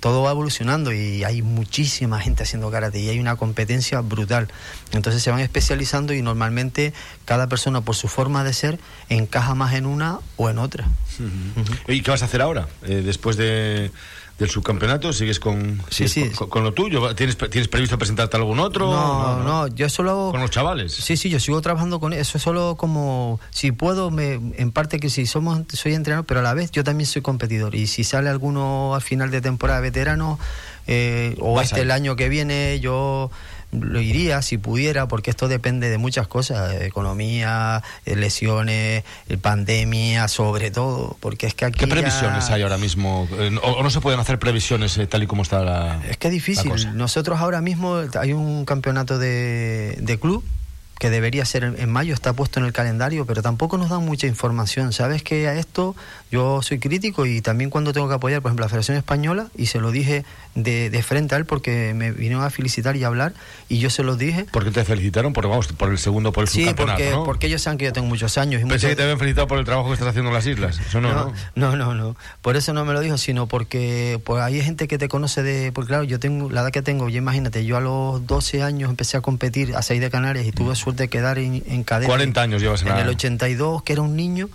todo 0.00 0.22
va 0.22 0.32
evolucionando 0.32 0.92
y 0.92 1.22
hay 1.22 1.40
muchísima 1.40 2.20
gente 2.20 2.42
haciendo 2.42 2.70
karate 2.70 2.98
y 2.98 3.08
hay 3.08 3.20
una 3.20 3.36
competencia 3.36 4.00
brutal. 4.00 4.48
Entonces 4.92 5.22
se 5.22 5.30
van 5.30 5.40
especializando 5.40 6.12
y 6.12 6.22
normalmente 6.22 6.92
cada 7.24 7.48
persona 7.48 7.82
por 7.82 7.94
su 7.94 8.08
forma 8.08 8.42
de 8.42 8.52
ser 8.52 8.78
encaja 9.08 9.54
más 9.54 9.74
en 9.74 9.86
una 9.86 10.18
o 10.36 10.50
en 10.50 10.58
otra. 10.58 10.86
¿Y 11.86 12.02
qué 12.02 12.10
vas 12.10 12.22
a 12.22 12.24
hacer 12.24 12.42
ahora? 12.42 12.68
Eh, 12.82 13.02
después 13.04 13.36
de 13.36 13.92
del 14.42 14.50
subcampeonato? 14.50 15.12
¿Sigues 15.12 15.40
con, 15.40 15.82
Con, 16.48 16.64
lo 16.64 16.72
tuyo? 16.72 17.14
¿Tienes, 17.14 17.36
¿Tienes 17.36 17.68
previsto 17.68 17.96
presentarte 17.96 18.36
algún 18.36 18.58
otro? 18.58 18.90
No, 18.90 19.42
no, 19.42 19.66
yo 19.68 19.88
solo... 19.88 20.28
¿Con 20.30 20.40
los 20.40 20.50
chavales? 20.50 20.92
Sí, 20.92 21.16
sí, 21.16 21.30
yo 21.30 21.40
sigo 21.40 21.60
trabajando 21.62 22.00
con 22.00 22.12
eso, 22.12 22.38
solo 22.38 22.76
como, 22.76 23.40
si 23.50 23.72
puedo, 23.72 24.10
me, 24.10 24.34
en 24.34 24.72
parte 24.72 25.00
que 25.00 25.10
si 25.10 25.26
somos, 25.26 25.62
soy 25.72 25.94
entrenador, 25.94 26.26
pero 26.26 26.40
a 26.40 26.42
la 26.42 26.54
vez 26.54 26.70
yo 26.72 26.84
también 26.84 27.06
soy 27.06 27.22
competidor. 27.22 27.74
Y 27.74 27.86
si 27.86 28.04
sale 28.04 28.28
alguno 28.28 28.94
al 28.94 29.02
final 29.02 29.30
de 29.30 29.40
temporada 29.40 29.80
veterano, 29.80 30.38
eh, 30.86 31.36
o 31.40 31.60
este 31.60 31.82
el 31.82 31.90
año 31.90 32.16
que 32.16 32.28
viene, 32.28 32.80
yo 32.80 33.30
lo 33.72 34.00
iría 34.00 34.42
si 34.42 34.58
pudiera, 34.58 35.08
porque 35.08 35.30
esto 35.30 35.48
depende 35.48 35.88
de 35.88 35.98
muchas 35.98 36.28
cosas, 36.28 36.80
economía, 36.82 37.82
eh, 38.04 38.16
lesiones, 38.16 39.04
eh, 39.28 39.36
pandemia, 39.38 40.28
sobre 40.28 40.70
todo, 40.70 41.16
porque 41.20 41.46
es 41.46 41.54
que 41.54 41.64
aquí... 41.64 41.78
¿Qué 41.80 41.86
previsiones 41.86 42.50
hay 42.50 42.62
ahora 42.62 42.78
mismo? 42.78 43.26
Eh, 43.32 43.58
¿O 43.62 43.82
no 43.82 43.90
se 43.90 44.00
pueden 44.00 44.20
hacer 44.20 44.38
previsiones 44.38 45.00
tal 45.08 45.22
y 45.22 45.26
como 45.26 45.42
está 45.42 45.62
la... 45.62 46.00
Es 46.08 46.18
que 46.18 46.28
es 46.28 46.32
difícil. 46.32 46.72
Nosotros 46.94 47.40
ahora 47.40 47.60
mismo 47.60 48.02
hay 48.20 48.32
un 48.32 48.64
campeonato 48.64 49.18
de, 49.18 49.96
de 50.00 50.18
club 50.18 50.44
que 51.02 51.10
debería 51.10 51.44
ser 51.44 51.64
en, 51.64 51.90
mayo, 51.90 52.14
está 52.14 52.32
puesto 52.32 52.60
en 52.60 52.66
el 52.66 52.72
calendario, 52.72 53.26
pero 53.26 53.42
tampoco 53.42 53.76
nos 53.76 53.90
dan 53.90 54.04
mucha 54.04 54.28
información. 54.28 54.92
Sabes 54.92 55.24
que 55.24 55.48
a 55.48 55.54
esto 55.54 55.96
yo 56.30 56.62
soy 56.62 56.78
crítico 56.78 57.26
y 57.26 57.40
también 57.40 57.70
cuando 57.70 57.92
tengo 57.92 58.08
que 58.08 58.14
apoyar, 58.14 58.40
por 58.40 58.50
ejemplo, 58.50 58.66
la 58.66 58.68
Federación 58.68 58.96
Española, 58.96 59.48
y 59.56 59.66
se 59.66 59.80
lo 59.80 59.90
dije 59.90 60.24
de, 60.54 60.90
de 60.90 61.02
frente 61.02 61.34
a 61.34 61.38
él 61.38 61.44
porque 61.44 61.92
me 61.92 62.12
vinieron 62.12 62.44
a 62.44 62.50
felicitar 62.50 62.94
y 62.94 63.02
a 63.02 63.08
hablar, 63.08 63.34
y 63.68 63.80
yo 63.80 63.90
se 63.90 64.04
lo 64.04 64.14
dije. 64.14 64.44
¿Por 64.44 64.62
qué 64.62 64.70
te 64.70 64.84
felicitaron? 64.84 65.32
Porque 65.32 65.48
vamos, 65.48 65.66
por 65.72 65.90
el 65.90 65.98
segundo, 65.98 66.30
por 66.30 66.42
el 66.44 66.48
sí, 66.48 66.68
porque, 66.76 67.16
porque 67.24 67.48
ellos 67.48 67.62
saben 67.62 67.78
que 67.78 67.86
yo 67.86 67.92
tengo 67.92 68.06
muchos 68.06 68.38
años. 68.38 68.62
Y 68.62 68.64
Pensé 68.64 68.90
que 68.90 68.94
te 68.94 69.02
habían 69.02 69.18
felicitado 69.18 69.48
por 69.48 69.58
el 69.58 69.64
trabajo 69.64 69.88
que 69.88 69.94
estás 69.94 70.06
haciendo 70.06 70.30
en 70.30 70.34
las 70.34 70.46
islas. 70.46 70.78
Eso 70.78 71.00
no, 71.00 71.12
no, 71.12 71.32
no, 71.56 71.74
no, 71.76 71.94
no. 71.96 72.16
Por 72.42 72.54
eso 72.54 72.72
no 72.74 72.84
me 72.84 72.92
lo 72.92 73.00
dijo, 73.00 73.18
sino 73.18 73.48
porque 73.48 74.20
pues, 74.22 74.40
hay 74.40 74.62
gente 74.62 74.86
que 74.86 74.98
te 74.98 75.08
conoce 75.08 75.42
de. 75.42 75.72
Porque 75.72 75.88
claro, 75.88 76.04
yo 76.04 76.20
tengo 76.20 76.48
la 76.48 76.60
edad 76.60 76.70
que 76.70 76.82
tengo, 76.82 77.08
y 77.08 77.16
imagínate, 77.16 77.64
yo 77.64 77.76
a 77.76 77.80
los 77.80 78.24
12 78.24 78.62
años 78.62 78.88
empecé 78.88 79.16
a 79.16 79.20
competir 79.20 79.74
a 79.74 79.82
6 79.82 80.00
de 80.00 80.08
Canarias 80.08 80.46
y 80.46 80.52
tuve 80.52 80.76
suerte 80.76 80.91
de 80.96 81.08
quedar 81.08 81.38
en, 81.38 81.62
en 81.66 81.84
cadena. 81.84 82.08
40 82.08 82.40
años 82.40 82.62
llevas 82.62 82.82
en 82.82 82.88
En 82.88 82.98
el 82.98 83.08
82, 83.08 83.82
que 83.82 83.92
era 83.92 84.02
un 84.02 84.16
niño 84.16 84.48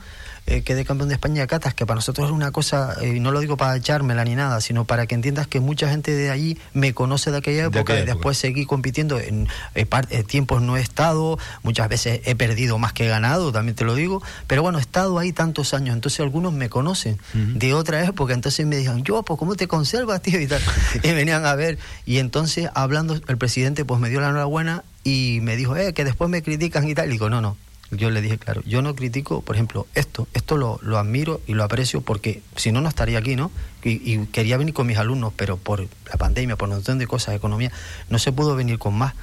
eh, 0.48 0.62
quedé 0.62 0.86
campeón 0.86 1.10
de 1.10 1.16
España 1.16 1.42
de 1.42 1.48
catas, 1.48 1.74
que 1.74 1.86
para 1.86 1.96
nosotros 1.96 2.28
es 2.28 2.32
una 2.32 2.52
cosa, 2.52 2.96
y 3.02 3.18
eh, 3.18 3.20
no 3.20 3.32
lo 3.32 3.42
digo 3.42 3.58
para 3.58 3.76
echármela 3.76 4.24
ni 4.24 4.36
nada, 4.36 4.62
sino 4.62 4.86
para 4.86 5.06
que 5.06 5.14
entiendas 5.14 5.46
que 5.46 5.60
mucha 5.60 5.90
gente 5.90 6.16
de 6.16 6.32
allí 6.32 6.58
me 6.74 6.94
conoce 6.94 7.32
de 7.32 7.38
aquella 7.38 7.66
época, 7.66 8.00
y 8.00 8.06
después 8.06 8.38
seguí 8.38 8.66
compitiendo, 8.66 9.20
en 9.20 9.48
eh, 9.76 9.86
eh, 10.10 10.24
tiempos 10.24 10.62
no 10.62 10.78
he 10.78 10.82
estado, 10.82 11.38
muchas 11.64 11.90
veces 11.90 12.22
he 12.24 12.36
perdido 12.36 12.78
más 12.78 12.94
que 12.94 13.08
ganado, 13.08 13.52
también 13.52 13.76
te 13.76 13.84
lo 13.84 13.94
digo, 13.94 14.24
pero 14.48 14.62
bueno, 14.62 14.78
he 14.78 14.82
estado 14.82 15.20
ahí 15.20 15.34
tantos 15.34 15.74
años, 15.74 15.94
entonces 15.94 16.22
algunos 16.22 16.54
me 16.54 16.70
conocen 16.70 17.18
de 17.34 17.74
otra 17.74 18.04
época, 18.06 18.34
entonces 18.34 18.66
me 18.66 18.78
dijeron, 18.78 19.04
yo, 19.04 19.22
pues 19.24 19.38
¿cómo 19.38 19.56
te 19.56 19.68
conservas, 19.68 20.22
tío? 20.22 20.40
Y, 20.40 20.48
tal. 20.48 20.62
y 21.04 21.12
venían 21.12 21.46
a 21.46 21.56
ver, 21.56 21.78
y 22.06 22.20
entonces 22.20 22.70
hablando, 22.74 23.20
el 23.28 23.38
presidente 23.38 23.84
pues 23.84 24.00
me 24.00 24.10
dio 24.10 24.22
la 24.22 24.30
enhorabuena 24.30 24.84
y 25.04 25.40
me 25.42 25.58
dijo, 25.58 25.76
eh, 25.76 25.94
que 25.94 26.06
después 26.06 26.30
me 26.30 26.42
critican 26.42 26.88
y 26.88 26.96
tal, 26.96 27.10
y 27.10 27.14
digo, 27.14 27.30
no, 27.30 27.42
no, 27.42 27.58
yo 27.92 28.10
le 28.10 28.22
dije, 28.22 28.38
claro, 28.38 28.62
yo 28.66 28.82
no 28.82 28.96
critico, 28.96 29.42
por 29.42 29.56
ejemplo, 29.56 29.88
esto, 29.96 30.28
esto 30.34 30.58
lo, 30.58 30.80
lo 30.82 30.98
admiro 30.98 31.42
y 31.48 31.54
lo 31.54 31.64
aprecio 31.64 32.02
porque 32.02 32.42
si 32.56 32.72
no, 32.72 32.82
no 32.82 32.90
estaría 32.90 33.20
aquí, 33.20 33.36
¿no? 33.36 33.52
Y, 33.84 34.26
quería 34.28 34.58
venir 34.58 34.74
con 34.74 34.88
mis 34.88 34.98
alumnos, 34.98 35.32
pero 35.36 35.56
por 35.56 35.82
la 35.82 36.18
pandemia, 36.18 36.58
por 36.58 36.68
un 36.68 36.76
montón 36.76 37.00
de 37.00 37.08
cosas, 37.08 37.36
economía, 37.36 37.72
no 38.10 38.20
se 38.20 38.34
pudo 38.34 38.56
venir 38.56 38.78
con 38.78 38.96
más. 38.96 39.14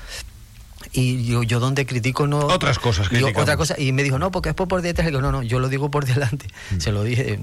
Y 0.93 1.25
yo, 1.25 1.43
yo 1.43 1.61
donde 1.61 1.85
critico 1.87 2.27
no... 2.27 2.39
Otras 2.39 2.79
cosas, 2.79 3.11
yo, 3.11 3.29
otra 3.29 3.57
cosa 3.57 3.75
Y 3.79 3.93
me 3.93 4.03
dijo, 4.03 4.19
no, 4.19 4.31
porque 4.31 4.51
es 4.51 4.55
por 4.55 4.81
detrás. 4.81 5.07
Y 5.07 5.11
digo, 5.11 5.21
no, 5.21 5.33
no, 5.33 5.43
yo 5.43 5.59
lo 5.59 5.69
digo 5.69 5.91
por 5.91 6.07
delante. 6.07 6.47
Mm. 6.71 6.81
Se 6.81 6.93
lo 6.93 7.03
dije. 7.03 7.41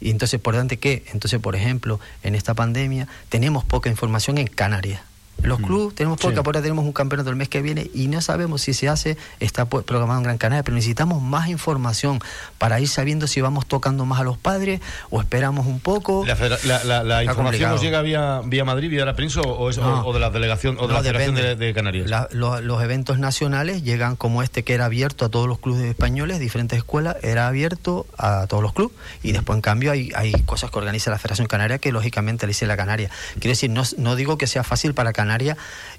Y 0.00 0.10
entonces, 0.10 0.40
¿por 0.40 0.54
delante 0.54 0.78
qué? 0.78 1.04
Entonces, 1.12 1.40
por 1.40 1.54
ejemplo, 1.54 2.00
en 2.22 2.34
esta 2.34 2.54
pandemia 2.54 3.08
tenemos 3.28 3.64
poca 3.64 3.90
información 3.90 4.38
en 4.38 4.46
Canarias 4.46 5.02
los 5.42 5.60
mm. 5.60 5.64
clubes 5.64 5.94
tenemos 5.94 6.18
porque 6.20 6.38
ahora 6.38 6.62
tenemos 6.62 6.84
un 6.84 6.92
campeonato 6.92 7.30
el 7.30 7.36
mes 7.36 7.48
que 7.48 7.62
viene 7.62 7.90
y 7.94 8.08
no 8.08 8.20
sabemos 8.20 8.62
si 8.62 8.74
se 8.74 8.88
hace, 8.88 9.16
está 9.40 9.66
programado 9.66 10.18
en 10.18 10.24
Gran 10.24 10.38
Canaria, 10.38 10.62
pero 10.62 10.74
necesitamos 10.74 11.22
más 11.22 11.48
información 11.48 12.20
para 12.58 12.80
ir 12.80 12.88
sabiendo 12.88 13.26
si 13.26 13.40
vamos 13.40 13.66
tocando 13.66 14.04
más 14.04 14.20
a 14.20 14.24
los 14.24 14.38
padres 14.38 14.80
o 15.10 15.20
esperamos 15.20 15.66
un 15.66 15.80
poco. 15.80 16.24
¿La, 16.24 17.24
información 17.24 17.70
nos 17.70 17.80
llega 17.80 18.02
vía, 18.02 18.40
vía 18.44 18.64
Madrid, 18.64 18.90
vía 18.90 19.04
la 19.04 19.14
prensa 19.14 19.40
o, 19.40 19.68
o, 19.68 20.12
de 20.12 20.20
la 20.20 20.30
delegación 20.30 20.76
o 20.78 20.86
de 20.86 20.94
la 20.94 21.02
Federación 21.02 21.34
de, 21.34 21.74
Canarias? 21.74 22.08
los, 22.30 22.82
eventos 22.82 23.18
nacionales 23.18 23.82
llegan 23.82 24.16
como 24.16 24.42
este 24.42 24.64
que 24.64 24.74
era 24.74 24.86
abierto 24.86 25.24
a 25.24 25.28
todos 25.28 25.48
los 25.48 25.58
clubes 25.58 25.84
españoles, 25.84 26.38
diferentes 26.40 26.78
escuelas, 26.78 27.16
era 27.22 27.48
abierto 27.48 28.06
a 28.16 28.46
todos 28.46 28.62
los 28.62 28.72
clubes 28.72 28.96
y 29.22 29.32
después 29.32 29.56
en 29.56 29.62
cambio 29.62 29.92
hay, 29.92 30.10
hay 30.14 30.32
cosas 30.44 30.70
que 30.70 30.78
organiza 30.78 31.10
la 31.10 31.18
Federación 31.18 31.46
Canaria 31.46 31.78
que 31.78 31.92
lógicamente 31.92 32.46
le 32.46 32.50
dice 32.50 32.66
la 32.66 32.76
Canaria. 32.76 33.10
Quiero 33.34 33.50
decir, 33.50 33.70
no, 33.70 33.82
no 33.98 34.16
digo 34.16 34.38
que 34.38 34.46
sea 34.46 34.64
fácil 34.64 34.94
para 34.94 35.12
Canarias 35.12 35.31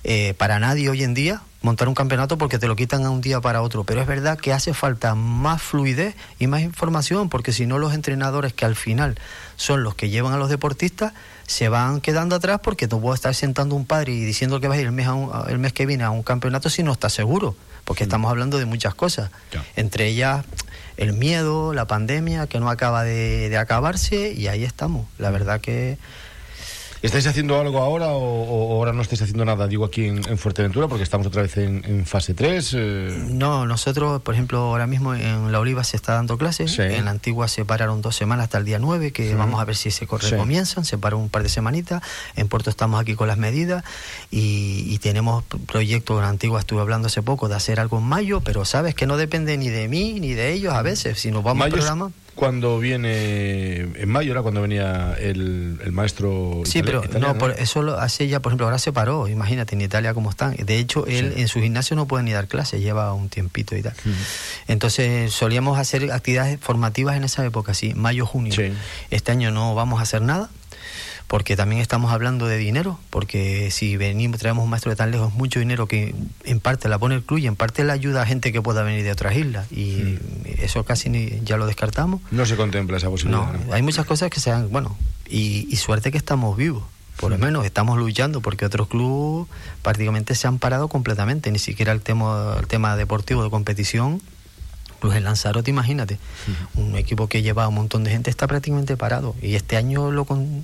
eh, 0.04 0.34
para 0.38 0.60
nadie 0.60 0.90
hoy 0.90 1.04
en 1.04 1.14
día, 1.14 1.42
montar 1.62 1.88
un 1.88 1.96
campeonato 1.96 2.38
porque 2.38 2.60
te 2.60 2.68
lo 2.68 2.76
quitan 2.76 3.06
a 3.06 3.10
un 3.10 3.22
día 3.22 3.42
para 3.42 3.62
otro. 3.62 3.84
Pero 3.84 4.02
es 4.02 4.08
verdad 4.08 4.38
que 4.38 4.54
hace 4.54 4.74
falta 4.74 5.16
más 5.16 5.62
fluidez 5.62 6.16
y 6.40 6.48
más 6.48 6.62
información, 6.62 7.30
porque 7.30 7.54
si 7.54 7.66
no 7.66 7.80
los 7.80 7.94
entrenadores 7.94 8.54
que 8.54 8.66
al 8.66 8.76
final 8.76 9.16
son 9.56 9.84
los 9.84 9.96
que 9.96 10.10
llevan 10.10 10.34
a 10.34 10.38
los 10.38 10.50
deportistas, 10.50 11.14
se 11.48 11.70
van 11.70 12.02
quedando 12.02 12.36
atrás 12.36 12.60
porque 12.64 12.88
no 12.88 13.00
puedo 13.00 13.16
estar 13.16 13.34
sentando 13.34 13.76
un 13.76 13.86
padre 13.86 14.14
y 14.14 14.24
diciendo 14.24 14.60
que 14.60 14.68
va 14.68 14.76
a 14.76 14.78
ir 14.78 14.86
el 14.86 14.92
mes, 14.92 15.08
el 15.48 15.60
mes 15.60 15.74
que 15.74 15.86
viene 15.86 16.04
a 16.04 16.10
un 16.10 16.24
campeonato 16.24 16.70
si 16.70 16.84
no 16.84 16.92
está 16.92 17.10
seguro, 17.10 17.56
porque 17.86 18.04
estamos 18.04 18.30
hablando 18.30 18.58
de 18.58 18.66
muchas 18.66 18.96
cosas, 18.96 19.30
entre 19.76 20.08
ellas 20.08 20.46
el 20.98 21.14
miedo, 21.14 21.74
la 21.74 21.86
pandemia 21.86 22.48
que 22.48 22.60
no 22.60 22.70
acaba 22.70 23.04
de, 23.04 23.50
de 23.50 23.58
acabarse 23.58 24.34
y 24.34 24.48
ahí 24.48 24.64
estamos. 24.64 25.08
La 25.18 25.32
verdad 25.32 25.60
que 25.60 25.98
¿Estáis 27.04 27.28
haciendo 27.28 27.60
algo 27.60 27.80
ahora 27.80 28.08
o, 28.12 28.78
ahora 28.78 28.94
no 28.94 29.02
estáis 29.02 29.22
haciendo 29.22 29.44
nada? 29.44 29.68
Digo 29.68 29.84
aquí 29.84 30.06
en, 30.06 30.38
Fuerteventura 30.38 30.88
porque 30.88 31.04
estamos 31.04 31.28
otra 31.28 31.42
vez 31.42 31.58
en, 31.58 32.06
fase 32.06 32.34
3. 32.34 32.74
Eh. 32.76 33.26
No, 33.30 33.66
nosotros, 33.66 34.22
por 34.22 34.34
ejemplo, 34.34 34.60
ahora 34.60 34.88
mismo 34.88 35.14
en 35.14 35.52
La 35.52 35.60
Oliva 35.60 35.84
se 35.84 35.98
está 35.98 36.14
dando 36.14 36.38
clases. 36.38 36.80
En 36.80 37.04
la 37.04 37.12
Antigua 37.12 37.50
se 37.50 37.66
pararon 37.66 38.02
dos 38.02 38.16
semanas 38.16 38.46
hasta 38.46 38.58
el 38.58 38.64
día 38.64 38.80
9, 38.80 39.12
que 39.12 39.36
vamos 39.36 39.60
a 39.60 39.66
ver 39.66 39.76
si 39.76 39.92
se 39.92 40.06
recomienzan. 40.06 40.86
Se 40.86 40.98
paró 40.98 41.18
un 41.18 41.28
par 41.28 41.44
de 41.44 41.50
semanitas. 41.50 42.02
En 42.38 42.48
Puerto 42.48 42.70
estamos 42.70 43.02
aquí 43.02 43.16
con 43.16 43.28
las 43.28 43.38
medidas 43.38 43.84
y, 44.32 44.98
tenemos 45.00 45.44
proyectos. 45.68 46.16
En 46.16 46.24
la 46.24 46.30
Antigua 46.30 46.62
estuve 46.62 46.80
hablando 46.80 47.08
hace 47.08 47.22
poco 47.22 47.50
de 47.50 47.56
hacer 47.56 47.82
algo 47.82 47.98
en 47.98 48.06
mayo, 48.06 48.40
pero 48.40 48.64
sabes 48.64 48.96
que 48.96 49.08
no 49.08 49.18
depende 49.18 49.58
ni 49.58 49.68
de 49.68 49.90
mí 49.90 50.22
ni 50.22 50.36
de 50.36 50.54
ellos 50.54 50.74
a 50.74 50.82
veces. 50.82 51.20
Si 51.20 51.32
nos 51.32 51.44
vamos 51.44 51.66
al 51.66 51.72
programa 51.74 52.12
cuando 52.36 52.80
viene 52.80 53.82
en 53.82 54.10
mayo 54.10 54.32
era 54.32 54.42
cuando 54.42 54.62
venía 54.62 55.16
el, 55.20 55.80
el 55.84 55.92
maestro 55.92 56.64
sí 56.66 56.82
pero 56.82 57.04
no 57.20 57.38
por 57.38 57.52
eso 57.52 57.98
hace 57.98 58.28
ya 58.28 58.40
por 58.40 58.52
ejemplo 58.52 58.66
ahora 58.66 58.80
se 58.80 58.92
paró 58.92 59.28
imagínate 59.28 59.76
en 59.76 59.82
Italia 59.82 60.14
cómo 60.14 60.30
están. 60.30 60.56
De 60.56 60.78
hecho 60.78 61.06
él 61.06 61.34
en 61.38 61.48
su 61.48 61.60
gimnasio 61.60 61.96
no 61.96 62.08
puede 62.08 62.24
ni 62.24 62.32
dar 62.32 62.48
clases 62.48 62.82
lleva 62.82 63.14
un 63.14 63.30
tiempito 63.30 63.76
y 63.76 63.82
tal. 63.82 63.94
Entonces 64.68 65.34
solíamos 65.34 65.78
hacer 65.78 66.12
actividades 66.12 66.60
formativas 66.60 67.16
en 67.16 67.24
esa 67.24 67.46
época 67.46 67.74
sí 67.74 67.94
mayo 67.94 68.26
junio. 68.26 68.54
Este 69.12 69.32
año 69.32 69.52
no 69.52 69.76
vamos 69.76 70.00
a 70.00 70.04
hacer 70.04 70.22
nada 70.22 70.50
porque 71.34 71.56
también 71.56 71.82
estamos 71.82 72.12
hablando 72.12 72.46
de 72.46 72.60
dinero, 72.60 73.00
porque 73.10 73.72
si 73.72 73.98
venimos, 73.98 74.38
traemos 74.38 74.64
un 74.64 74.70
maestro 74.70 74.92
de 74.92 74.96
tan 74.96 75.10
lejos, 75.10 75.34
mucho 75.34 75.60
dinero 75.60 75.88
que 75.88 76.14
en 76.44 76.60
parte 76.60 76.88
la 76.90 77.00
pone 77.00 77.16
el 77.16 77.24
club 77.24 77.40
y 77.40 77.48
en 77.48 77.56
parte 77.56 77.84
la 77.84 77.94
ayuda 77.94 78.22
a 78.22 78.26
gente 78.28 78.52
que 78.52 78.62
pueda 78.62 78.84
venir 78.84 79.04
de 79.04 79.12
otras 79.12 79.36
islas. 79.36 79.66
Y 79.72 79.96
hmm. 79.96 80.20
eso 80.60 80.84
casi 80.84 81.10
ni, 81.10 81.42
ya 81.44 81.58
lo 81.58 81.66
descartamos. 81.66 82.22
No 82.30 82.46
se 82.46 82.56
contempla 82.56 82.98
esa 82.98 83.10
posibilidad. 83.10 83.52
No, 83.52 83.74
hay 83.74 83.82
muchas 83.82 84.06
cosas 84.06 84.30
que 84.30 84.40
se 84.40 84.52
han, 84.52 84.70
bueno, 84.72 84.96
y, 85.28 85.76
suerte 85.76 86.12
que 86.12 86.20
estamos 86.20 86.56
vivos. 86.56 86.84
Por 87.20 87.32
lo 87.32 87.40
hmm. 87.40 87.42
menos 87.42 87.66
estamos 87.66 87.98
luchando 87.98 88.42
porque 88.42 88.68
otros 88.68 88.88
clubes 88.88 89.48
prácticamente 89.82 90.36
se 90.36 90.46
han 90.46 90.60
parado 90.60 90.88
completamente, 90.88 91.52
ni 91.52 91.58
siquiera 91.58 91.94
el 91.94 92.02
tema, 92.02 92.58
el 92.60 92.68
tema 92.68 92.96
deportivo 92.96 93.44
de 93.44 93.50
competición 93.50 94.22
pues 95.04 95.18
el 95.18 95.26
Lanzarote, 95.26 95.70
imagínate, 95.70 96.18
un 96.76 96.96
equipo 96.96 97.28
que 97.28 97.42
lleva 97.42 97.68
un 97.68 97.76
montón 97.76 98.06
de 98.06 98.12
gente 98.12 98.30
está 98.30 98.48
prácticamente 98.48 98.96
parado. 98.96 99.36
Y 99.42 99.56
este 99.56 99.76
año, 99.76 100.12
lo 100.12 100.24
con, 100.24 100.64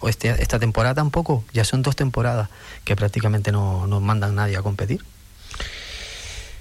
o 0.00 0.10
este, 0.10 0.28
esta 0.42 0.58
temporada 0.58 0.96
tampoco, 0.96 1.42
ya 1.54 1.64
son 1.64 1.80
dos 1.80 1.96
temporadas 1.96 2.50
que 2.84 2.96
prácticamente 2.96 3.50
no 3.50 3.86
nos 3.86 4.02
mandan 4.02 4.34
nadie 4.34 4.58
a 4.58 4.62
competir. 4.62 5.00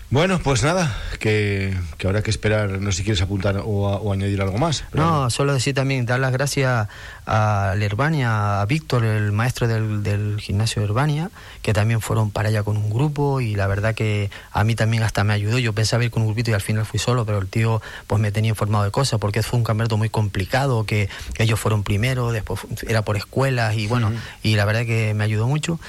Bueno, 0.10 0.39
pues 0.39 0.64
nada, 0.64 0.95
que, 1.20 1.78
que 1.97 2.08
habrá 2.08 2.24
que 2.24 2.32
esperar, 2.32 2.80
no 2.80 2.93
sé 2.93 2.99
si 2.99 3.03
quieres 3.03 3.22
apuntar 3.22 3.62
o, 3.66 4.14
añadir 4.14 4.41
algo 4.41 4.58
más. 4.58 4.86
No, 4.93 5.30
solo 5.30 5.53
decir 5.53 5.76
también, 5.76 6.05
dar 6.05 6.22
las 6.22 6.32
gracias 6.32 6.88
a 7.26 7.76
Herbania, 7.78 8.62
a 8.62 8.66
Víctor, 8.66 9.03
el 9.03 9.34
maestro 9.34 9.68
del, 9.68 10.03
del 10.03 10.39
gimnasio 10.39 10.82
de 10.82 10.88
Herbania, 10.88 11.30
que 11.62 11.74
también 11.74 11.99
fueron 11.99 12.32
para 12.32 12.47
allá 12.47 12.64
con 12.64 12.78
un 12.78 12.89
grupo 12.89 13.41
y 13.41 13.55
la 13.55 13.68
verdad 13.68 13.95
que 13.95 14.32
a 14.53 14.64
mí 14.64 14.76
también 14.76 15.03
hasta 15.03 15.26
me 15.26 15.34
ayudó. 15.34 15.60
Yo 15.60 15.74
pensaba 15.74 16.05
ir 16.05 16.12
con 16.12 16.22
un 16.22 16.30
grupito 16.30 16.51
y 16.51 16.53
al 16.53 16.62
final 16.62 16.86
fui 16.86 17.01
solo, 17.01 17.26
pero 17.26 17.39
el 17.39 17.47
tío 17.49 17.82
pues 18.08 18.22
me 18.22 18.32
tenía 18.32 18.49
informado 18.49 18.86
de 18.86 18.91
cosas 18.91 19.20
porque 19.20 19.43
fue 19.43 19.60
un 19.60 19.66
campeonato 19.66 19.97
muy 19.97 20.10
complicado, 20.10 20.86
que 20.86 21.10
ellos 21.38 21.60
fueron 21.60 21.84
primero, 21.84 22.32
después 22.32 22.62
era 22.88 23.01
por 23.01 23.18
escuelas 23.18 23.76
y 23.76 23.88
bueno, 23.88 24.14
y 24.41 24.55
la 24.55 24.64
verdad 24.64 24.86
que 24.86 25.14
me 25.14 25.26
ayudó 25.26 25.47
mucho 25.47 25.82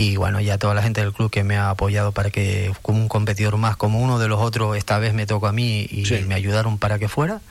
y 0.00 0.16
bueno, 0.16 0.40
ya 0.40 0.56
toda 0.56 0.72
la 0.72 0.82
gente 0.82 1.02
del 1.02 1.12
club 1.12 1.30
que 1.30 1.44
me 1.44 1.58
ha 1.58 1.68
apoyado 1.68 2.12
para 2.12 2.30
que 2.30 2.72
como 2.80 2.98
un 2.98 3.08
competidor 3.08 3.58
más, 3.58 3.76
como 3.76 4.00
uno 4.00 4.18
de 4.18 4.28
los 4.28 4.40
otros, 4.40 4.78
esta 4.78 4.98
vez 4.98 5.12
me 5.12 5.26
tocó 5.26 5.46
a 5.46 5.52
mí 5.52 5.86
y 5.90 6.10
me 6.26 6.34
ayudaron 6.34 6.78
para 6.78 6.98
que 6.98 7.06
fuera. 7.06 7.42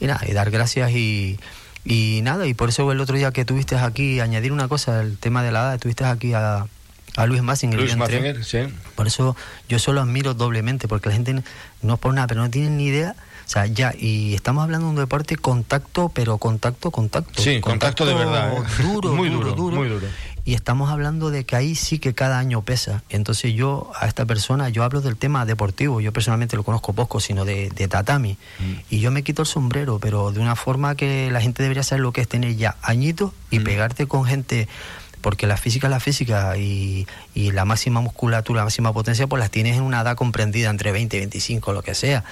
Y 0.00 0.06
nada, 0.06 0.22
y 0.26 0.32
dar 0.32 0.50
gracias 0.50 0.90
y, 0.92 1.38
y 1.84 2.20
nada, 2.22 2.46
y 2.46 2.54
por 2.54 2.70
eso 2.70 2.90
el 2.92 3.00
otro 3.00 3.14
día 3.14 3.30
que 3.30 3.44
tuviste 3.44 3.76
aquí, 3.76 4.20
añadir 4.20 4.52
una 4.52 4.68
cosa, 4.68 5.02
el 5.02 5.18
tema 5.18 5.42
de 5.42 5.52
la 5.52 5.60
edad, 5.60 5.78
tuviste 5.78 6.06
aquí 6.06 6.32
a, 6.32 6.64
a 7.16 7.26
Luis 7.26 7.42
Massinger. 7.42 7.78
Luis 7.78 7.94
Massinger, 7.94 8.42
sí. 8.42 8.60
Por 8.94 9.06
eso 9.06 9.36
yo 9.68 9.78
solo 9.78 10.00
admiro 10.00 10.32
doblemente, 10.32 10.88
porque 10.88 11.10
la 11.10 11.14
gente 11.14 11.42
no 11.82 11.94
es 11.94 12.00
por 12.00 12.14
nada, 12.14 12.26
pero 12.26 12.40
no 12.40 12.48
tienen 12.48 12.78
ni 12.78 12.86
idea. 12.86 13.16
O 13.44 13.50
sea, 13.50 13.66
ya, 13.66 13.94
y 13.98 14.34
estamos 14.34 14.64
hablando 14.64 14.86
de 14.86 14.90
un 14.90 14.96
deporte 14.96 15.36
contacto, 15.36 16.10
pero 16.10 16.38
contacto, 16.38 16.90
contacto. 16.90 17.42
Sí, 17.42 17.60
contacto, 17.60 18.06
de 18.06 18.14
verdad. 18.14 18.52
¿eh? 18.52 18.62
Duro, 18.82 19.14
muy 19.14 19.28
duro, 19.28 19.52
duro, 19.52 19.76
muy 19.76 19.88
duro 19.88 20.06
y 20.48 20.54
estamos 20.54 20.88
hablando 20.88 21.30
de 21.30 21.44
que 21.44 21.56
ahí 21.56 21.74
sí 21.74 21.98
que 21.98 22.14
cada 22.14 22.38
año 22.38 22.62
pesa. 22.62 23.02
Entonces 23.10 23.52
yo 23.52 23.92
a 24.00 24.06
esta 24.06 24.24
persona, 24.24 24.70
yo 24.70 24.82
hablo 24.82 25.02
del 25.02 25.18
tema 25.18 25.44
deportivo, 25.44 26.00
yo 26.00 26.10
personalmente 26.10 26.56
lo 26.56 26.62
conozco 26.62 26.94
poco, 26.94 27.20
sino 27.20 27.44
de, 27.44 27.68
tatami, 27.90 28.38
mm. 28.58 28.72
y 28.88 29.00
yo 29.00 29.10
me 29.10 29.22
quito 29.22 29.42
el 29.42 29.46
sombrero, 29.46 29.98
pero 29.98 30.32
de 30.32 30.40
una 30.40 30.56
forma 30.56 30.94
que 30.94 31.30
la 31.30 31.42
gente 31.42 31.62
debería 31.62 31.82
saber 31.82 32.00
lo 32.00 32.12
que 32.12 32.22
es 32.22 32.28
tener 32.28 32.56
ya 32.56 32.78
añitos 32.80 33.32
y 33.50 33.58
mm. 33.58 33.64
pegarte 33.64 34.06
con 34.06 34.24
gente 34.24 34.68
porque 35.20 35.46
la 35.46 35.58
física 35.58 35.88
es 35.88 35.90
la 35.90 36.00
física 36.00 36.56
y, 36.56 37.06
y, 37.34 37.50
la 37.50 37.66
máxima 37.66 38.00
musculatura, 38.00 38.60
la 38.60 38.64
máxima 38.64 38.90
potencia, 38.94 39.26
pues 39.26 39.40
las 39.40 39.50
tienes 39.50 39.76
en 39.76 39.82
una 39.82 40.00
edad 40.00 40.16
comprendida 40.16 40.70
entre 40.70 40.92
20 40.92 41.14
y 41.14 41.20
25, 41.20 41.74
lo 41.74 41.82
que 41.82 41.94
sea. 41.94 42.24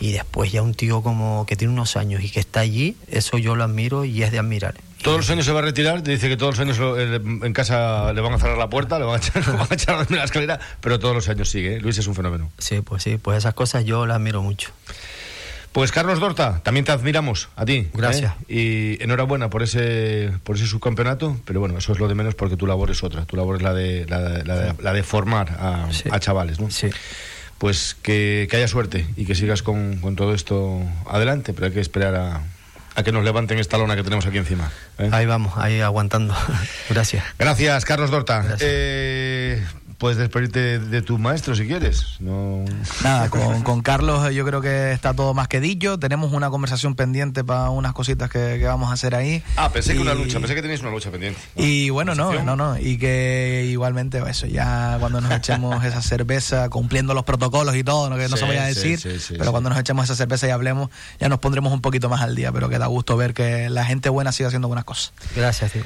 Y 0.00 0.10
después 0.10 0.50
ya 0.50 0.62
un 0.62 0.74
tío 0.74 1.02
como 1.02 1.46
que 1.46 1.54
tiene 1.54 1.72
unos 1.72 1.96
años 1.96 2.24
y 2.24 2.30
que 2.30 2.40
está 2.40 2.60
allí, 2.60 2.96
eso 3.08 3.38
yo 3.38 3.54
lo 3.54 3.62
admiro 3.62 4.04
y 4.04 4.24
es 4.24 4.32
de 4.32 4.40
admirar. 4.40 4.74
Todos 5.02 5.16
los 5.16 5.30
años 5.30 5.46
se 5.46 5.52
va 5.52 5.60
a 5.60 5.62
retirar, 5.62 6.02
te 6.02 6.10
dice 6.10 6.28
que 6.28 6.36
todos 6.36 6.58
los 6.58 6.60
años 6.60 6.78
en 7.42 7.52
casa 7.54 8.12
le 8.12 8.20
van 8.20 8.34
a 8.34 8.38
cerrar 8.38 8.58
la 8.58 8.68
puerta, 8.68 8.98
le 8.98 9.06
van 9.06 9.14
a 9.14 9.18
echar, 9.24 9.46
le 9.46 9.52
van 9.52 9.66
a, 9.70 9.74
echar 9.74 10.10
la 10.10 10.24
escalera, 10.24 10.60
pero 10.80 10.98
todos 10.98 11.14
los 11.14 11.28
años 11.28 11.48
sigue. 11.48 11.76
¿eh? 11.76 11.80
Luis 11.80 11.96
es 11.98 12.06
un 12.06 12.14
fenómeno. 12.14 12.50
Sí, 12.58 12.82
pues 12.82 13.02
sí, 13.02 13.16
pues 13.16 13.38
esas 13.38 13.54
cosas 13.54 13.84
yo 13.84 14.06
las 14.06 14.16
admiro 14.16 14.42
mucho. 14.42 14.70
Pues 15.72 15.92
Carlos 15.92 16.18
Dorta, 16.18 16.60
también 16.64 16.84
te 16.84 16.92
admiramos 16.92 17.48
a 17.54 17.64
ti. 17.64 17.74
¿eh? 17.74 17.90
Gracias. 17.94 18.34
Y 18.48 19.02
enhorabuena 19.02 19.48
por 19.50 19.62
ese 19.62 20.32
por 20.42 20.56
ese 20.56 20.66
subcampeonato, 20.66 21.40
pero 21.44 21.60
bueno, 21.60 21.78
eso 21.78 21.92
es 21.92 21.98
lo 21.98 22.08
de 22.08 22.14
menos 22.14 22.34
porque 22.34 22.56
tu 22.56 22.66
labor 22.66 22.90
es 22.90 23.02
otra. 23.04 23.24
Tu 23.24 23.36
labor 23.36 23.56
es 23.56 23.62
la 23.62 23.72
de, 23.72 24.04
la, 24.06 24.92
de, 24.92 25.02
formar 25.02 25.48
a, 25.50 26.18
chavales, 26.18 26.60
¿no? 26.60 26.70
Sí. 26.70 26.88
Pues 27.56 27.96
que, 28.02 28.48
haya 28.52 28.68
suerte 28.68 29.06
y 29.16 29.26
que 29.26 29.34
sigas 29.34 29.62
con, 29.62 29.98
con 29.98 30.16
todo 30.16 30.34
esto 30.34 30.82
adelante, 31.06 31.52
pero 31.52 31.66
hay 31.66 31.72
que 31.72 31.80
esperar 31.80 32.16
a, 32.16 32.42
a 32.94 33.02
que 33.02 33.12
nos 33.12 33.24
levanten 33.24 33.58
esta 33.58 33.78
lona 33.78 33.96
que 33.96 34.02
tenemos 34.02 34.26
aquí 34.26 34.38
encima. 34.38 34.70
¿eh? 34.98 35.08
Ahí 35.12 35.26
vamos, 35.26 35.54
ahí 35.56 35.80
aguantando. 35.80 36.34
Gracias. 36.90 37.24
Gracias, 37.38 37.84
Carlos 37.84 38.10
Dorta. 38.10 38.44
Eh, 38.60 39.29
puedes 40.00 40.16
despedirte 40.16 40.78
de 40.78 41.02
tu 41.02 41.18
maestro 41.18 41.54
si 41.54 41.66
quieres. 41.66 42.16
No... 42.20 42.64
Nada, 43.04 43.28
con, 43.28 43.82
Carlos 43.82 44.34
yo 44.34 44.46
creo 44.46 44.62
que 44.62 44.92
está 44.92 45.12
todo 45.12 45.34
más 45.34 45.46
que 45.46 45.60
dicho. 45.60 45.98
Tenemos 45.98 46.32
una 46.32 46.48
conversación 46.48 46.94
pendiente 46.94 47.44
para 47.44 47.68
unas 47.68 47.92
cositas 47.92 48.30
que, 48.30 48.58
vamos 48.64 48.90
a 48.90 48.94
hacer 48.94 49.14
ahí. 49.14 49.42
Ah, 49.56 49.70
pensé 49.70 49.92
que 49.92 50.00
una 50.00 50.14
lucha, 50.14 50.40
pensé 50.40 50.54
que 50.54 50.62
tenéis 50.62 50.80
una 50.80 50.90
lucha 50.90 51.10
pendiente. 51.10 51.38
Y 51.54 51.90
bueno, 51.90 52.14
no, 52.14 52.32
no, 52.42 52.56
no. 52.56 52.78
Y 52.78 52.96
que 52.96 53.66
igualmente 53.70 54.22
eso, 54.26 54.46
ya 54.46 54.96
cuando 55.00 55.20
nos 55.20 55.30
echemos 55.32 55.84
esa 55.84 56.00
cerveza, 56.00 56.70
cumpliendo 56.70 57.12
los 57.12 57.24
protocolos 57.24 57.76
y 57.76 57.84
todo, 57.84 58.08
¿no? 58.08 58.16
que 58.16 58.28
no 58.28 58.38
se 58.38 58.46
vaya 58.46 58.64
a 58.64 58.66
decir, 58.66 58.98
pero 59.36 59.50
cuando 59.50 59.68
nos 59.68 59.78
echemos 59.78 60.04
esa 60.04 60.16
cerveza 60.16 60.46
y 60.46 60.50
hablemos, 60.50 60.88
ya 61.20 61.28
nos 61.28 61.40
pondremos 61.40 61.74
un 61.74 61.82
poquito 61.82 62.08
más 62.08 62.22
al 62.22 62.34
día, 62.34 62.50
pero 62.52 62.70
que 62.70 62.78
da 62.78 62.86
gusto 62.86 63.18
ver 63.18 63.34
que 63.34 63.68
la 63.68 63.84
gente 63.84 64.08
buena 64.08 64.32
sigue 64.32 64.46
haciendo 64.46 64.68
buenas 64.68 64.86
cosas. 64.86 65.12
Gracias, 65.36 65.72
tío. 65.72 65.82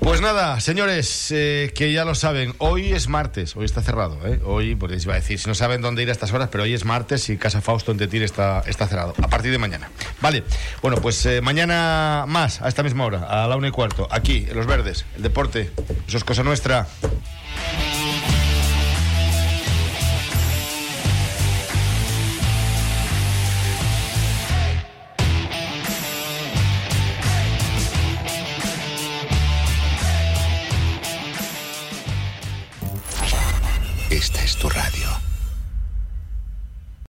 Pues 0.00 0.20
nada, 0.20 0.60
señores, 0.60 1.32
eh, 1.32 1.72
que 1.74 1.92
ya 1.92 2.04
lo 2.04 2.14
saben, 2.14 2.54
hoy 2.58 2.92
es 2.92 3.08
martes, 3.08 3.56
hoy 3.56 3.64
está 3.64 3.82
cerrado, 3.82 4.18
¿eh? 4.26 4.40
Hoy, 4.44 4.76
porque 4.76 4.96
iba 4.96 5.14
a 5.14 5.16
decir, 5.16 5.40
si 5.40 5.48
no 5.48 5.54
saben 5.56 5.82
dónde 5.82 6.02
ir 6.02 6.08
a 6.08 6.12
estas 6.12 6.32
horas, 6.32 6.48
pero 6.52 6.64
hoy 6.64 6.72
es 6.72 6.84
martes 6.84 7.28
y 7.30 7.36
Casa 7.36 7.60
Fausto 7.60 7.90
en 7.90 7.98
Tetir 7.98 8.22
está, 8.22 8.62
está 8.66 8.86
cerrado, 8.86 9.14
a 9.20 9.28
partir 9.28 9.50
de 9.50 9.58
mañana. 9.58 9.90
Vale, 10.20 10.44
bueno, 10.82 10.98
pues 10.98 11.26
eh, 11.26 11.40
mañana 11.40 12.24
más, 12.28 12.62
a 12.62 12.68
esta 12.68 12.84
misma 12.84 13.04
hora, 13.06 13.24
a 13.24 13.48
la 13.48 13.56
una 13.56 13.68
y 13.68 13.70
cuarto, 13.72 14.06
aquí, 14.10 14.46
en 14.48 14.56
Los 14.56 14.66
Verdes, 14.66 15.04
el 15.16 15.22
deporte, 15.22 15.70
eso 16.06 16.16
es 16.16 16.24
cosa 16.24 16.44
nuestra. 16.44 16.86